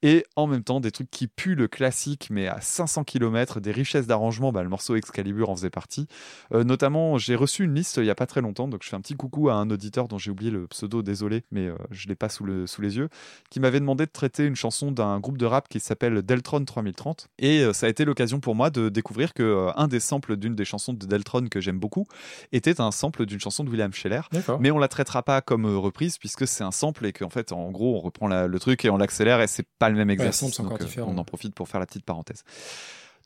[0.06, 3.72] Et en même temps des trucs qui puent le classique, mais à 500 km, des
[3.72, 4.52] richesses d'arrangement.
[4.52, 6.06] Bah, le morceau Excalibur en faisait partie.
[6.52, 8.96] Euh, notamment, j'ai reçu une liste il y a pas très longtemps, donc je fais
[8.96, 12.06] un petit coucou à un auditeur dont j'ai oublié le pseudo, désolé, mais euh, je
[12.06, 13.08] l'ai pas sous, le, sous les yeux,
[13.48, 17.28] qui m'avait demandé de traiter une chanson d'un groupe de rap qui s'appelle Deltron 3030.
[17.38, 20.54] Et euh, ça a été l'occasion pour moi de découvrir que un des samples d'une
[20.54, 22.06] des chansons de Deltron que j'aime beaucoup
[22.52, 24.20] était un sample d'une chanson de William Scheller.
[24.60, 27.70] Mais on la traitera pas comme reprise puisque c'est un sample et qu'en fait, en
[27.70, 30.40] gros, on reprend la- le truc et on l'accélère et c'est pas le même exercice.
[30.40, 32.44] sample, c'est encore Donc, euh, on en profite pour faire la petite parenthèse.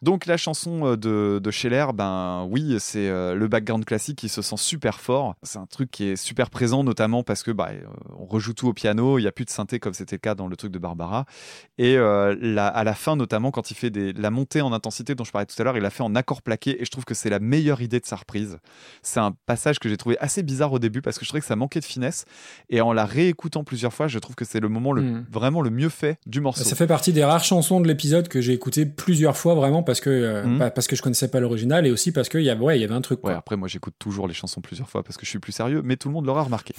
[0.03, 4.29] Donc la chanson euh, de, de Scheller, ben oui, c'est euh, le background classique qui
[4.29, 5.35] se sent super fort.
[5.43, 7.81] C'est un truc qui est super présent, notamment parce que bah, euh,
[8.19, 10.35] on rejoue tout au piano, il n'y a plus de synthé comme c'était le cas
[10.35, 11.25] dans le truc de Barbara.
[11.79, 15.15] Et euh, la- à la fin, notamment quand il fait des, la montée en intensité
[15.15, 17.05] dont je parlais tout à l'heure, il l'a fait en accord plaqué et je trouve
[17.05, 18.59] que c'est la meilleure idée de sa reprise.
[19.03, 21.47] C'est un passage que j'ai trouvé assez bizarre au début parce que je trouvais que
[21.47, 22.25] ça manquait de finesse
[22.70, 25.25] et en la réécoutant plusieurs fois, je trouve que c'est le moment le, Hmm.
[25.31, 26.62] vraiment le mieux fait du morceau.
[26.65, 30.01] Ça fait partie des rares chansons de l'épisode que j'ai écouté plusieurs fois vraiment parce
[30.02, 32.60] que euh, pas- parce que je connaissais pas l'original et aussi parce qu'il y avait
[32.60, 33.31] ouais il y avait un truc quoi.
[33.32, 35.81] Ouais, après, moi, j'écoute toujours les chansons plusieurs fois parce que je suis plus sérieux,
[35.82, 36.74] mais tout le monde l'aura remarqué.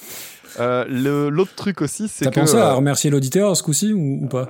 [0.60, 0.86] Euh,
[1.32, 2.40] L'autre truc aussi, c'est T'as que.
[2.42, 4.48] pensé à euh, remercier l'auditeur ce coup-ci ou, ou pas?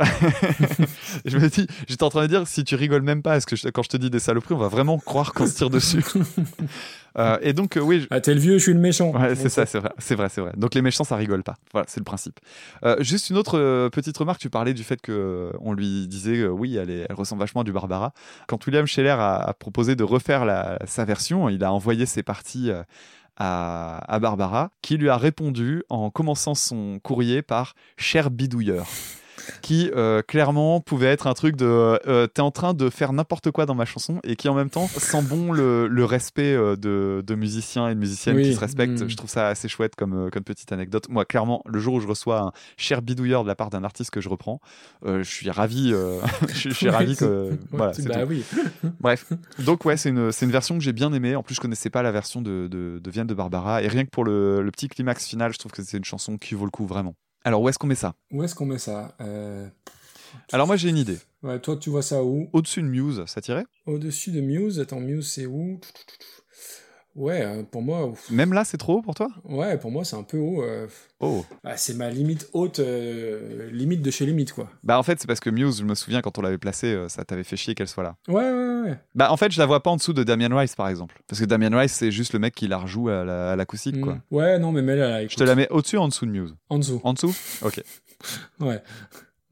[1.26, 3.56] Je me dis, j'étais en train de dire, si tu rigoles même pas, parce que
[3.56, 6.03] je- quand je te dis des saloperies, on va vraiment croire qu'on se tire dessus?
[7.18, 8.02] Euh, et donc, euh, oui.
[8.02, 9.11] je- Ah t'es le vieux, je suis le méchant.
[9.11, 10.52] Ouais, c'est ça, c'est vrai, c'est vrai, c'est vrai.
[10.57, 11.56] Donc les méchants, ça rigole pas.
[11.72, 12.40] Voilà, c'est le principe.
[12.86, 14.40] Euh, juste une autre petite remarque.
[14.40, 17.64] Tu parlais du fait que on lui disait, oui, elle, est- elle ressemble vachement à
[17.64, 18.14] du Barbara.
[18.48, 22.23] Quand William Scheller a, a proposé de refaire la- sa version, il a envoyé ses
[22.23, 22.72] parties
[23.38, 28.86] à, à Barbara, qui lui a répondu en commençant son courrier par cher bidouilleur.
[29.62, 31.66] Qui euh, clairement pouvait être un truc de
[32.08, 34.70] euh, t'es en train de faire n'importe quoi dans ma chanson et qui en même
[34.70, 38.54] temps sent bon le, le respect euh, de, de musiciens et de musiciennes Oui, qui
[38.54, 39.02] se respectent.
[39.02, 39.10] mm.
[39.10, 41.08] Je trouve ça assez chouette comme, euh, comme petite anecdote.
[41.10, 44.12] Moi, clairement, le jour où je reçois un cher bidouilleur de la part d'un artiste
[44.12, 44.60] que je reprends,
[45.06, 45.92] euh, je suis ravi.
[45.94, 46.20] euh,
[46.54, 47.58] je, suis ravi que.
[47.72, 48.44] voilà, bah oui.
[49.00, 49.26] Bref,
[49.60, 51.36] donc ouais, c'est une, une version que j'ai bien aimée.
[51.36, 53.82] En plus, je connaissais pas la version de, de, de Vienne de Barbara.
[53.84, 56.38] Et rien que pour le, le petit climax final, je trouve que c'est une chanson
[56.38, 57.16] qui vaut le coup vraiment.
[57.44, 58.16] Alors, où est-ce qu'on met ça?
[58.32, 59.16] Où est-ce qu'on met ça?
[59.22, 59.68] Euh,
[60.52, 61.18] Alors, moi, j'ai une idée.
[61.44, 62.49] ouais, Toi tu vois ça où?
[62.53, 63.66] Au-dessus de Muse, ça tirait?
[63.86, 64.80] Au-dessus de Muse.
[64.80, 65.80] Attends Muse c'est où?
[67.15, 68.30] Ouais euh, pour moi ouf.
[68.31, 69.30] Même là, c'est trop haut pour toi?
[69.44, 70.61] Ouais pour moi c'est un peu haut.
[70.64, 70.88] euh,
[71.19, 74.69] Oh ah, c'est ma limite haute euh, limite de chez limite quoi.
[74.84, 77.10] Bah, en fait, c'est parce que Muse, je me souviens quand on l'avait placée, euh,
[77.10, 78.15] ça t'avait fait chier qu'elle soit là.
[78.30, 78.98] Ouais ouais ouais.
[79.15, 81.19] Bah, en fait, je la vois pas en dessous de Damien Rice, par exemple.
[81.27, 83.98] Parce que Damien Rice, c'est juste le mec qui la rejoue à la- à l'acoustique,
[83.98, 84.02] Mm.
[84.02, 84.18] quoi.
[84.31, 85.27] Ouais non mais mets là.
[85.27, 86.56] Je te la mets au-dessus ou en dessous de Muse?
[86.69, 87.02] En dessous.
[87.03, 87.36] En dessous?
[87.64, 87.81] Ok.
[88.61, 88.81] Ouais.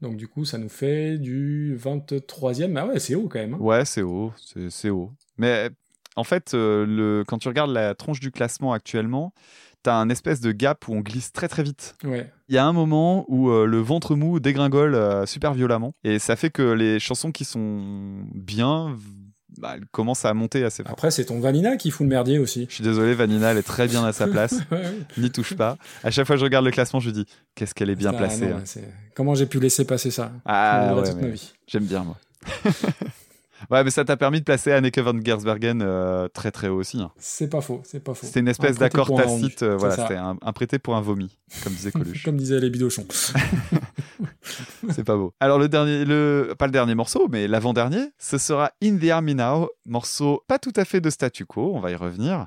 [0.00, 2.76] Donc du coup, ça nous fait du 23e.
[2.76, 3.54] Ah ouais, c'est haut quand même.
[3.54, 3.58] hein.
[3.60, 4.32] Ouais, c'est haut,
[4.70, 5.10] c'est haut.
[5.36, 5.70] Mais
[6.18, 9.32] en fait, euh, le, quand tu regardes la tronche du classement actuellement,
[9.82, 11.94] t'as un espèce de gap où on glisse très très vite.
[12.04, 12.30] Ouais.
[12.48, 16.18] Il y a un moment où euh, le ventre mou dégringole euh, super violemment, et
[16.18, 17.80] ça fait que les chansons qui sont
[18.34, 18.96] bien,
[19.58, 20.92] bah, elles commencent à monter assez fort.
[20.92, 22.66] Après, c'est ton Vanina qui fout le merdier aussi.
[22.68, 24.56] Je suis désolé, Vanina, elle est très bien à sa place.
[25.16, 25.76] N'y touche pas.
[26.02, 28.18] À chaque fois que je regarde le classement, je dis qu'est-ce qu'elle est bien Ah,
[28.18, 28.48] placée.
[28.48, 28.80] non, hein.
[29.14, 30.32] Comment j'ai pu laisser passer ça?
[30.44, 31.34] Ah, ouais.
[31.68, 32.16] J'aime bien, moi.
[33.70, 37.00] ouais, mais ça t'a permis de placer Anneke van Gersbergen euh, très très haut aussi.
[37.00, 37.10] hein.
[37.18, 38.26] C'est pas faux, c'est pas faux.
[38.26, 39.62] C'était une Un espèce d'accord tacite.
[39.62, 42.24] euh, c'est voilà, c'était un, un prêté pour un vomi, comme disait Coluche.
[42.24, 43.06] Comme disaient les bidochons.
[44.90, 45.34] C'est pas beau.
[45.40, 49.34] Alors le dernier, le pas le dernier morceau, mais l'avant-dernier, ce sera In the Army
[49.34, 52.46] Now, morceau pas tout à fait de statu quo, on va y revenir,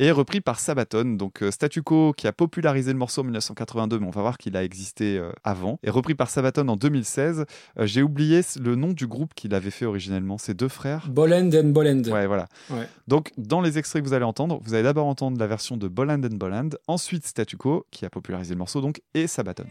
[0.00, 1.14] et repris par Sabaton.
[1.16, 4.38] Donc euh, statu quo qui a popularisé le morceau en 1982, mais on va voir
[4.38, 7.44] qu'il a existé euh, avant, et repris par Sabaton en 2016.
[7.78, 10.38] Euh, J'ai oublié le nom du groupe qu'il avait fait originellement.
[10.38, 11.06] C'est deux frères.
[11.08, 12.02] Bolend and Bolend.
[12.10, 12.46] Ouais, voilà.
[12.70, 12.88] Ouais.
[13.06, 15.86] Donc, dans les extraits que vous allez entendre, vous allez d'abord entendre la version de
[15.86, 19.66] Boland and Boland, ensuite Statu Quo, qui a popularisé le morceau, donc, et Sabaton.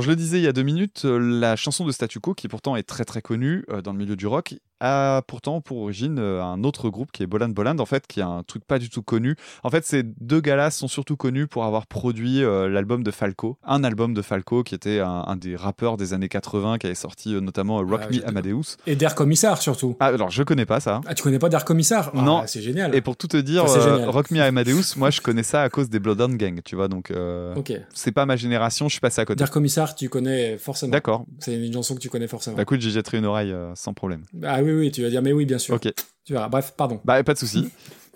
[0.00, 2.32] Alors je le disais il y a deux minutes, euh, la chanson de Statu Quo,
[2.32, 5.78] qui pourtant est très très connue euh, dans le milieu du rock, a pourtant pour
[5.78, 8.64] origine euh, un autre groupe qui est Boland Boland, en fait, qui est un truc
[8.64, 9.36] pas du tout connu.
[9.62, 13.58] En fait, ces deux gars-là sont surtout connus pour avoir produit euh, l'album de Falco,
[13.64, 16.94] un album de Falco qui était un, un des rappeurs des années 80 qui avait
[16.94, 18.76] sorti euh, notamment euh, Rock Ah, Me Amadeus.
[18.86, 19.96] Et Der Commissar surtout.
[20.00, 21.00] Ah, alors je connais pas ça.
[21.06, 22.42] Ah, tu connais pas Der Commissar Ah, Non.
[22.46, 22.94] C'est génial.
[22.94, 24.08] Et pour tout te dire, génial.
[24.08, 27.12] Rock Me Amadeus, moi je connais ça à cause des Bloodhound Gang, tu vois, donc
[27.94, 29.38] c'est pas ma génération, je suis passé à côté.
[29.38, 30.92] Der Commissar, tu connais forcément.
[30.92, 31.24] D'accord.
[31.38, 32.56] C'est une chanson que tu connais forcément.
[32.56, 34.22] Bah écoute, j'y jetterai une oreille sans problème.
[34.44, 35.74] Ah oui, oui, tu vas dire, mais oui, bien sûr.
[35.74, 35.92] Ok.
[36.24, 36.48] Tu verras.
[36.48, 37.00] Bref, pardon.
[37.04, 37.70] Bah, pas de souci.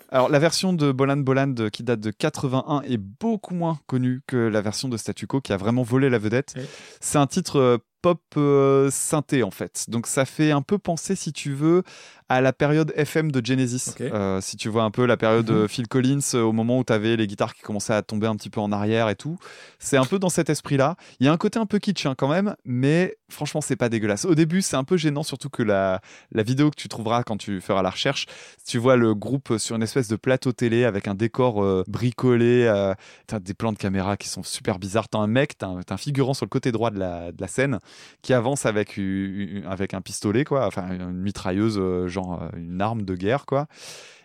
[0.09, 4.37] Alors, la version de Boland Boland qui date de 81 est beaucoup moins connue que
[4.37, 6.53] la version de Statu Quo qui a vraiment volé la vedette.
[6.55, 6.63] Oui.
[7.01, 9.85] C'est un titre euh, pop euh, synthé en fait.
[9.87, 11.81] Donc, ça fait un peu penser, si tu veux,
[12.29, 13.95] à la période FM de Genesis.
[13.99, 15.67] Euh, si tu vois un peu la période Mhm.
[15.67, 18.35] Phil Collins, euh, au moment où tu avais les guitares qui commençaient à tomber un
[18.35, 19.37] petit peu en arrière et tout.
[19.79, 20.97] C'est un peu dans cet esprit-là.
[21.19, 23.89] Il y a un côté un peu kitsch hein, quand même, mais franchement, c'est pas
[23.89, 24.25] dégueulasse.
[24.25, 25.99] Au début, c'est un peu gênant, surtout que la,
[26.31, 28.27] la vidéo que tu trouveras quand tu feras la recherche,
[28.67, 32.71] tu vois le groupe sur une espèce de plateau télé avec un décor euh, bricolé,
[33.25, 35.09] t'as des plans de caméra qui sont super bizarres.
[35.09, 37.41] T'as un mec, t'as un, t'as un figurant sur le côté droit de la, de
[37.41, 37.79] la scène
[38.21, 38.99] qui avance avec,
[39.67, 43.67] avec un pistolet, quoi, enfin une mitrailleuse, euh, genre euh, une arme de guerre, quoi.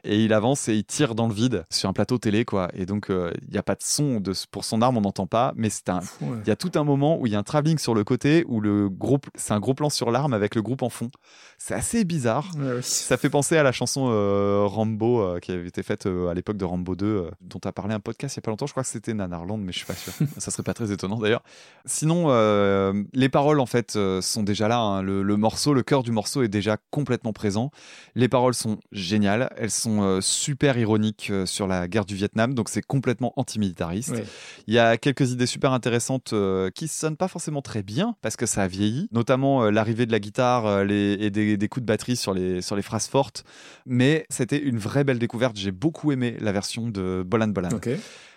[0.04, 2.68] Et il avance et il tire dans le vide sur un plateau télé, quoi.
[2.74, 5.26] Et donc, euh, il n'y a pas de son de, pour son arme, on n'entend
[5.26, 6.38] pas, mais c'est un, Ouais.
[6.44, 8.44] il y a tout un moment où il y a un travelling sur le côté
[8.48, 11.10] où le groupe, c'est un gros plan sur l'arme avec le groupe en fond.
[11.58, 12.50] C'est assez bizarre.
[12.56, 12.82] Ouais, ouais.
[12.82, 16.34] Ça fait penser à la chanson euh, Rambo euh, qui avait été faite euh, à
[16.34, 18.66] l'époque de Rambo 2, euh, dont as parlé un podcast il y a pas longtemps.
[18.66, 20.12] Je crois que c'était Nanarland, mais je suis pas sûr.
[20.38, 21.42] Ça serait pas très étonnant d'ailleurs.
[21.84, 24.78] Sinon, euh, les paroles en fait euh, sont déjà là.
[24.78, 25.02] hein.
[25.02, 27.70] Le, le morceau, le cœur du morceau est déjà complètement présent.
[28.14, 29.50] Les paroles sont géniales.
[29.56, 34.10] Elles sont euh, super ironiques euh, sur la guerre du Vietnam, donc c'est complètement antimilitariste.
[34.12, 34.24] Ouais.
[34.66, 38.36] Il y a quelques idées super intéressantes euh, qui sonnent pas forcément très bien parce
[38.36, 41.86] que ça a vieilli, notamment l'arrivée de la guitare les, et des, des coups de
[41.86, 43.44] batterie sur les, sur les phrases fortes.
[43.86, 45.56] Mais c'était une vraie belle découverte.
[45.56, 47.70] J'ai beaucoup aimé la version de Bolan Bolan.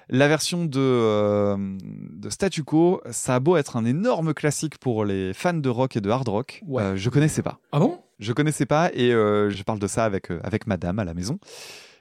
[0.09, 5.05] La version de, euh, de Statu Quo, ça a beau être un énorme classique pour
[5.05, 6.83] les fans de rock et de hard rock, Ouais.
[6.83, 7.59] euh, je connaissais pas.
[7.71, 7.99] Ah bon?
[8.19, 11.13] Je connaissais pas et euh, je parle de ça avec, euh, avec madame à la
[11.13, 11.39] maison.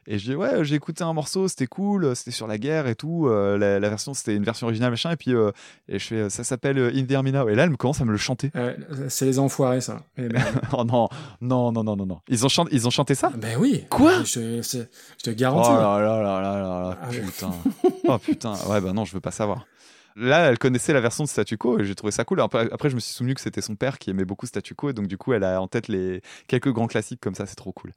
[0.08, 2.96] Et je dis, ouais, j'ai écouté un morceau, c'était cool, c'était sur la guerre et
[2.96, 3.28] tout.
[3.28, 5.12] euh, la, la version, c'était une version originale, machin.
[5.12, 5.52] Et puis, euh,
[5.88, 7.48] et je fais, ça s'appelle In the Army Now.
[7.48, 8.50] Et là, elle me commence à me le chanter.
[9.08, 10.02] C'est les enfoirés, ça.
[10.18, 10.60] Merde.
[10.72, 11.08] oh non,
[11.40, 12.18] non, non, non, non, non.
[12.28, 13.30] Ils ont, chanté, ils ont chanté ça?
[13.36, 13.84] Ben oui.
[13.90, 14.24] Quoi?
[14.24, 15.70] Je, te- je te Oh garantis.
[15.70, 17.50] là là là là là là, Ah putain.
[18.08, 18.54] oh putain.
[18.68, 19.66] Ouais, bah non, je veux pas savoir.
[20.16, 22.40] Là, elle connaissait la version de Statu Quo et j'ai trouvé ça cool.
[22.40, 24.92] Après, je me suis souvenu que c'était son père qui aimait beaucoup Statu Quo et
[24.92, 27.46] donc du coup, elle a en tête les quelques grands classiques comme ça.
[27.46, 27.92] C'est trop cool.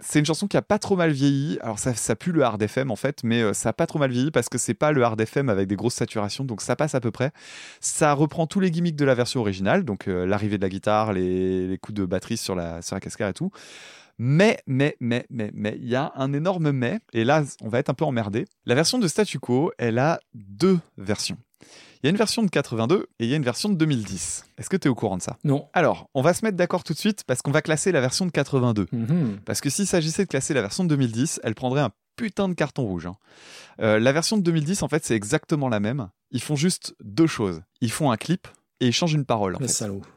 [0.00, 1.58] C'est une chanson qui a pas trop mal vieilli.
[1.60, 3.98] Alors ça, ça pue le hard FM en fait, mais euh, ça a pas trop
[3.98, 6.76] mal vieilli parce que c'est pas le hard FM avec des grosses saturations, donc ça
[6.76, 7.32] passe à peu près.
[7.80, 11.12] Ça reprend tous les gimmicks de la version originale, donc euh, l'arrivée de la guitare,
[11.12, 13.50] les, les coups de batterie sur la sur la cascade et tout.
[14.18, 17.78] Mais, mais, mais, mais, mais, il y a un énorme mais, et là, on va
[17.78, 18.46] être un peu emmerdé.
[18.64, 21.36] La version de Statu Quo, elle a deux versions.
[22.02, 24.44] Il y a une version de 82 et il y a une version de 2010.
[24.58, 25.36] Est-ce que tu es au courant de ça?
[25.44, 25.68] Non.
[25.72, 28.26] Alors, on va se mettre d'accord tout de suite parce qu'on va classer la version
[28.26, 28.86] de 82.
[28.92, 29.40] Mhm.
[29.44, 32.54] Parce que s'il s'agissait de classer la version de 2010, elle prendrait un putain de
[32.54, 33.06] carton rouge.
[33.06, 33.14] hein.
[33.80, 36.08] Euh, la version de 2010, en fait, c'est exactement la même.
[36.30, 37.62] Ils font juste deux choses.
[37.80, 38.46] Ils font un clip
[38.80, 39.56] et ils changent une parole.
[39.56, 39.66] En fait.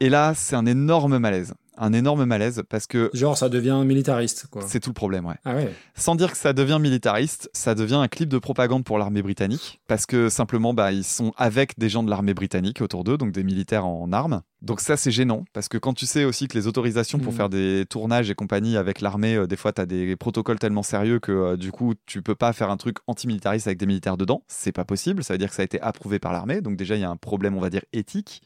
[0.00, 1.54] Et là, c'est un énorme malaise.
[1.82, 4.62] Un énorme malaise parce que Genre, ça devient militariste, quoi.
[4.66, 5.36] c'est tout le problème, ouais.
[5.46, 5.72] Ah ouais.
[5.96, 9.80] Sans dire que ça devient militariste, ça devient un clip de propagande pour l'armée britannique,
[9.86, 13.32] parce que simplement, bah, ils sont avec des gens de l'armée britannique autour d'eux, donc
[13.32, 14.42] des militaires en armes.
[14.60, 17.36] Donc ça, c'est gênant, parce que quand tu sais aussi que les autorisations pour Mhm.
[17.38, 20.82] faire des tournages et compagnie avec l'armée, euh, des fois, tu as des protocoles tellement
[20.82, 24.18] sérieux que euh, du coup, tu peux pas faire un truc antimilitariste avec des militaires
[24.18, 24.42] dedans.
[24.48, 26.94] C'est pas possible, ça veut dire que ça a été approuvé par l'armée, donc déjà,
[26.96, 28.42] il y a un problème, on va dire, éthique.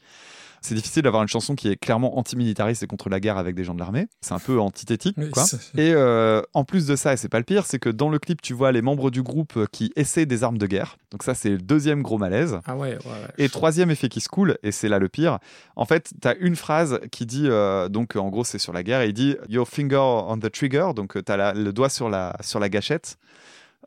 [0.61, 3.63] C'est difficile d'avoir une chanson qui est clairement antimilitariste et contre la guerre avec des
[3.63, 4.07] gens de l'armée.
[4.21, 5.43] C'est un peu antithétique, Oui, quoi.
[5.77, 8.19] Et euh, en plus de ça, et c'est pas le pire, c'est que dans le
[8.19, 10.97] clip, tu vois les membres du groupe euh, qui essaient des armes de guerre.
[11.11, 12.59] Donc ça, c'est le deuxième gros malaise.
[12.65, 13.27] Ah ouais, ouais, ouais.
[13.37, 15.39] Et troisième effet qui se coule, et c'est là le pire,
[15.75, 18.83] en fait, tu as une phrase qui dit, euh, donc en gros c'est sur la
[18.83, 22.09] guerre, et il dit Your finger on the trigger, donc tu as le doigt sur
[22.09, 23.17] la, sur la gâchette,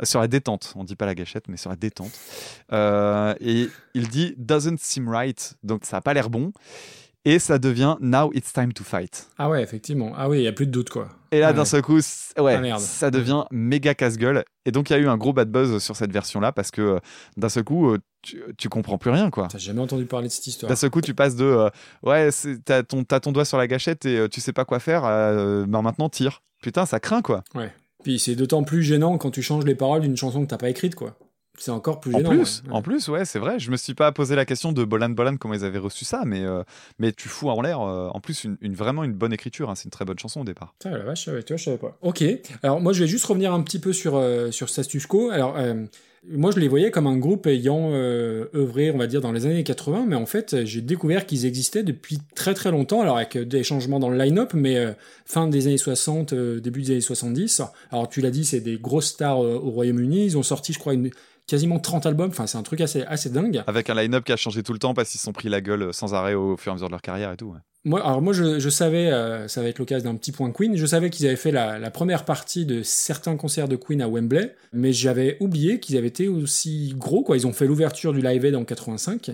[0.03, 2.11] sur la détente, on dit pas la gâchette, mais sur la détente.
[2.73, 6.53] Euh, et il dit Doesn't seem right, donc ça a pas l'air bon,
[7.25, 9.29] et ça devient Now it's time to fight.
[9.39, 10.13] Ah ouais, effectivement.
[10.17, 11.09] Ah oui, il y a plus de doute, quoi.
[11.31, 11.65] Et là, Ah d'un ouais.
[11.67, 11.99] seul coup,
[12.39, 14.45] ouais, Ah, ça devient méga casse-gueule.
[14.65, 16.81] Et donc, il y a eu un gros bad buzz sur cette version-là parce que
[16.81, 16.99] euh,
[17.37, 19.49] d'un seul coup, euh, tu, tu comprends plus rien, quoi.
[19.51, 20.71] T'as jamais entendu parler de cette histoire.
[20.71, 21.69] D'un seul coup, tu passes de euh,
[22.03, 22.31] ouais,
[22.65, 25.03] t'as ton, t'as ton doigt sur la gâchette et euh, tu sais pas quoi faire,
[25.03, 26.41] bah maintenant tire.
[26.63, 27.45] Putain, ça craint, quoi.
[27.55, 27.73] Ouais.
[28.05, 30.71] Puis c'est d'autant plus gênant quand tu changes les paroles d'une chanson que t'as pas
[30.71, 31.17] écrite, quoi.
[31.59, 32.31] c'est encore plus En gênant.
[32.31, 32.73] plus, ouais.
[32.73, 33.59] en plus, ouais, c'est vrai.
[33.59, 36.23] Je me suis pas posé la question de Bolan Bolan comment ils avaient reçu ça,
[36.25, 36.63] mais euh,
[37.01, 37.81] mais tu fous en l'air.
[37.81, 39.69] euh, en plus, une, une- vraiment une bonne écriture.
[39.69, 40.75] hein, c'est une très bonne chanson au départ.
[40.79, 41.99] Putain, la vache, ouais, tu vois, je savais pas.
[42.03, 42.23] Ok.
[42.63, 45.31] Alors, moi, je vais juste revenir un petit peu sur, euh, sur Status Quo.
[45.31, 45.85] Alors, euh,
[46.31, 49.47] moi, je les voyais comme un groupe ayant euh, œuvré, on va dire, dans les
[49.47, 53.37] années 80, mais en fait, j'ai découvert qu'ils existaient depuis très très longtemps, alors avec
[53.37, 54.93] euh, des changements dans le line-up, mais euh,
[55.25, 57.63] fin des années 60, euh, début des années 70.
[57.91, 60.25] Alors, tu l'as dit, c'est des grosses stars au Royaume-Uni.
[60.27, 60.95] Ils ont sorti, je crois,
[61.47, 62.31] quasiment 30 albums.
[62.31, 63.63] Enfin, c'est un truc assez, assez dingue.
[63.67, 65.61] Avec un line-up qui a changé tout le temps parce qu'ils se sont pris la
[65.61, 67.55] gueule sans arrêt au fur et à mesure de leur carrière et tout.
[67.89, 70.85] Moi, alors moi, je, savais, euh, ça va être l'occasion d'un petit point Queen, je
[70.85, 74.55] savais qu'ils avaient fait la, la première partie de certains concerts de Queen à Wembley,
[74.75, 77.39] mais j'avais oublié qu'ils avaient été aussi gros, quoi.
[77.39, 79.31] Ils ont fait l'ouverture du Live Aid en 85,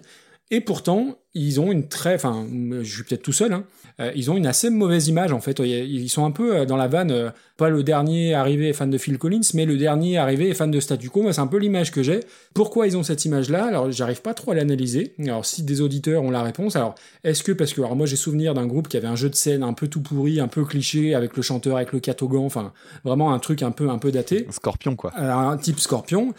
[0.52, 2.47] et pourtant, ils ont une très, enfin,
[2.82, 3.64] je suis peut-être tout seul, hein,
[4.00, 5.60] euh, ils ont une assez mauvaise image, en fait.
[5.60, 8.98] Ils sont un peu euh, dans la vanne, euh, pas le dernier arrivé fan de
[8.98, 11.22] Phil Collins, mais le dernier arrivé fan de Statu Quo.
[11.22, 12.20] Moi, c'est un peu l'image que j'ai.
[12.54, 13.66] Pourquoi ils ont cette image-là?
[13.66, 15.14] Alors, j'arrive pas trop à l'analyser.
[15.20, 18.16] Alors, si des auditeurs ont la réponse, alors, est-ce que, parce que, alors, moi, j'ai
[18.16, 20.64] souvenir d'un groupe qui avait un jeu de scène un peu tout pourri, un peu
[20.64, 22.72] cliché, avec le chanteur avec le catogan, enfin,
[23.04, 24.48] vraiment un truc un peu, un peu daté.
[24.50, 25.12] Scorpion, quoi.
[25.16, 26.34] Un type Scorpion.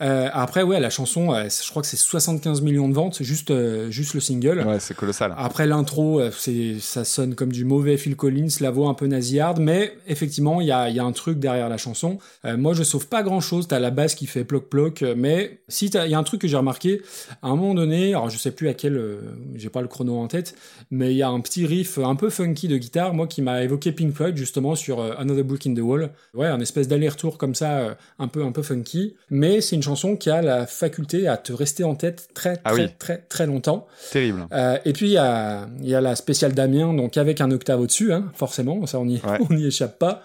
[0.00, 3.52] Euh, après, ouais, la chanson, euh, je crois que c'est 75 millions de ventes, juste,
[3.90, 4.64] juste le single.
[4.66, 5.34] Ouais, c'est colossal.
[5.36, 9.58] Après l'intro, c'est, ça sonne comme du mauvais Phil Collins, la voix un peu nasillarde,
[9.60, 12.18] mais effectivement, il y a, il y a un truc derrière la chanson.
[12.44, 13.66] Euh, moi, je sauve pas grand chose.
[13.66, 16.40] T'as la basse qui fait ploc ploc, euh, mais si il y a un truc
[16.40, 17.02] que j'ai remarqué,
[17.42, 19.18] à un moment donné, alors je sais plus à quel, euh,
[19.56, 20.54] j'ai pas le chrono en tête,
[20.90, 23.62] mais il y a un petit riff un peu funky de guitare, moi qui m'a
[23.62, 26.10] évoqué Pink Floyd justement sur euh, Another Brick in the Wall.
[26.32, 30.16] Ouais, un espèce d'aller-retour comme ça, un peu un peu funky, mais c'est une chanson
[30.16, 32.86] qui a la faculté à te rester en tête très très Ah oui.
[32.98, 33.86] très très longtemps.
[34.12, 34.46] Terrible.
[34.84, 37.80] Et puis il y a, il y a la spéciale Damien, donc avec un octave
[37.80, 39.38] au-dessus, hein, forcément, ça on Ouais.
[39.50, 40.22] n'y échappe pas.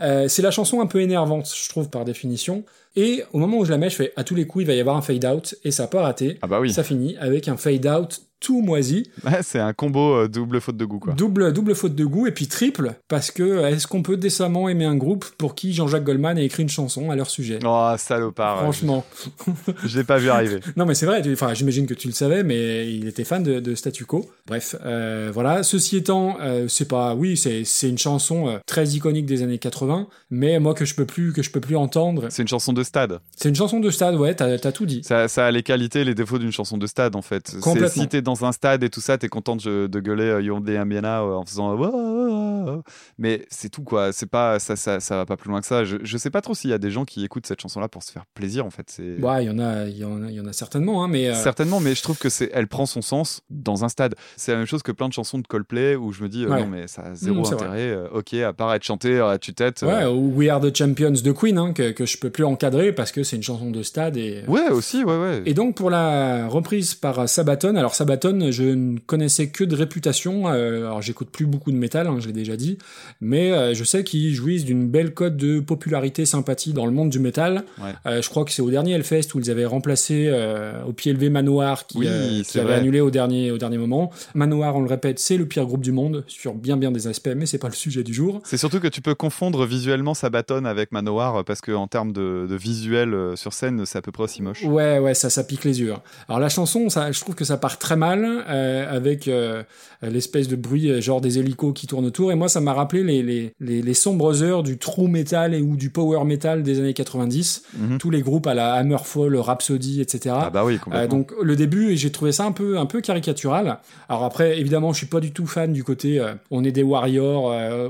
[0.00, 2.64] Euh, c'est la chanson un peu énervante, je trouve, par définition.
[3.00, 4.74] Et au moment où je la mets, je fais à tous les coups, il va
[4.74, 6.36] y avoir un fade out, et ça n'a pas raté.
[6.42, 6.72] Ah bah oui.
[6.72, 10.76] Ça finit avec un fade out tout moisi, Ouais, c'est un combo euh, double faute
[10.76, 11.12] de goût, quoi.
[11.14, 14.68] double double faute de goût, et puis triple parce que euh, est-ce qu'on peut décemment
[14.68, 17.58] aimer un groupe pour qui Jean-Jacques Goldman a écrit une chanson à leur sujet?
[17.64, 18.60] Oh, salopard.
[18.60, 19.04] Franchement.
[19.84, 20.60] Je l'ai pas vu arriver.
[20.76, 21.20] Non, mais c'est vrai.
[21.32, 24.30] Enfin, j'imagine que tu le savais, mais il était fan de, de Statu Quo.
[24.46, 25.64] Bref, euh, voilà.
[25.64, 30.06] Ceci étant, euh, c'est pas, oui, c'est c'est une chanson très iconique des années 80,
[30.30, 32.26] mais moi que je peux plus que je peux plus entendre.
[32.30, 33.20] C'est une chanson de stade.
[33.36, 34.34] C'est une chanson de stade, ouais.
[34.34, 35.02] T'as as tout dit.
[35.04, 37.56] Ça, ça a les qualités et les défauts d'une chanson de stade, en fait.
[37.60, 38.02] Complètement.
[38.02, 40.78] Si t'es dans un stade et tout ça, t'es content de, de gueuler euh, Yondé
[40.78, 41.76] Ambiana euh, en faisant.
[41.80, 42.80] euh.
[43.18, 44.12] Mais c'est tout, quoi.
[44.12, 45.84] C'est pas, ça, ça, ça va pas plus loin que ça.
[45.84, 48.02] Je, je sais pas trop s'il y a des gens qui écoutent cette chanson-là pour
[48.02, 48.94] se faire plaisir, en fait.
[49.20, 51.28] Ouais, il y en a, y en a, il y en a certainement, hein, mais
[51.28, 54.14] euh, Certainement, mais je trouve que c'est, elle prend son sens dans un stade.
[54.36, 56.48] C'est la même chose que plein de chansons de Coldplay où je me dis euh,
[56.48, 56.60] Ouais.
[56.60, 57.90] non mais ça a zéro Mm, intérêt.
[57.90, 59.82] euh, ok, à part être chanté à tue-tête.
[59.82, 62.77] ouais, ou We Are the Champions de Queen, hein, que que je peux plus encadrer
[62.94, 64.42] parce que c'est une chanson de stade et.
[64.48, 65.42] ouais, aussi, ouais, ouais.
[65.46, 70.48] Et donc pour la reprise par Sabaton, alors Sabaton, je ne connaissais que de réputation,
[70.48, 72.78] euh, alors j'écoute plus beaucoup de métal, hein, je l'ai déjà dit,
[73.20, 77.10] mais euh, je sais qu'ils jouissent d'une belle cote de popularité, sympathie dans le monde
[77.10, 77.64] du métal.
[77.82, 77.92] Ouais.
[78.06, 81.12] Euh, je crois que c'est au dernier Hellfest où ils avaient remplacé euh, au pied
[81.12, 82.78] levé Manoir qui, Oui, euh, qui c'est avait vrai.
[82.78, 84.10] annulé au dernier, au dernier moment.
[84.34, 87.30] Manoir, on le répète, c'est le pire groupe du monde sur bien bien des aspects,
[87.36, 88.40] mais c'est pas le sujet du jour.
[88.44, 92.12] C'est surtout que tu peux confondre visuellement Sabaton avec Manowar euh, parce que en termes
[92.12, 94.64] de, de visuel euh, sur scène, c'est à peu près aussi moche.
[94.64, 95.92] Ouais, ouais, ça, ça pique les yeux.
[95.92, 96.02] hein.
[96.28, 99.62] Alors la chanson, ça, je trouve que ça part très mal euh, avec euh,
[100.02, 102.32] l'espèce de bruit genre des hélicos qui tournent autour.
[102.32, 105.60] Et moi, ça m'a rappelé les, les, les, les sombres heures du true metal et
[105.60, 107.62] ou du power metal des années 90.
[107.78, 107.98] Mhm.
[107.98, 110.34] Tous les groupes à la Hammerfall, Rhapsody, etc.
[110.38, 111.04] Ah bah oui, complètement.
[111.04, 113.78] Euh, donc le début, j'ai trouvé ça un peu un peu caricatural.
[114.08, 116.20] Alors après, évidemment, je suis pas du tout fan du côté
[116.50, 117.44] on est des warriors,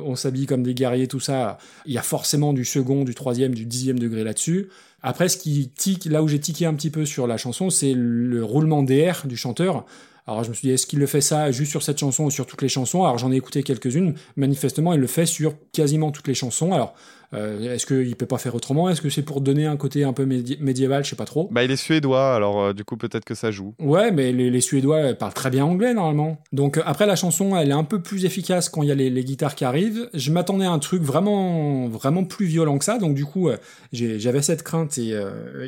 [0.04, 1.58] on s'habille comme des guerriers, tout ça.
[1.86, 4.57] Il y a forcément du second, du troisième, du dixième degré là-dessus.
[5.02, 7.94] Après, ce qui tique, là où j'ai tiqué un petit peu sur la chanson, c'est
[7.94, 9.84] le roulement DR du chanteur.
[10.26, 12.30] Alors je me suis dit, est-ce qu'il le fait ça juste sur cette chanson ou
[12.30, 13.04] sur toutes les chansons?
[13.04, 14.14] Alors j'en ai écouté quelques-unes.
[14.36, 16.72] Manifestement, il le fait sur quasiment toutes les chansons.
[16.72, 16.94] Alors
[17.34, 18.88] euh, est-ce qu'il peut pas faire autrement?
[18.88, 21.04] Est-ce que c'est pour donner un côté un peu médi- médiéval?
[21.04, 21.48] Je sais pas trop.
[21.50, 23.74] Bah il est suédois, alors euh, du coup peut-être que ça joue.
[23.78, 26.42] Ouais, mais les, les Suédois euh, parlent très bien anglais normalement.
[26.52, 28.94] Donc euh, après la chanson, elle est un peu plus efficace quand il y a
[28.94, 30.08] les, les guitares qui arrivent.
[30.14, 32.98] Je m'attendais à un truc vraiment, vraiment plus violent que ça.
[32.98, 33.50] Donc du coup,
[33.92, 35.14] j'avais cette crainte et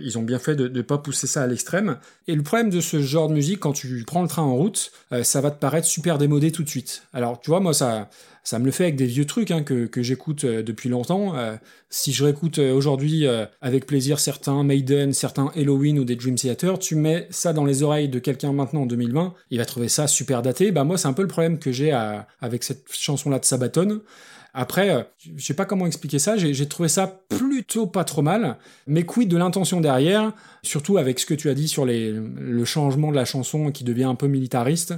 [0.02, 1.98] ils ont bien fait de ne pas pousser ça à l'extrême.
[2.28, 4.92] Et le problème de ce genre de musique, quand tu prends le train en route,
[5.22, 7.02] ça va te paraître super démodé tout de suite.
[7.12, 8.08] Alors tu vois, moi ça,
[8.42, 11.36] ça me le fait avec des vieux trucs hein, que, j'écoute euh, depuis longtemps.
[11.36, 11.56] Euh,
[11.88, 13.26] si je réécoute euh, aujourd'hui
[13.60, 17.82] avec plaisir certains Maiden, certains Halloween ou des Dream Theater, tu mets ça dans les
[17.82, 20.72] oreilles de quelqu'un maintenant en 2020, il va trouver ça super daté.
[20.72, 21.92] Bah moi c'est un peu le problème que j'ai
[22.40, 24.00] avec cette chanson-là de Sabaton.
[24.52, 28.56] Après, je sais pas comment expliquer ça, j'ai trouvé ça plutôt pas trop mal,
[28.88, 30.32] mais quid de l'intention derrière,
[30.64, 34.04] surtout avec ce que tu as dit sur le changement de la chanson qui devient
[34.04, 34.94] un peu militariste.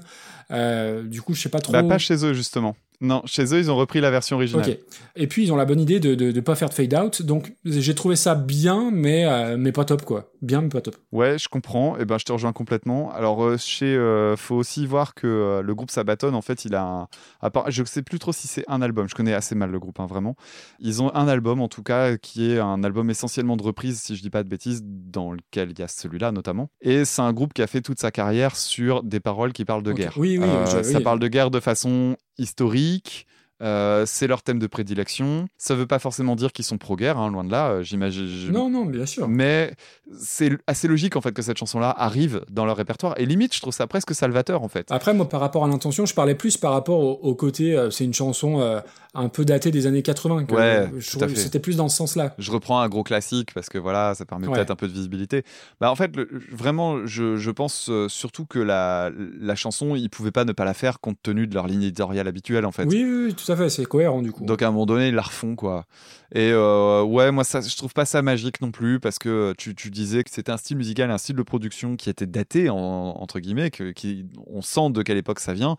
[0.50, 1.74] Du coup, je sais pas trop.
[1.74, 2.76] Bah, pas chez eux, justement.
[3.02, 4.70] Non, chez eux, ils ont repris la version originale.
[4.70, 4.78] Ok.
[5.16, 7.20] Et puis ils ont la bonne idée de de, de pas faire de fade out,
[7.22, 10.30] donc j'ai trouvé ça bien, mais euh, mais pas top quoi.
[10.40, 10.96] Bien mais pas top.
[11.12, 11.96] Ouais, je comprends.
[11.98, 13.12] Et ben, je te rejoins complètement.
[13.12, 16.74] Alors, euh, chez, euh, faut aussi voir que euh, le groupe Sabaton, en fait, il
[16.74, 17.08] a, un,
[17.40, 19.08] à part- je sais plus trop si c'est un album.
[19.08, 20.34] Je connais assez mal le groupe, hein, vraiment.
[20.80, 24.16] Ils ont un album, en tout cas, qui est un album essentiellement de reprises, si
[24.16, 26.70] je dis pas de bêtises, dans lequel il y a celui-là notamment.
[26.80, 29.82] Et c'est un groupe qui a fait toute sa carrière sur des paroles qui parlent
[29.84, 30.14] de guerre.
[30.16, 31.04] Oui, oui, Euh, je- ça oui.
[31.04, 33.26] parle de guerre de façon historique.
[33.62, 35.46] Euh, c'est leur thème de prédilection.
[35.56, 37.68] Ça veut pas forcément dire qu'ils sont pro-guerre, hein, loin de là.
[37.70, 38.50] euh, J'imagine.
[38.50, 39.28] Non, non, bien sûr.
[39.28, 39.74] mais
[40.18, 43.60] c'est assez logique en fait que cette chanson-là arrive dans leur répertoire et limite je
[43.60, 44.86] trouve ça presque salvateur en fait.
[44.90, 47.90] Après, moi, par rapport à l'intention, je parlais plus par rapport au, au côté, euh,
[47.90, 48.82] c'est une chanson
[49.14, 50.44] un peu datée des années 80.
[50.46, 51.36] Que, Ouais, fait.
[51.36, 52.34] C'était plus dans ce sens-là.
[52.38, 54.54] Je reprends un gros classique parce que voilà, ça permet Ouais.
[54.54, 55.44] peut-être un peu de visibilité.
[55.80, 59.10] Bah en fait, le- vraiment, je, je pense surtout que la,
[59.40, 62.26] la chanson, ils pouvaient pas ne pas la faire compte tenu de leur ligne éditoriale
[62.28, 62.84] habituelle en fait.
[62.84, 64.44] Oui, oui, oui, tout à fait, c'est cohérent du coup.
[64.44, 65.86] Donc à un moment donné, ils la refont quoi.
[66.34, 70.24] Et euh, ouais, moi je trouve pas ça magique non plus parce que tu, disais
[70.24, 73.70] que c'était un style musical, un style de production qui était daté en- entre guillemets,
[73.70, 75.76] que, qui, on sent de quelle époque ça vient.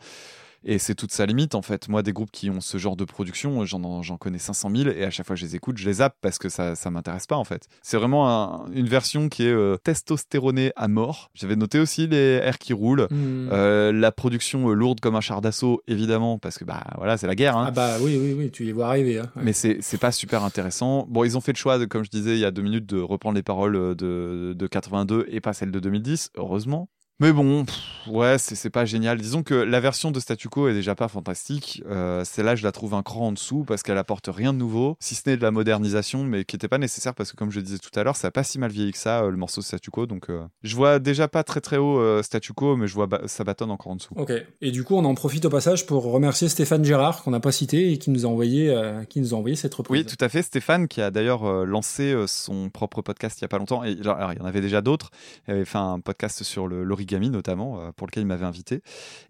[0.65, 1.89] Et c'est toute sa limite en fait.
[1.89, 5.09] Moi, des groupes qui ont ce genre de production, j'en connais 500 000 et à
[5.09, 7.35] chaque fois que je les écoute, je les zappe parce que ça, ça m'intéresse pas
[7.35, 7.67] en fait.
[7.81, 11.31] C'est vraiment un- une version qui est euh, testostéronée à mort.
[11.33, 13.49] J'avais noté aussi les airs qui roulent, Hmm.
[13.51, 17.27] euh, la production euh, lourde comme un char d'assaut évidemment parce que bah voilà, c'est
[17.27, 17.57] la guerre.
[17.57, 17.65] Hein.
[17.67, 19.19] Ah bah oui, oui, oui, tu les vois arriver.
[19.19, 19.29] hein.
[19.35, 19.43] Ouais.
[19.45, 21.05] Mais c'est c'est pas super intéressant.
[21.09, 22.85] Bon, ils ont fait le choix, de, comme je disais il y a deux minutes,
[22.85, 26.89] de reprendre les paroles euh, de, de 82 et pas celles de 2010, heureusement.
[27.19, 27.77] Mais bon, pff,
[28.07, 29.19] ouais, c'est pas génial.
[29.21, 31.81] Disons que la version de Statu Quo est déjà pas fantastique.
[31.87, 34.97] Euh, Celle-là, je la trouve un cran en dessous parce qu'elle apporte rien de nouveau,
[34.99, 37.59] si ce n'est de la modernisation, mais qui était pas nécessaire parce que, comme je
[37.59, 39.61] disais tout à l'heure, ça a pas si mal vieilli que ça, euh, le morceau
[39.61, 40.07] de Statu Quo.
[40.07, 43.05] Donc, euh, je vois déjà pas très très haut euh, Statu Quo, mais je vois
[43.05, 44.15] ba- Sabaton encore en dessous.
[44.17, 44.33] Ok.
[44.61, 47.51] Et du coup, on en profite au passage pour remercier Stéphane Gérard qu'on n'a pas
[47.51, 48.75] cité et qui nous a envoyé,
[49.07, 50.01] qui nous a envoyé cette reprise.
[50.01, 50.41] Oui, tout à fait.
[50.41, 53.83] Stéphane, qui a d'ailleurs lancé son propre podcast il y a pas longtemps.
[53.83, 55.11] Et alors, alors, il y en avait déjà d'autres.
[55.47, 58.81] Il avait fait un podcast sur le- l'origami notamment, euh, pour lequel il m'avait invité.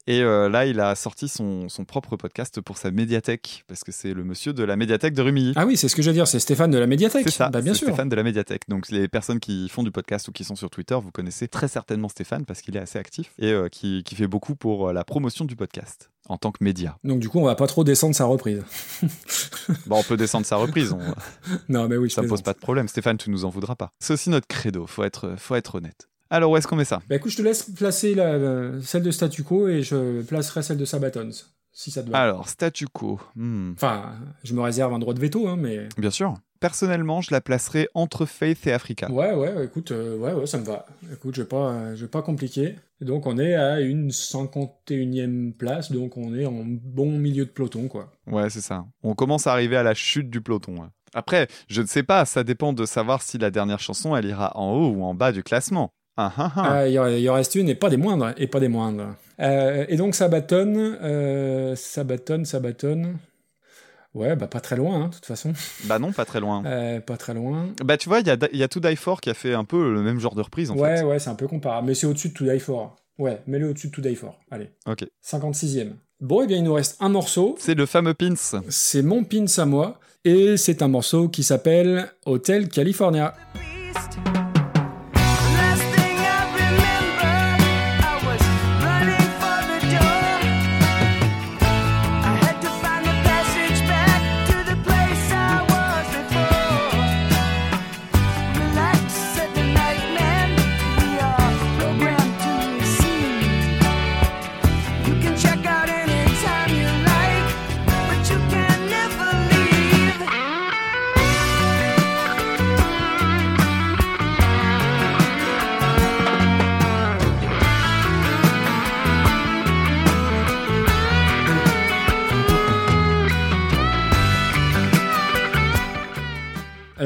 [0.07, 3.91] Et euh, là, il a sorti son, son propre podcast pour sa médiathèque, parce que
[3.91, 5.53] c'est le monsieur de la médiathèque de Rumilly.
[5.55, 7.23] Ah oui, c'est ce que je veux dire, c'est Stéphane de la médiathèque.
[7.25, 7.87] C'est ça, Bah, bien sûr.
[7.87, 8.63] Stéphane de la médiathèque.
[8.67, 11.67] Donc les personnes qui font du podcast ou qui sont sur Twitter, vous connaissez très
[11.67, 15.03] certainement Stéphane parce qu'il est assez actif et euh, qui, qui fait beaucoup pour la
[15.03, 16.97] promotion du podcast en tant que média.
[17.03, 18.63] Donc du coup, on va pas trop descendre sa reprise.
[19.87, 20.99] Bon, on peut descendre sa reprise, on-
[21.69, 22.45] non, mais oui, je ça pose plaisante.
[22.45, 22.87] pas de problème.
[22.87, 23.91] Stéphane, tu nous en voudras pas.
[23.99, 26.09] C'est aussi notre credo, faut être, faut être honnête.
[26.33, 26.99] Alors, où est-ce qu'on met ça?
[27.07, 30.63] Bah écoute, je te laisse placer la, la- celle de Statu Quo et je placerai
[30.63, 31.29] celle de Sabatons,
[31.71, 32.17] si ça te va.
[32.17, 33.19] Alors, statu quo.
[33.35, 35.87] Hmm, Enfin, je me réserve un droit de veto, hein, mais...
[35.95, 36.33] Bien sûr.
[36.59, 39.11] Personnellement, je la placerai entre Faith et Africa.
[39.11, 40.87] Ouais, ouais, écoute, euh, ouais, ouais, ça me va.
[41.11, 42.77] Écoute, je vais pas, euh, je vais pas compliquer.
[43.01, 47.87] Donc, on est à une 51e place, donc on est en bon milieu de peloton,
[47.87, 48.11] quoi.
[48.27, 48.85] Ouais, c'est ça.
[49.03, 50.77] On commence à arriver à la chute du peloton.
[50.81, 50.87] ouais.
[51.13, 54.57] Après, je ne sais pas, ça dépend de savoir si la dernière chanson, elle ira
[54.57, 55.91] en haut ou en bas du classement.
[56.17, 56.63] Ah, ah, ah.
[56.79, 58.59] Ah, Il y, en- il y en reste une, et pas des moindres, et pas
[58.59, 59.15] des moindres.
[59.39, 63.15] Euh, et donc, Sabaton, euh, Sabaton, Sabaton...
[64.13, 65.53] Ouais, bah pas très loin, hein, de toute façon.
[65.85, 66.63] Bah non, pas très loin.
[66.67, 67.69] Euh, pas très loin.
[67.83, 69.55] Bah tu vois, il y a, il y a To Die For qui a fait
[69.55, 71.03] un peu le même genre de reprise en ouais, fait.
[71.03, 71.87] ouais, c'est un peu comparable.
[71.87, 72.95] Mais c'est au-dessus de To Die For.
[73.17, 74.39] Ouais, mets-le au-dessus de To Die For.
[74.51, 74.69] Allez.
[74.85, 75.03] Ok.
[75.25, 75.93] 56e.
[76.21, 77.55] Bon, et bien, il nous reste un morceau.
[77.57, 78.35] C'est le fameux Pins.
[78.69, 79.99] C'est mon pins à moi.
[80.25, 83.33] Et c'est un morceau qui s'appelle Hotel California.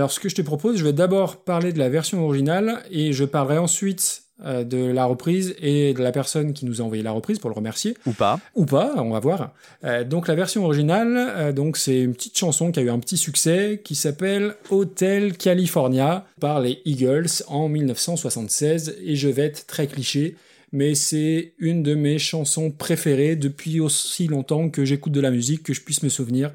[0.07, 3.11] Alors, ce que je te propose, je vais d'abord parler de la version originale et
[3.11, 7.03] je parlerai ensuite euh, de la reprise et de la personne qui nous a envoyé
[7.03, 7.97] la reprise pour le remercier.
[8.05, 8.39] Ou pas.
[8.55, 9.51] Ou pas, on va voir.
[9.83, 12.99] Euh, donc la version originale, euh, donc c'est une petite chanson qui a eu un
[12.99, 19.67] petit succès qui s'appelle Hotel California par les Eagles en 1976 et je vais être
[19.67, 20.37] très cliché,
[20.71, 25.63] mais c'est une de mes chansons préférées depuis aussi longtemps que j'écoute de la musique
[25.63, 26.53] que je puisse me souvenir.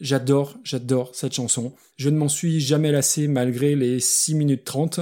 [0.00, 1.72] J'adore, j'adore cette chanson.
[1.96, 5.00] Je ne m'en suis jamais lassé malgré les 6 minutes 30.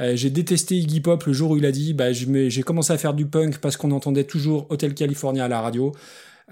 [0.00, 2.98] Euh, j'ai détesté Iggy Pop le jour où il a dit bah, j'ai commencé à
[2.98, 5.92] faire du punk parce qu'on entendait toujours Hotel California à la radio.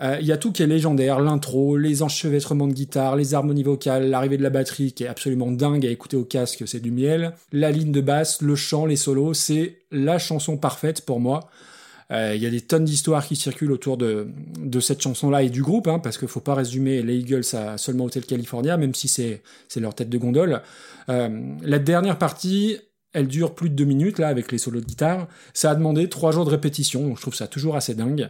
[0.01, 3.63] Euh, Il y a tout qui est légendaire, l'intro, les enchevêtrements de guitare, les harmonies
[3.63, 6.91] vocales, l'arrivée de la batterie qui est absolument dingue à écouter au casque, c'est du
[6.91, 11.51] miel, la ligne de basse, le chant, les solos, c'est la chanson parfaite pour moi.
[12.13, 14.29] Euh, Il y a des tonnes d'histoires qui circulent autour de,
[14.59, 17.79] de cette chanson-là et du groupe, hein, parce qu'il faut pas résumer les Eagles à
[17.79, 19.43] seulement Hotel California, même si c'est
[19.77, 20.63] leur tête de gondole.
[21.09, 21.29] Euh,
[21.63, 22.79] la dernière partie,
[23.13, 25.27] elle dure plus de deux minutes là avec les solos de guitare.
[25.55, 28.29] Ça a demandé trois jours de répétition, donc je trouve ça toujours assez dingue.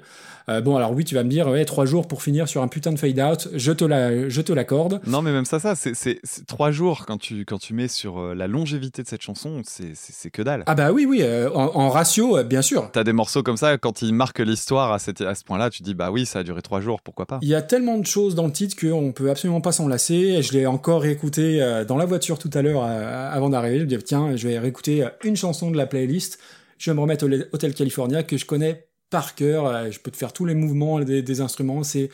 [0.48, 2.68] Euh, bon alors oui, tu vas me dire ouais trois jours pour finir sur un
[2.68, 3.48] putain de fade out.
[3.54, 5.00] Je te la, je te l'accorde.
[5.06, 8.34] Non, mais même ça, ça, c'est- trois jours quand tu, quand tu mets sur euh,
[8.34, 10.64] la longévité de cette chanson, c'est que dalle.
[10.66, 12.90] Ah bah oui oui, euh, en, en ratio euh, bien sûr.
[12.92, 15.84] T'as des morceaux comme ça, quand ils marquent l'histoire à, cette- à ce point-là, tu
[15.84, 17.38] dis bah oui, ça a duré trois jours, pourquoi pas?
[17.42, 20.42] Il y a tellement de choses dans le titre qu'on peut absolument pas s'en lasser.
[20.42, 23.78] Je l'ai encore réécouté dans la voiture tout à l'heure avant d'arriver.
[23.78, 26.38] Je me dis tiens, je vais réécouter euh, une chanson de la playlist.
[26.78, 29.66] Je vais me remettre au Hotel California que je connais par cœur.
[29.66, 31.82] Euh, Je peux te faire tous les mouvements des, des instruments.
[31.84, 32.08] C'est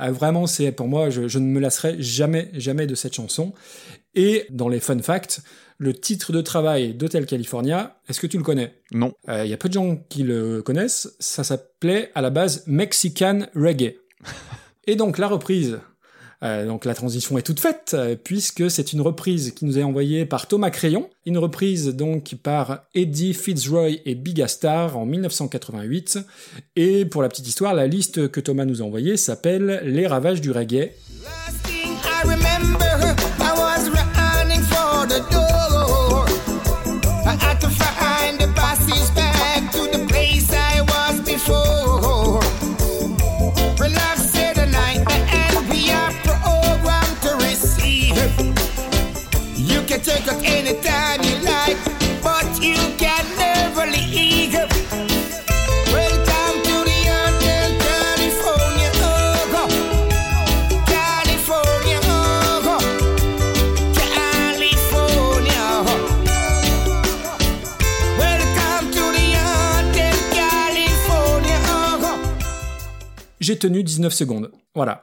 [0.00, 1.10] euh, vraiment c'est pour moi.
[1.10, 3.52] Je, je ne me lasserai jamais jamais de cette chanson.
[4.14, 5.40] Et dans les fun facts,
[5.78, 8.72] le titre de travail d'Hotel California, est-ce que tu le connais?
[8.92, 9.12] Non.
[9.28, 11.14] Euh, Il y a peu de gens qui le connaissent.
[11.18, 13.96] Ça s'appelait à la base Mexican Reggae.
[14.86, 15.80] Et donc la reprise,
[16.44, 19.82] euh, donc la transition est toute faite, euh, puisque c'est une reprise qui nous est
[19.82, 26.18] envoyée par Thomas Crayon, une reprise donc par Eddie Fitzroy et Big Star en 1988.
[26.76, 30.40] Et pour la petite histoire, la liste que Thomas nous a envoyée s'appelle Les ravages
[30.40, 30.92] du reggae.
[73.44, 74.50] J'ai tenu 19 secondes.
[74.74, 75.02] Voilà.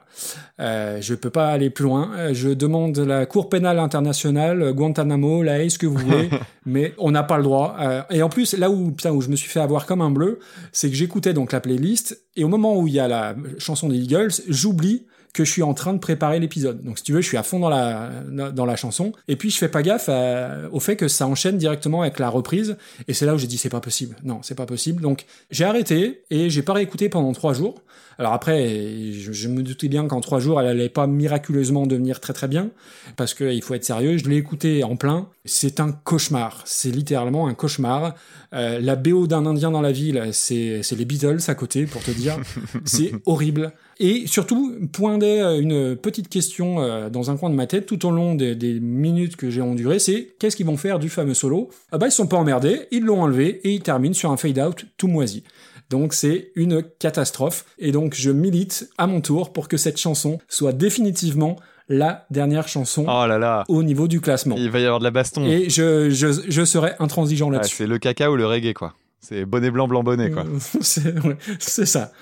[0.58, 2.10] Euh, je peux pas aller plus loin.
[2.16, 6.28] Euh, Je demande la Cour pénale internationale, euh, Guantanamo, la ce que vous voulez,
[6.66, 7.76] mais on n'a pas le droit.
[7.78, 10.10] Euh, et en plus, là où, putain, où je me suis fait avoir comme un
[10.10, 10.40] bleu,
[10.72, 13.88] c'est que j'écoutais donc la playlist, et au moment où il y a la chanson
[13.88, 16.82] des Eagles, j'oublie que je suis en train de préparer l'épisode.
[16.82, 18.10] Donc si tu veux, je suis à fond dans la
[18.52, 21.56] dans la chanson et puis je fais pas gaffe à- au fait que ça enchaîne
[21.56, 22.76] directement avec la reprise
[23.08, 24.16] et c'est là où j'ai dit c'est pas possible.
[24.24, 25.00] Non, c'est pas possible.
[25.02, 27.82] Donc j'ai arrêté et j'ai pas réécouté pendant trois jours.
[28.18, 28.68] Alors après,
[29.12, 32.46] je, je me doutais bien qu'en trois jours, elle allait pas miraculeusement devenir très très
[32.46, 32.68] bien
[33.16, 34.18] parce qu'il faut être sérieux.
[34.18, 35.28] Je l'ai écouté en plein.
[35.46, 36.60] C'est un cauchemar.
[36.66, 38.14] C'est littéralement un cauchemar.
[38.52, 42.02] Euh, la BO d'un Indien dans la ville, c'est c'est les Beatles à côté pour
[42.02, 42.36] te dire.
[42.84, 43.72] c'est horrible.
[44.00, 48.04] Et surtout, poindait euh, une petite question euh, dans un coin de ma tête tout
[48.06, 51.34] au long des, des minutes que j'ai endurées, c'est qu'est-ce qu'ils vont faire du fameux
[51.34, 51.70] solo?
[51.92, 54.86] Ah bah ils sont pas emmerdés, ils l'ont enlevé et ils terminent sur un fade-out
[54.96, 55.44] tout moisi.
[55.90, 57.66] Donc c'est une catastrophe.
[57.78, 61.56] Et donc je milite à mon tour pour que cette chanson soit définitivement
[61.88, 64.54] la dernière chanson Oh là là, au niveau du classement.
[64.56, 65.44] il va y avoir de la baston.
[65.44, 67.76] Et je, je, je serai intransigeant Ouais, là-dessus.
[67.76, 68.94] c'est le caca ou le reggae, quoi.
[69.20, 70.44] C'est bonnet blanc, blanc bonnet, quoi.
[70.80, 72.12] c'est ouais, c'est ça.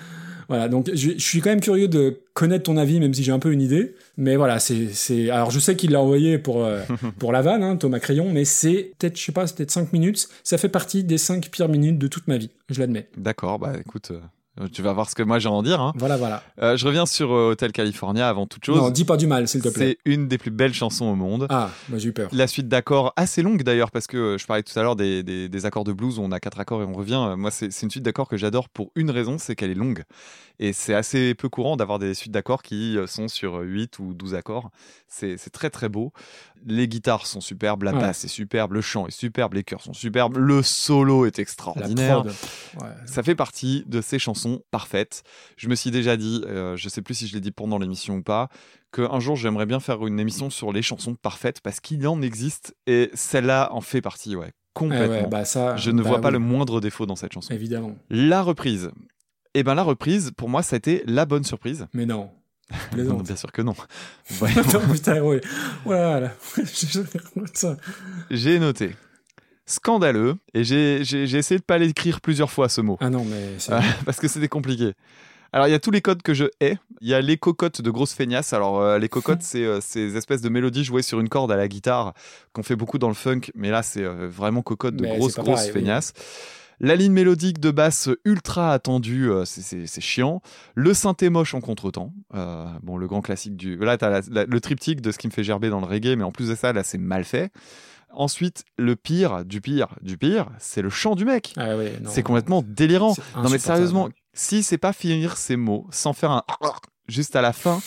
[0.51, 3.31] Voilà, donc je, je suis quand même curieux de connaître ton avis, même si j'ai
[3.31, 3.95] un peu une idée.
[4.17, 6.81] Mais voilà, c'est, alors je sais qu'il l'a envoyé pour euh,
[7.19, 9.93] pour la vanne, hein, Thomas Crayon, mais c'est peut-être, je sais pas, c'est peut-être 5
[9.93, 10.27] minutes.
[10.43, 13.07] Ça fait partie des 5 pires minutes de toute ma vie, je l'admets.
[13.15, 14.19] D'accord, bah écoute, euh,
[14.73, 15.79] tu vas voir ce que moi j'ai à en dire.
[15.81, 15.93] Hein.
[15.95, 16.43] Voilà, voilà.
[16.61, 18.77] Euh, je reviens sur euh, Hotel California avant toute chose.
[18.77, 19.97] Non, dis pas du mal, s'il te plaît.
[20.05, 21.47] C'est une des plus belles chansons au monde.
[21.49, 22.29] Ah, moi j'ai eu peur.
[22.33, 25.23] La suite d'accords, assez longue d'ailleurs, parce que euh, je parlais tout à l'heure des,
[25.23, 27.23] des- des accords de blues où on a quatre accords et on revient.
[27.29, 29.75] Euh, Moi, c'est c'est une suite d'accords que j'adore pour une raison, c'est qu'elle est
[29.75, 30.03] longue.
[30.63, 34.13] Et c'est assez peu courant d'avoir des suites d'accords qui euh, sont sur 8 ou
[34.13, 34.69] 12 accords.
[35.07, 36.13] C'est très très beau.
[36.67, 37.99] Les guitares sont superbes, la Ouais.
[37.99, 42.23] basse est superbe, le chant est superbe, les chœurs sont superbes, le solo est extraordinaire.
[42.79, 42.87] Ouais.
[43.05, 45.23] Ça fait partie de ces chansons parfaites.
[45.57, 48.17] Je me suis déjà dit, euh, je sais plus si je l'ai dit pendant l'émission
[48.17, 48.47] ou pas,
[48.93, 52.75] qu'un jour j'aimerais bien faire une émission sur les chansons parfaites parce qu'il en existe
[52.85, 55.07] et celle-là en fait partie, ouais, Eh complètement.
[55.07, 57.51] ouais, bah ça, je ne bah vois pas oui, le moindre défaut dans cette chanson.
[57.51, 57.95] Évidemment.
[58.11, 58.91] La reprise.
[59.53, 61.87] Eh ben la reprise, pour moi, ça a été la bonne surprise.
[61.93, 62.29] Mais non.
[62.93, 63.75] Bien sûr que non.
[64.41, 65.21] non, putain.
[65.83, 66.31] Voilà.
[68.31, 68.91] J'ai noté
[69.67, 71.01] scandaleux et j'ai
[71.37, 73.71] essayé de pas l'écrire plusieurs fois ce mot Ah non, mais c'est...
[73.71, 74.91] Euh, parce que c'était compliqué.
[75.53, 76.77] Alors, il y a tous les codes que je hais.
[77.01, 78.53] Il y a les cocottes de grosses feignasses.
[78.53, 81.57] Alors, euh, les cocottes, c'est euh, ces espèces de mélodies jouées sur une corde à
[81.57, 82.13] la guitare
[82.53, 83.41] qu'on fait beaucoup dans le funk.
[83.53, 85.83] Mais là, c'est euh, vraiment cocottes de Mais grosses, grosses pareil, oui.
[86.83, 90.41] La ligne mélodique de basse ultra attendue, euh, c'est- c'est c'est chiant.
[90.75, 92.11] Le synthé moche en contretemps.
[92.33, 93.77] Euh, bon, le grand classique du.
[93.77, 96.15] Là, t'as la- la- le triptyque de ce qui me fait gerber dans le reggae,
[96.17, 97.51] mais en plus de ça, là, c'est mal fait.
[98.13, 101.53] Ensuite, le pire, du pire, du pire, c'est le chant du mec.
[101.55, 101.93] Ah ouais.
[102.09, 103.15] C'est complètement délirant.
[103.37, 106.43] Non mais sérieusement, si c'est pas finir ces mots sans faire un
[107.07, 107.79] juste à la fin,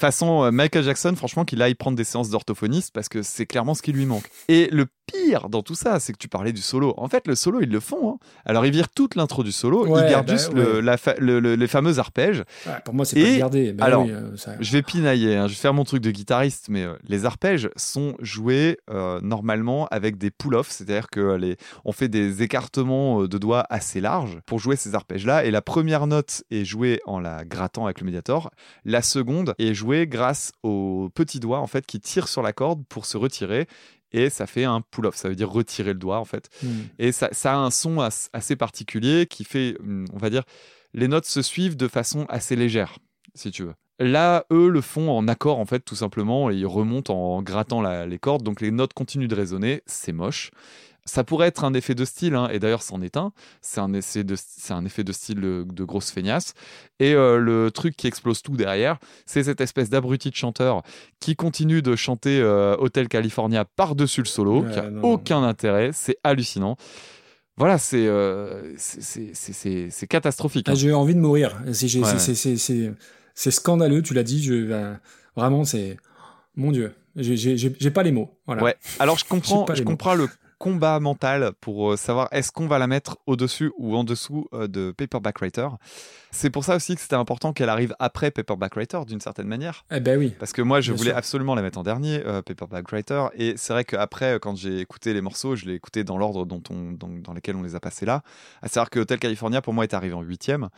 [0.00, 3.74] façon euh, Michael Jackson, franchement qu'il aille prendre des séances d'orthophoniste parce que c'est clairement
[3.74, 4.28] ce qui lui manque.
[4.48, 6.94] Et le pire dans tout ça, c'est que tu parlais du solo.
[6.98, 8.12] En fait, le solo, ils le font.
[8.12, 8.18] hein.
[8.44, 10.82] Alors ils virent toute l'intro du solo, Ouais, ils gardent bah, juste le- ouais.
[10.82, 12.44] la fa- le- le- les fameux arpèges.
[12.66, 13.72] Ouais, pour moi, c'est pas garder.
[13.72, 16.10] Ben alors, oui, euh, ça- Je vais pinailler, hein, je vais faire mon truc de
[16.10, 21.56] guitariste, mais euh, les arpèges sont joués euh, normalement avec des pull-offs, c'est-à-dire que les,
[21.84, 26.06] on fait des écartements de doigts assez larges pour jouer ces arpèges-là, et la première
[26.06, 28.50] note est jouée en la grattant avec le médiator,
[28.84, 32.82] la seconde est jouée grâce au petit doigt en fait qui tire sur la corde
[32.88, 33.66] pour se retirer.
[34.12, 36.48] Et ça fait un pull-off, ça veut dire retirer le doigt en fait.
[36.62, 36.68] Hmm.
[36.98, 40.44] Et ça, ça a un son as- assez particulier qui fait, hum, on va dire,
[40.94, 42.98] les notes se suivent de façon assez légère,
[43.34, 43.74] si tu veux.
[44.00, 47.82] Là, eux le font en accord, en fait, tout simplement, et ils remontent en grattant
[47.82, 50.50] la- les cordes, donc les notes continuent de résonner, c'est moche.
[51.08, 53.32] Ça pourrait être un effet de style, hein, et d'ailleurs c'en est un.
[53.62, 56.54] C'est un, essai de, c'est un effet de style de, de grosse feignasse.
[57.00, 60.82] Et euh, le truc qui explose tout derrière, c'est cette espèce d'abruti de chanteur
[61.18, 65.02] qui continue de chanter euh, Hotel California par-dessus le solo, Ouais, qui a non.
[65.02, 66.76] aucun intérêt, c'est hallucinant.
[67.56, 70.66] Voilà, c'est euh, c'est- c'est- c'est- c'est- c'est catastrophique.
[70.68, 70.74] Ah, hein.
[70.76, 71.60] J'ai envie de mourir.
[71.72, 74.42] C'est j'ai- Ouais, scandaleux, tu l'as dit.
[74.42, 74.94] Je, euh,
[75.36, 75.96] vraiment, c'est.
[76.56, 76.92] Mon Dieu.
[77.16, 78.30] J'ai- J'ai pas les mots.
[78.46, 78.62] Voilà.
[78.62, 78.76] Ouais.
[79.00, 79.90] Alors je comprends, je mots.
[79.90, 80.28] comprends le
[80.58, 84.66] combat mental pour euh, savoir est-ce qu'on va la mettre au-dessus ou en dessous euh,
[84.66, 85.68] de Paperback Writer.
[86.30, 89.84] C'est pour ça aussi que c'était important qu'elle arrive après Paperback Writer d'une certaine manière.
[89.90, 90.34] Eh ben oui.
[90.38, 91.18] Parce que moi, je Bien voulais sûr.
[91.18, 93.26] absolument la mettre en dernier, euh, Paperback Writer.
[93.34, 96.62] Et c'est vrai qu'après, quand j'ai écouté les morceaux, je l'ai écouté dans l'ordre dont
[96.70, 98.22] on, dans, dans lesquels on les a passés là.
[98.60, 100.68] À savoir que Hotel California, pour moi, est arrivé en huitième.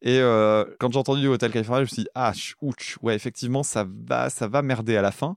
[0.00, 3.14] Et euh, quand j'ai entendu Hotel California, je me suis dit, ah, ch- ouch, ouais,
[3.14, 5.36] effectivement, ça va, ça va merder à la fin.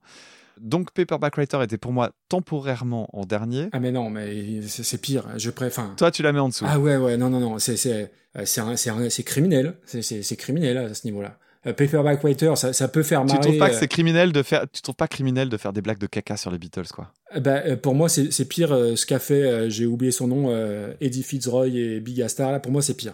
[0.61, 3.69] Donc, Paperback Writer était pour moi temporairement en dernier.
[3.71, 5.25] Ah mais non, mais c'est pire.
[5.37, 5.95] Je préfère.
[5.95, 6.65] Toi, tu la mets en dessous.
[6.67, 11.07] Ah ouais, ouais, non, non, non, c'est c'est euh, c'est criminel, c'est criminel à ce
[11.07, 11.37] niveau-là.
[11.65, 13.39] Euh, Paperback Writer, ça, ça peut faire tu marrer.
[13.39, 15.81] trouves pas que euh, c'est criminel de faire, tu trouves pas criminel de faire des
[15.81, 17.11] blagues de caca sur les Beatles, quoi?
[17.39, 21.99] Bah, pour moi, c'est pire ce qu'a fait, j'ai oublié son nom, Eddie Fitzroy et
[21.99, 22.51] Big Astar.
[22.51, 23.13] Là, pour moi, c'est pire,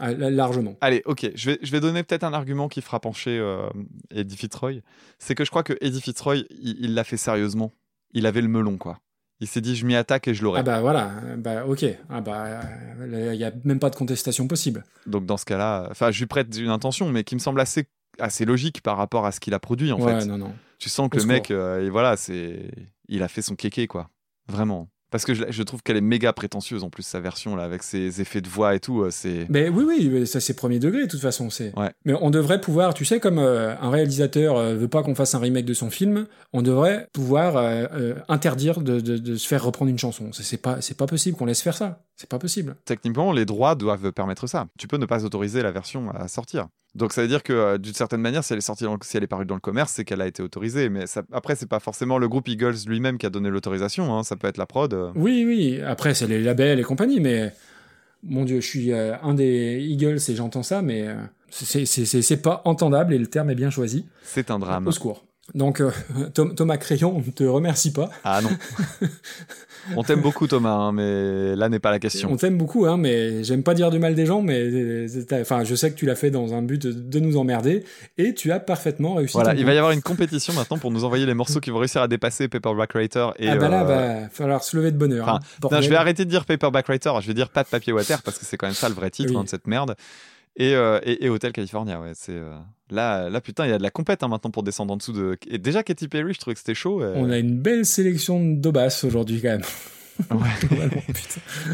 [0.00, 0.76] Ah, largement.
[0.80, 3.68] Allez, ok, je vais, je vais donner peut-être un argument qui fera pencher euh,
[4.10, 4.80] Eddie Fitzroy.
[5.18, 7.70] C'est que je crois que Eddie Fitzroy, il l'a fait sérieusement.
[8.12, 8.98] Il avait le melon, quoi.
[9.40, 10.60] Il s'est dit, je m'y attaque et je l'aurai.
[10.60, 12.60] Ah bah voilà, euh, bah ok, ah bah
[13.06, 14.84] il y a même pas de contestation possible.
[15.06, 17.86] Donc dans ce cas-là, enfin, je lui prête une intention, mais qui me semble assez,
[18.18, 20.26] assez logique par rapport à ce qu'il a produit, en ouais, fait.
[20.26, 20.52] non, non.
[20.78, 22.70] Tu sens que Au le mec, euh, et voilà, c'est,
[23.08, 24.10] il a fait son kéké, quoi.
[24.46, 24.88] Vraiment.
[25.10, 27.82] Parce que je, je trouve qu'elle est méga prétentieuse en plus sa version là avec
[27.82, 29.02] ses effets de voix et tout.
[29.02, 31.50] euh, C'est Mais oui, oui, ça c'est premier degré de toute façon.
[31.50, 31.76] C'est.
[31.78, 31.90] Ouais.
[32.04, 35.34] Mais on devrait pouvoir, tu sais, comme euh, un réalisateur euh, veut pas qu'on fasse
[35.34, 39.64] un remake de son film, on devrait pouvoir euh, interdire de, de, de se faire
[39.64, 40.30] reprendre une chanson.
[40.32, 42.02] C'est pas, c'est pas possible qu'on laisse faire ça.
[42.16, 42.76] C'est pas possible.
[42.84, 44.66] techniquement, les droits doivent permettre ça.
[44.78, 46.68] Tu peux ne pas autoriser la version à sortir.
[46.94, 48.98] Donc ça veut dire que euh, d'une certaine manière, si elle est sortie, dans le-
[49.02, 50.88] si elle est parue dans le commerce, c'est qu'elle a été autorisée.
[50.88, 54.16] Mais ça, après, c'est pas forcément le groupe Eagles lui-même qui a donné l'autorisation.
[54.16, 54.24] hein.
[54.24, 54.92] Ça peut être la prod.
[54.92, 55.12] euh.
[55.14, 55.80] Oui, oui.
[55.80, 57.52] Après, c'est les labels et compagnie, mais
[58.24, 61.06] mon Dieu, je suis euh, un des Eagles et j'entends ça, mais
[61.50, 64.06] c'est pas entendable et le terme est bien choisi.
[64.24, 64.86] C'est un drame.
[64.88, 65.24] Au secours.
[65.54, 65.82] Donc,
[66.34, 68.10] Tom- Thomas Crayon, on ne te remercie pas.
[68.24, 68.50] Ah non.
[69.96, 72.30] On t'aime beaucoup Thomas, hein, mais là n'est pas la question.
[72.32, 75.06] On t'aime beaucoup, hein, mais j'aime pas dire du mal des gens, mais euh,
[75.40, 77.84] enfin, je sais que tu l'as fait dans un but de, nous emmerder,
[78.18, 79.34] et tu as parfaitement réussi.
[79.34, 81.78] Voilà, il va y avoir une compétition maintenant pour nous envoyer les morceaux qui vont
[81.78, 83.28] réussir à dépasser Paperback Writer.
[83.38, 85.28] Et, ah bah là, euh, va falloir se lever de bonheur.
[85.28, 87.68] Enfin, hein, Non, je vais arrêter de dire Paperback Writer, je vais dire pas de
[87.68, 89.36] papier water parce que c'est quand même ça le vrai titre Oui.
[89.38, 89.94] hein, de cette merde.
[90.56, 92.56] Et, euh, et, et Hotel California, ouais, c'est euh,
[92.94, 95.12] là, là putain, il y a de la compète hein, maintenant pour descendre en dessous
[95.12, 95.38] de.
[95.48, 97.02] Et déjà Katy Perry, je trouvais que c'était chaud.
[97.02, 97.14] euh.
[97.16, 99.62] On a une belle sélection d'Aubas aujourd'hui, quand même.
[100.30, 100.38] Ouais.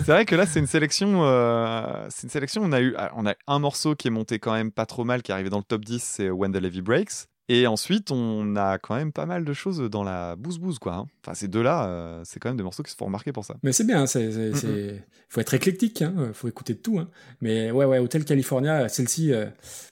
[0.04, 1.24] C'est vrai que là, c'est une sélection.
[1.24, 2.62] euh, c'est une sélection.
[2.64, 5.02] On a eu, ah, on a un morceau qui est monté quand même pas trop
[5.04, 7.26] mal, qui est arrivé dans le top 10, c'est When the Levy Breaks.
[7.48, 10.94] Et ensuite, on a quand même pas mal de choses dans la bouse bouse quoi.
[10.94, 11.06] hein.
[11.26, 13.56] Enfin, ces deux-là, euh, c'est quand même des morceaux qui se font remarquer pour ça.
[13.64, 14.54] Mais c'est bien, Mm-mm.
[14.54, 17.00] c'est- faut être éclectique, hein, faut écouter de tout.
[17.00, 17.08] Hein.
[17.40, 19.46] Mais ouais, ouais, Hotel California, celle-ci, euh,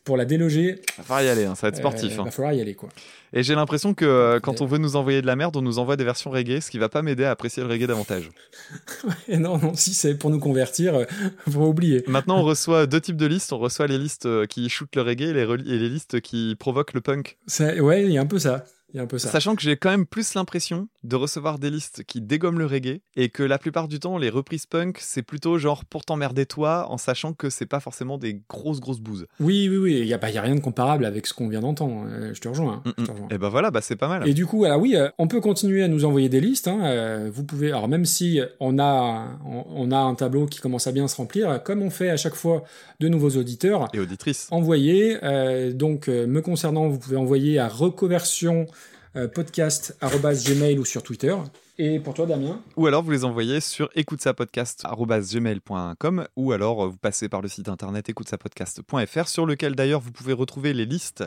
[0.04, 2.16] pour la déloger, Va falloir y aller, hein, ça va être sportif.
[2.16, 2.24] euh, hein.
[2.26, 2.88] va falloir y aller, quoi.
[3.32, 5.80] Et j'ai l'impression que euh, quand on veut nous envoyer de la merde, on nous
[5.80, 8.30] envoie des versions reggae, ce qui va pas m'aider à apprécier le reggae davantage.
[9.28, 11.04] Et non, non, si c'est pour nous convertir, euh,
[11.50, 12.04] faut oublier.
[12.06, 13.52] Maintenant, on reçoit deux types de listes.
[13.52, 16.20] On reçoit les listes euh, qui shootent le reggae et les, reli- et les listes
[16.20, 17.36] qui provoquent le punk.
[17.48, 18.64] Ça- ouais, il y a un peu ça.
[18.94, 19.28] Il y a un peu ça.
[19.28, 23.00] Sachant que j'ai quand même plus l'impression de recevoir des listes qui dégomment le reggae
[23.16, 26.86] et que la plupart du temps, les reprises punk, c'est plutôt genre pour t'emmerder toi,
[26.88, 29.26] en sachant que c'est pas forcément des grosses grosses bouses.
[29.40, 31.48] Oui, oui, oui, il n'y a, bah, y a rien de comparable avec ce qu'on
[31.48, 32.06] vient d'entendre.
[32.08, 32.82] euh, je te rejoins.
[32.86, 33.28] hein, je te rejoins.
[33.32, 34.28] Et ben voilà, bah c'est pas mal.
[34.28, 36.68] Et du coup, alors oui, euh, on peut continuer à nous envoyer des listes.
[36.68, 40.60] hein, euh, vous pouvez, alors même si on a, on, on a un tableau qui
[40.60, 42.62] commence à bien se remplir, comme on fait à chaque fois
[43.00, 44.46] de nouveaux auditeurs, Et auditrices.
[44.52, 45.18] envoyez.
[45.24, 48.66] euh, donc, me concernant, vous pouvez envoyer à reconversion
[49.34, 51.36] podcast arobase gmail ou sur Twitter.
[51.76, 52.62] Et pour toi, Damien?
[52.76, 57.68] Ou alors vous les envoyez sur écoutesapodcast.gmail.com ou alors euh, vous passez par le site
[57.68, 61.24] internet écoutesapodcast.fr sur lequel d'ailleurs vous pouvez retrouver les listes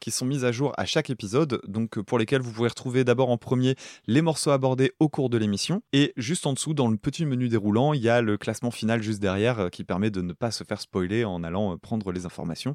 [0.00, 3.04] qui sont mises à jour à chaque épisode, donc euh, pour lesquelles vous pouvez retrouver
[3.04, 3.74] d'abord en premier
[4.06, 7.50] les morceaux abordés au cours de l'émission et juste en dessous dans le petit menu
[7.50, 10.50] déroulant il y a le classement final juste derrière euh, qui permet de ne pas
[10.50, 12.74] se faire spoiler en allant prendre les informations.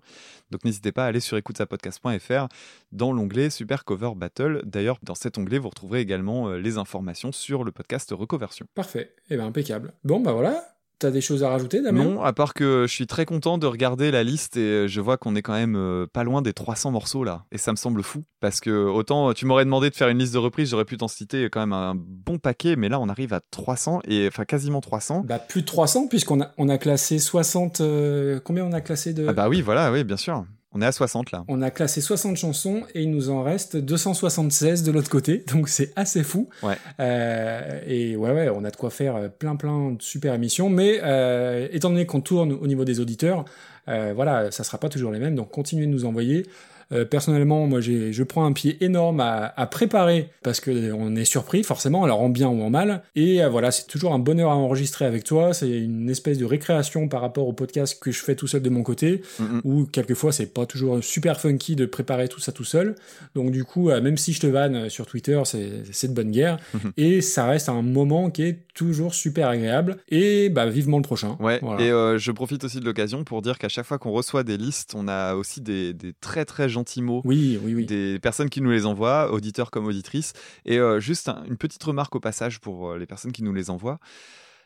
[0.52, 2.49] Donc n'hésitez pas à aller sur écoutesapodcast.fr
[2.91, 4.61] dans l'onglet Super Cover Battle.
[4.64, 8.65] D'ailleurs dans cet onglet vous retrouverez également les informations sur le podcast Recoversion.
[8.75, 9.13] Parfait.
[9.29, 9.93] Eh ben impeccable.
[10.03, 10.63] Bon, bah voilà.
[10.97, 12.05] T'as des choses à rajouter, Damien?
[12.05, 15.01] Non, à part que je suis très content de regarder la liste et euh, je
[15.01, 17.43] vois qu'on est quand même euh, pas loin des 300 morceaux là.
[17.51, 18.23] Et ça me semble fou.
[18.39, 21.09] Parce que autant tu m'aurais demandé de faire une liste de reprises, j'aurais pu t'en
[21.09, 24.79] citer quand même un bon paquet, mais là on arrive à 300 et enfin quasiment
[24.79, 25.25] 300.
[25.27, 27.81] Bah, plus de 300, puisqu'on a, on a classé 60.
[27.81, 29.27] euh, combien on a classé de.
[29.27, 30.45] Ah bah oui, voilà, oui, bien sûr.
[30.76, 31.45] On est à 60 là.
[31.47, 35.69] On a classé 60 chansons et il nous en reste 276 de l'autre côté, donc
[35.69, 36.49] c'est assez fou.
[36.64, 36.76] Ouais.
[36.99, 40.69] Euh, et ouais, ouais, on a de quoi faire euh, plein, plein de super émissions.
[40.69, 43.45] Mais euh, étant donné qu'on tourne au niveau des auditeurs,
[43.88, 45.35] euh, voilà, ça sera pas toujours les mêmes.
[45.35, 46.45] Donc continuez de nous envoyer.
[46.91, 50.95] Euh, personnellement, moi, j'ai, je prends un pied énorme à, à préparer parce que euh,
[50.95, 53.02] on est surpris, forcément, alors en bien ou en mal.
[53.16, 55.53] Et euh, voilà, c'est toujours un bonheur à enregistrer avec toi.
[55.53, 58.70] C'est une espèce de récréation par rapport au podcast que je fais tout seul de
[58.70, 59.62] mon côté, Mhm.
[59.64, 62.95] où quelquefois c'est pas toujours super funky de préparer tout ça tout seul.
[63.34, 66.32] Donc du coup, euh, même si je te vanne sur Twitter, c'est, c'est de bonne
[66.32, 66.57] guerre.
[66.74, 66.91] Mhm.
[66.98, 69.98] et ça reste un moment qui est toujours super agréable.
[70.10, 71.38] Et bah vivement le prochain.
[71.40, 72.14] Ouais, Voilà.
[72.16, 74.94] et je profite aussi de l'occasion pour dire qu'à chaque fois qu'on reçoit des listes,
[74.95, 77.85] on a aussi des, des très très gentils mots Oui, oui, oui.
[77.85, 80.34] des personnes qui nous les envoient, auditeurs comme auditrices.
[80.65, 83.53] Et euh, juste un- une petite remarque au passage pour euh, les personnes qui nous
[83.53, 83.99] les envoient.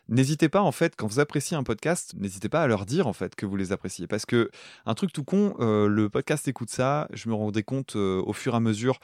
[0.08, 3.12] N'hésitez pas en fait quand vous appréciez un podcast, n'hésitez pas à leur dire en
[3.12, 4.50] fait que vous les appréciez parce que
[4.84, 8.32] un truc tout con, euh, le podcast écoute ça, je me rendais compte euh, au
[8.32, 8.98] fur et à mesure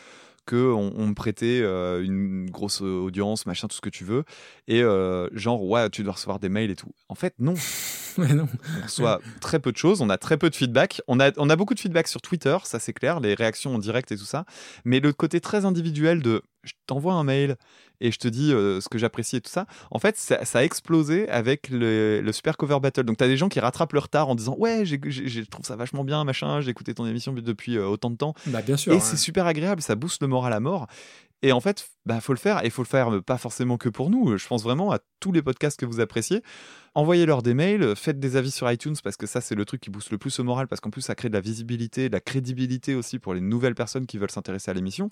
[0.47, 4.25] que on, me prêtait euh, une grosse audience, machin, tout ce que tu veux,
[4.69, 6.93] et euh, genre ouais tu dois recevoir des mails et tout.
[7.09, 7.55] En fait non,
[8.19, 8.49] Ouais, non.
[8.81, 11.03] on reçoit très peu de choses, on a très peu de feedback.
[11.07, 13.79] On a, on a beaucoup de feedback sur Twitter, ça c'est clair, les réactions en
[13.79, 14.47] direct et tout ça.
[14.87, 17.55] Mais le côté très individuel de je t'envoie un mail
[18.01, 20.59] et je te dis euh, ce que j'apprécie et tout ça, en fait, ça, ça
[20.59, 23.05] a explosé avec le, le Super Cover Battle.
[23.05, 25.43] Donc, tu as des gens qui rattrapent leur retard en disant Ouais, j'ai- j'ai- je
[25.43, 28.35] trouve ça vachement bien, machin, j'ai écouté ton émission depuis euh, autant de temps.
[28.47, 28.93] Bah bien sûr.
[28.95, 30.87] Et c'est super agréable, ça booste le moral à mort.
[31.43, 33.89] Et en fait, bah, faut le faire, et faut le faire euh, pas forcément que
[33.89, 34.37] pour nous.
[34.39, 36.43] Je pense vraiment à tous les podcasts que vous appréciez.
[36.95, 39.91] Envoyez-leur des mails, faites des avis sur iTunes parce que ça, c'est le truc qui
[39.91, 42.21] booste le plus au moral parce qu'en plus, ça crée de la visibilité, de la
[42.21, 45.11] crédibilité aussi pour les nouvelles personnes qui veulent s'intéresser à l'émission.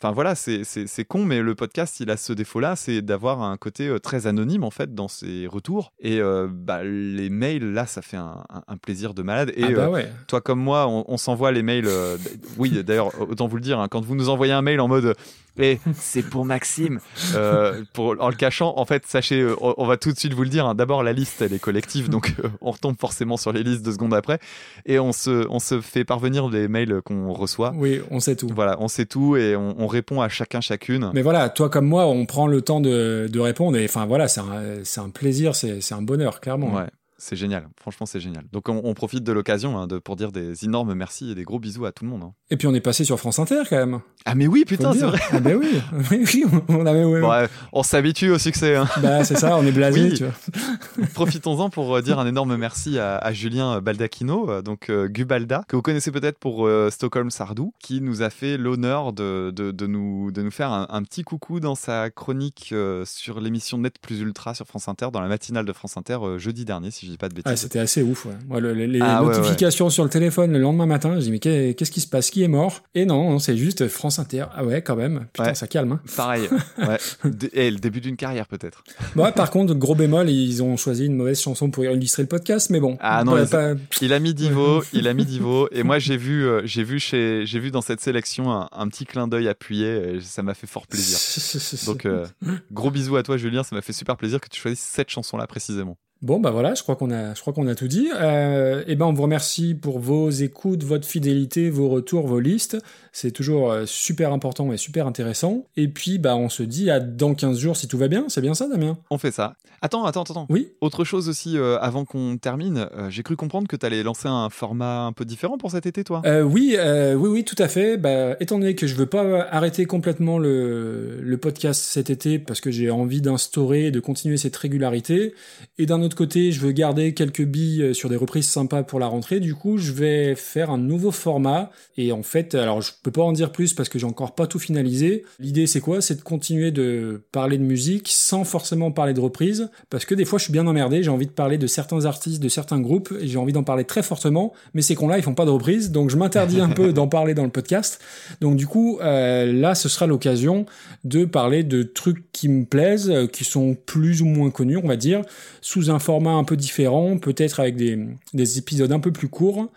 [0.00, 3.88] Enfin voilà, c'est con, mais le podcast, il a ce défaut-là, c'est d'avoir un côté
[3.88, 5.92] euh, très anonyme en fait dans ses retours.
[5.98, 8.44] Et euh, bah, les mails, là, ça fait un,
[8.80, 9.52] plaisir de malade.
[9.56, 11.86] Et Ah bah euh, toi comme moi, on, on s'envoie les mails.
[11.88, 12.16] euh,
[12.58, 15.16] oui, d'ailleurs, autant vous le dire, hein, quand vous nous envoyez un mail en mode
[15.60, 17.00] et c'est pour Maxime,
[17.34, 20.44] euh, pour, en le cachant, en fait, sachez, on, on va tout de suite vous
[20.44, 20.64] le dire.
[20.66, 23.84] hein, D'abord, la liste, elle est collective, donc euh, on retombe forcément sur les listes
[23.84, 24.38] deux secondes après,
[24.86, 27.72] et on se, on se fait parvenir les mails qu'on reçoit.
[27.74, 28.48] Oui, on sait tout.
[28.54, 31.10] Voilà, on sait tout et on, on répond à chacun chacune.
[31.14, 34.28] Mais voilà, toi comme moi, on prend le temps de, de répondre et enfin voilà,
[34.28, 36.74] c'est un, un plaisir, c'est c'est un bonheur, clairement.
[36.74, 36.86] Ouais,
[37.18, 37.68] c'est génial.
[37.80, 38.44] Franchement, c'est génial.
[38.52, 41.42] Donc, on, on profite de l'occasion hein, de, pour dire des énormes merci et des
[41.44, 42.22] gros bisous à tout le monde.
[42.22, 42.32] hein.
[42.50, 44.00] Et puis on est passé sur France Inter quand même.
[44.24, 45.18] Ah, mais oui, putain, c'est vrai.
[45.32, 45.80] Ah ben oui,
[46.10, 47.04] oui, oui, on avait.
[47.04, 48.76] ouais, Bon, ouais, on s'habitue au succès.
[48.76, 48.88] hein.
[49.02, 50.14] Bah c'est ça, on est blasé, Oui.
[50.14, 51.06] tu vois.
[51.14, 55.62] Profitons-en pour euh, dire un énorme merci à, à Julien Baldacchino, euh, donc euh, Gubalda,
[55.68, 59.70] que vous connaissez peut-être pour euh, Stockholm Sardou, qui nous a fait l'honneur de, de,
[59.70, 63.78] de nous, de nous faire un, un petit coucou dans sa chronique euh, sur l'émission
[63.78, 67.07] Net Plus Ultra sur France Inter, dans la matinale de France Inter jeudi dernier, si
[67.10, 67.62] dis pas de Ah, bêtises.
[67.62, 68.26] c'était assez ouf.
[68.26, 68.60] Ouais.
[68.60, 71.74] Le- les Ah, ouais, notifications sur le téléphone le lendemain matin, je dis mais qu'est-
[71.76, 72.30] qu'est-ce qui se passe?
[72.30, 72.82] Qui est mort?
[72.94, 74.44] Et non, non, c'est juste France Inter.
[74.54, 75.26] Ah ouais, quand même.
[75.32, 75.92] Putain, ça calme.
[75.92, 76.00] Hein.
[76.16, 76.48] Pareil.
[77.52, 78.82] Et le début d'une carrière peut-être.
[79.14, 82.70] Bon, par contre, gros bémol, ils ont choisi une mauvaise chanson pour illustrer le podcast,
[82.70, 82.96] mais bon.
[83.00, 86.44] Ah non, Pas- Il a mis Divo, il a mis Divo, et moi j'ai vu,
[86.46, 90.16] euh, j'ai vu chez, j'ai vu dans cette sélection un, un petit clin d'œil appuyé,
[90.16, 91.18] et ça m'a fait fort plaisir.
[91.86, 92.26] Donc euh,
[92.72, 95.46] gros bisous à toi Julien, ça m'a fait super plaisir que tu choisisses cette chanson-là
[95.46, 95.96] précisément.
[96.20, 98.08] Bon, bah voilà, je crois qu'on a, je crois qu'on a tout dit.
[98.16, 102.76] Euh, et ben, on vous remercie pour vos écoutes, votre fidélité, vos retours, vos listes.
[103.12, 105.66] C'est toujours euh, super important et super intéressant.
[105.76, 108.24] Et puis, bah, on se dit à dans 15 jours si tout va bien.
[108.28, 108.98] C'est bien ça, Damien?
[109.10, 109.54] On fait ça.
[109.80, 110.46] Attends, attends, attends.
[110.50, 110.72] Oui.
[110.80, 114.26] Autre chose aussi, euh, avant qu'on termine, euh, j'ai cru comprendre que tu allais lancer
[114.26, 116.22] un format un peu différent pour cet été, toi.
[116.44, 117.96] Oui, oui, oui, tout à fait.
[117.96, 122.60] Bah, étant donné que je veux pas arrêter complètement le, le podcast cet été parce
[122.60, 125.34] que j'ai envie d'instaurer et de continuer cette régularité,
[125.78, 129.06] et d'un autre côté, je veux garder quelques billes sur des reprises sympas pour la
[129.06, 129.40] rentrée.
[129.40, 131.70] Du coup, je vais faire un nouveau format.
[131.96, 134.46] Et en fait, alors je peux pas en dire plus parce que j'ai encore pas
[134.46, 135.24] tout finalisé.
[135.38, 136.00] L'idée, c'est quoi?
[136.00, 140.24] C'est de continuer de parler de musique sans forcément parler de reprises, parce que des
[140.24, 141.02] fois, je suis bien emmerdé.
[141.02, 143.84] J'ai envie de parler de certains artistes, de certains groupes, et j'ai envie d'en parler
[143.84, 144.52] très fortement.
[144.74, 147.34] Mais ces cons-là, ils font pas de reprises, donc je m'interdis un peu d'en parler
[147.34, 148.00] dans le podcast.
[148.40, 150.66] Donc du coup, euh, là, ce sera l'occasion
[151.04, 154.86] de parler de trucs qui me plaisent, euh, qui sont plus ou moins connus, on
[154.86, 155.22] va dire,
[155.60, 157.98] sous un format un peu différent, peut-être avec des,
[158.34, 159.68] des épisodes un peu plus courts,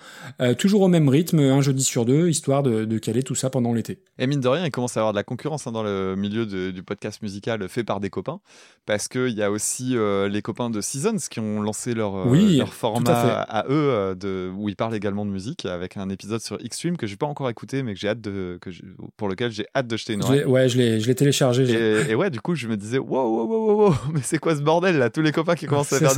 [0.42, 3.50] euh, toujours au même rythme, un jeudi sur deux, histoire de, de caler tout ça
[3.50, 4.00] pendant l'été.
[4.20, 6.16] Et mine de rien, il commence à y avoir de la concurrence hein, dans le
[6.16, 8.40] milieu de- du podcast musical fait par des copains,
[8.86, 12.24] parce qu'il y a aussi euh, les copains de Seasons qui ont lancé leur, euh,
[12.28, 15.98] Oui, leur tout format à à, eux, de, où ils parlent également de musique, avec
[15.98, 18.72] un épisode sur Xtreme que j'ai pas encore écouté, mais que j'ai hâte de, que
[18.72, 18.82] je-
[19.18, 20.46] pour lequel j'ai hâte de jeter une oreille.
[20.46, 21.64] ouais, je l'ai téléchargé.
[21.70, 24.38] Et, et ouais, du coup, je me disais, wow, wow, wow, wow, wow, mais c'est
[24.40, 26.11] quoi ce bordel là Tous les copains qui commencent à faire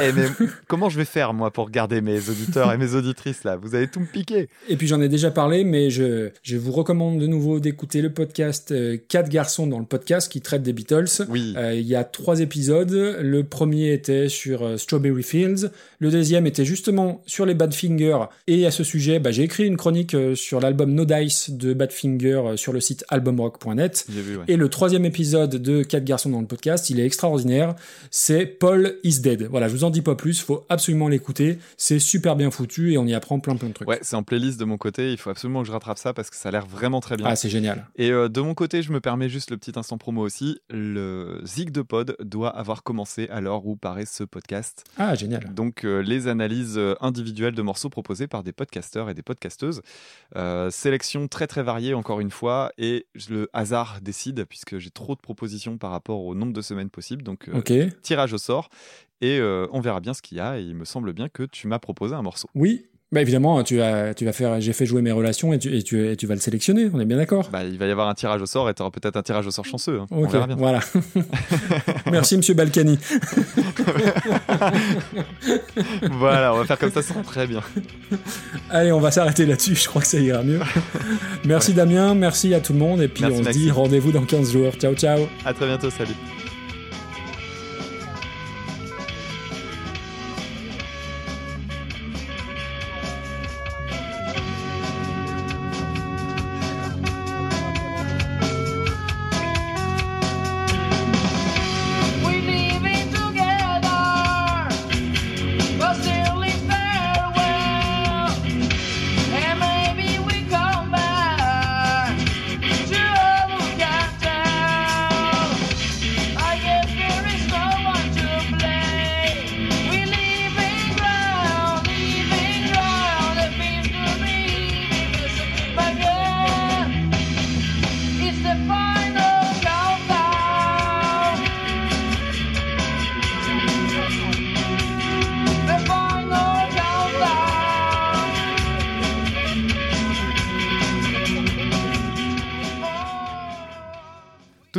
[0.00, 0.26] Eh, mais
[0.66, 3.56] comment je vais faire moi pour garder mes auditeurs et mes auditrices là?
[3.56, 4.48] Vous allez tout me piquer.
[4.68, 8.12] Et puis j'en ai déjà parlé, mais je, je vous recommande de nouveau d'écouter le
[8.12, 11.26] podcast euh, Quatre garçons dans le podcast qui traite des Beatles.
[11.28, 11.54] Oui.
[11.56, 12.92] Euh, il y a trois épisodes.
[12.92, 15.70] Le premier était sur euh, Strawberry Fields.
[15.98, 18.18] Le deuxième était justement sur les Badfinger.
[18.46, 21.72] Et à ce sujet, bah, j'ai écrit une chronique euh, sur l'album No Dice de
[21.74, 24.06] Badfinger euh, sur le site albumrock.net.
[24.12, 24.44] J'ai vu, ouais.
[24.48, 27.74] Et le troisième épisode de Quatre garçons dans le podcast, il est extraordinaire.
[28.10, 29.48] C'est Paul is Dead.
[29.50, 30.40] Voilà, je vous en dis pas plus.
[30.40, 31.58] Faut absolument l'écouter.
[31.76, 33.88] C'est super bien foutu et on y apprend plein plein de trucs.
[33.88, 35.10] Ouais, c'est en playlist de mon côté.
[35.10, 37.26] Il faut absolument que je rattrape ça parce que ça a l'air vraiment très bien.
[37.28, 37.88] Ah, c'est génial.
[37.96, 40.60] Et euh, de mon côté, je me permets juste le petit instant promo aussi.
[40.70, 44.84] Le Zig de Pod doit avoir commencé à l'heure où paraît ce podcast.
[44.96, 45.52] Ah, génial.
[45.54, 49.82] Donc, euh, les analyses euh, individuelles de morceaux proposées par des podcasteurs et des podcasteuses.
[50.36, 52.70] Euh, sélection très très variée, encore une fois.
[52.78, 56.90] Et le hasard décide, puisque j'ai trop de propositions par rapport au nombre de semaines
[56.90, 57.22] possibles.
[57.22, 57.50] Donc,
[58.02, 58.68] tirage au sort.
[59.20, 60.58] Et euh, on verra bien ce qu'il y a.
[60.58, 62.48] Et il me semble bien que tu m'as proposé un morceau.
[62.54, 62.86] Oui.
[63.12, 64.60] Bah évidemment, tu vas, tu vas faire.
[64.60, 66.90] J'ai fait jouer mes relations et tu, et tu, et tu vas le sélectionner.
[66.92, 67.48] On est bien d'accord.
[67.52, 69.46] Bah, il va y avoir un tirage au sort et tu auras peut-être un tirage
[69.46, 70.00] au sort chanceux.
[70.00, 70.06] hein.
[70.10, 70.56] On verra bien.
[70.56, 70.80] voilà.
[72.10, 72.98] Merci, Monsieur Balkany.
[76.10, 77.60] voilà, on va faire comme ça, ça sera très bien.
[78.70, 79.76] Allez, on va s'arrêter là-dessus.
[79.76, 80.58] Je crois que ça ira mieux.
[81.44, 83.00] Merci Damien, merci à tout le monde.
[83.02, 84.72] Et puis Merci, on se dit rendez-vous dans 15 jours.
[84.74, 85.20] Ciao, ciao.
[85.44, 86.14] À très bientôt, salut.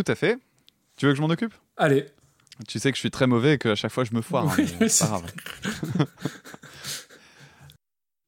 [0.09, 0.37] À fait.
[0.95, 1.53] Tu veux que je m'en occupe?
[1.77, 2.05] Allez.
[2.67, 4.47] Tu sais que je suis très mauvais et qu'à chaque fois je me foire.
[4.49, 6.05] hein, Oui, mais c'est pas grave.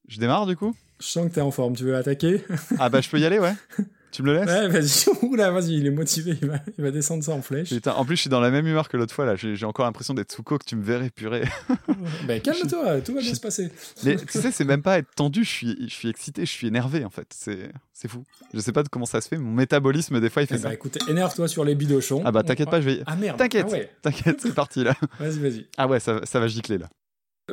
[0.07, 0.75] je démarre du coup?
[0.99, 1.75] Je sens que t'es en forme.
[1.75, 2.43] Tu veux attaquer?
[2.77, 3.53] Ah bah je peux y aller, ouais.
[4.11, 5.25] Tu me le laisses Ouais, vas-y.
[5.27, 5.75] Oula, vas-y.
[5.77, 6.37] Il est motivé.
[6.41, 7.69] Il va, il va descendre ça en flèche.
[7.69, 9.35] Putain, en plus je suis dans la même humeur que l'autre fois là.
[9.35, 10.65] J'ai encore l'impression d'être sous coke.
[10.65, 11.43] Tu me verrais purée.
[12.27, 13.01] Ben calme-toi.
[13.01, 13.71] Tout va bien se passer.
[14.03, 15.43] Mais tu sais, c'est même pas être tendu.
[15.43, 17.27] Je suis, je suis excité, je suis énervé en fait.
[17.35, 18.23] C'est, fou.
[18.53, 19.37] Je sais pas de comment ça se fait.
[19.37, 20.69] Mon métabolisme des fois il fait Eh ça.
[20.69, 22.21] ben, écoute, énerve-toi sur les bidochons.
[22.25, 23.03] Ah bah t'inquiète pas, je vais.
[23.05, 23.37] Ah merde.
[23.37, 23.91] T'inquiète, Ah ouais.
[24.01, 24.95] t'inquiète, c'est parti là.
[25.19, 25.67] Vas-y, vas-y.
[25.77, 26.87] Ah ouais, ça, ça va gicler là.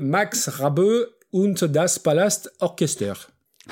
[0.00, 0.80] Max Rabe
[1.32, 3.12] und das Palast Orchester.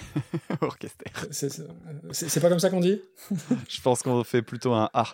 [0.60, 1.04] Orchester.
[1.30, 3.00] C'est pas comme ça qu'on dit?
[3.68, 5.04] Je pense qu'on fait plutôt un A.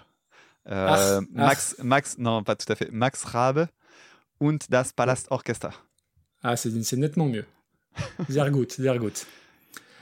[0.69, 2.91] Euh, Ah, Max, Max, non, pas tout à fait.
[2.91, 3.67] Max Rabe
[4.41, 5.71] und das Palast Orchester.
[6.43, 7.45] Ah, c'est nettement mieux.
[8.29, 9.27] Sehr gut, sehr gut.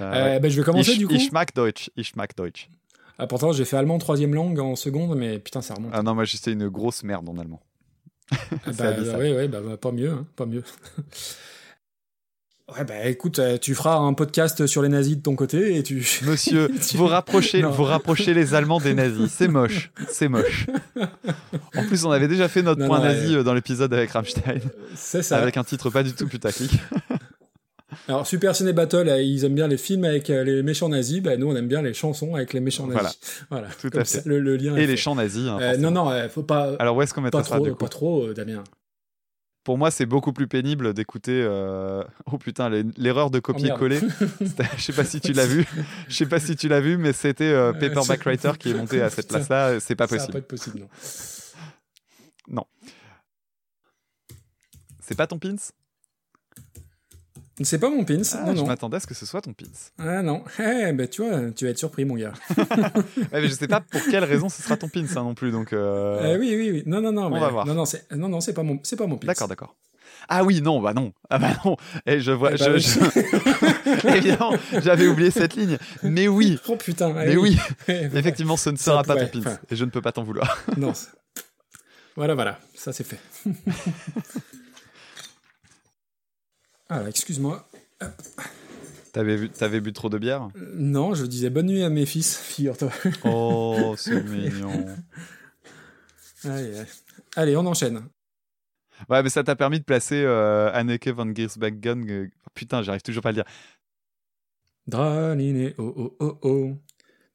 [0.01, 1.15] Euh, Euh, ben, je vais commencer ich, du coup.
[1.15, 1.91] Ich mag Deutsch.
[1.97, 2.69] Ich mag Deutsch.
[3.19, 5.91] Ah, pourtant, j'ai fait allemand troisième langue en seconde, mais putain, ça remonte.
[5.93, 7.61] Ah non, moi j'étais une grosse merde en allemand.
[8.31, 8.37] Ah,
[8.79, 10.63] bah, oui, oui, bah, bah, pas mieux, hein, pas mieux.
[12.77, 15.83] Ouais, bah écoute, euh, tu feras un podcast sur les nazis de ton côté et
[15.83, 15.97] tu.
[16.27, 17.71] Monsieur, Tu- vous rapprochez, Non.
[17.71, 19.31] vous rapprochez les Allemands des nazis.
[19.31, 20.67] C'est moche, c'est moche.
[21.77, 23.41] En plus, on avait déjà fait notre Non, point non, nazi ouais.
[23.41, 24.61] euh, dans l'épisode avec Rammstein,
[24.95, 25.39] C'est ça.
[25.39, 26.73] avec un titre pas du tout putaclic.
[28.07, 31.21] Alors, Super Ciné Battle, euh, ils aiment bien les films avec les méchants nazis.
[31.23, 33.19] Bah, nous, on aime bien les chansons avec les méchants nazis.
[33.51, 33.69] Voilà.
[33.81, 34.19] Tout Comme à fait.
[34.19, 34.97] ça, le, le lien Et les fait.
[34.97, 35.47] chants nazis.
[35.49, 36.75] hein, Euh, non, non, euh, faut pas.
[36.79, 37.77] Alors où est-ce qu'on mettra pas ça trop, du coup?
[37.77, 38.63] pas trop, Damien.
[39.69, 41.43] Pour moi, c'est beaucoup plus pénible d'écouter.
[41.45, 44.01] euh, Oh putain, l'erreur de copier-coller.
[44.41, 45.67] C'était- Je sais pas si tu l'as vu.
[46.09, 48.75] Je sais pas si tu l'as vu, mais c'était euh, Euh, Paperback Writer qui est
[48.75, 49.79] monté à cette place-là.
[49.79, 50.33] C'est pas Ça va possible.
[50.33, 50.89] pas être possible, non.
[52.49, 52.65] Non.
[55.01, 55.55] C'est pas ton pins?
[57.63, 58.21] C'est pas mon pins.
[58.35, 59.65] Ah, non, Je m'attendais à ce que ce soit ton pins.
[59.99, 60.45] Ah non.
[60.61, 62.33] Eh, bah, tu vois, tu vas être surpris, mon gars.
[62.57, 65.51] Ouais, mais je sais pas pour quelle raison ce sera ton pins hein, non plus.
[65.51, 65.73] Donc.
[65.73, 66.83] euh, Euh, oui, oui, oui.
[66.87, 67.27] Non, non, non.
[67.27, 67.67] On mais- va voir.
[67.67, 69.27] Non, non, c'est, non, non, c'est pas mon, c'est pas mon pins.
[69.27, 69.75] D'accord, d'accord.
[70.29, 71.13] Ah oui, non, bah non.
[71.31, 71.77] Ah bah non.
[72.07, 72.51] Et je vois.
[72.53, 72.81] Eh bah je- oui.
[72.81, 74.53] je- Évidemment,
[74.83, 75.79] j'avais oublié cette ligne.
[76.03, 76.59] Mais oui.
[76.69, 77.11] Oh putain.
[77.23, 77.57] eh Mais oui.
[77.89, 78.19] Eh, voilà.
[78.21, 79.59] Effectivement, ce ne sera pas pourrait, ton pins.
[79.71, 80.59] Et je ne peux pas t'en vouloir.
[80.77, 80.93] Non.
[82.17, 82.59] Voilà, voilà.
[82.75, 83.19] Ça, c'est fait.
[86.89, 87.69] Alors, excuse-moi.
[89.13, 90.49] T'avais vu, t'avais bu trop de bière?
[90.57, 92.91] Euh, Non, je disais bonne nuit à mes fils, figure-toi.
[93.25, 94.87] Oh, c'est mignon.
[96.45, 96.83] Allez,
[97.35, 97.57] allez.
[97.57, 98.01] On enchaîne.
[99.09, 102.09] Ouais, mais ça t'a permis de placer euh, Anneke van Giersbergen.
[102.09, 103.45] euh, Putain, j'arrive toujours pas à le dire.
[104.87, 106.77] Draline, oh oh oh oh.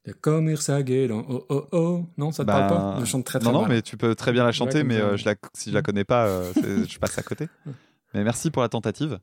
[0.06, 2.06] De Commir Sagelan, oh oh oh.
[2.16, 3.00] Non, ça te Bah, parle pas?
[3.00, 5.18] Je chante très très non, non, mais tu peux très bien la chanter, mais euh,
[5.18, 7.48] je la, si je la connais pas, je passe à côté.
[8.14, 9.18] Mais merci pour la tentative.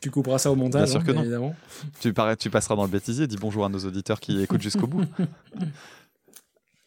[0.00, 1.20] Tu couperas ça au montage, Bien sûr hein, que non.
[1.22, 1.54] évidemment.
[2.00, 4.86] Tu, parais- tu passeras dans le bêtisier, dis bonjour à nos auditeurs qui écoutent jusqu'au
[4.88, 5.04] bout.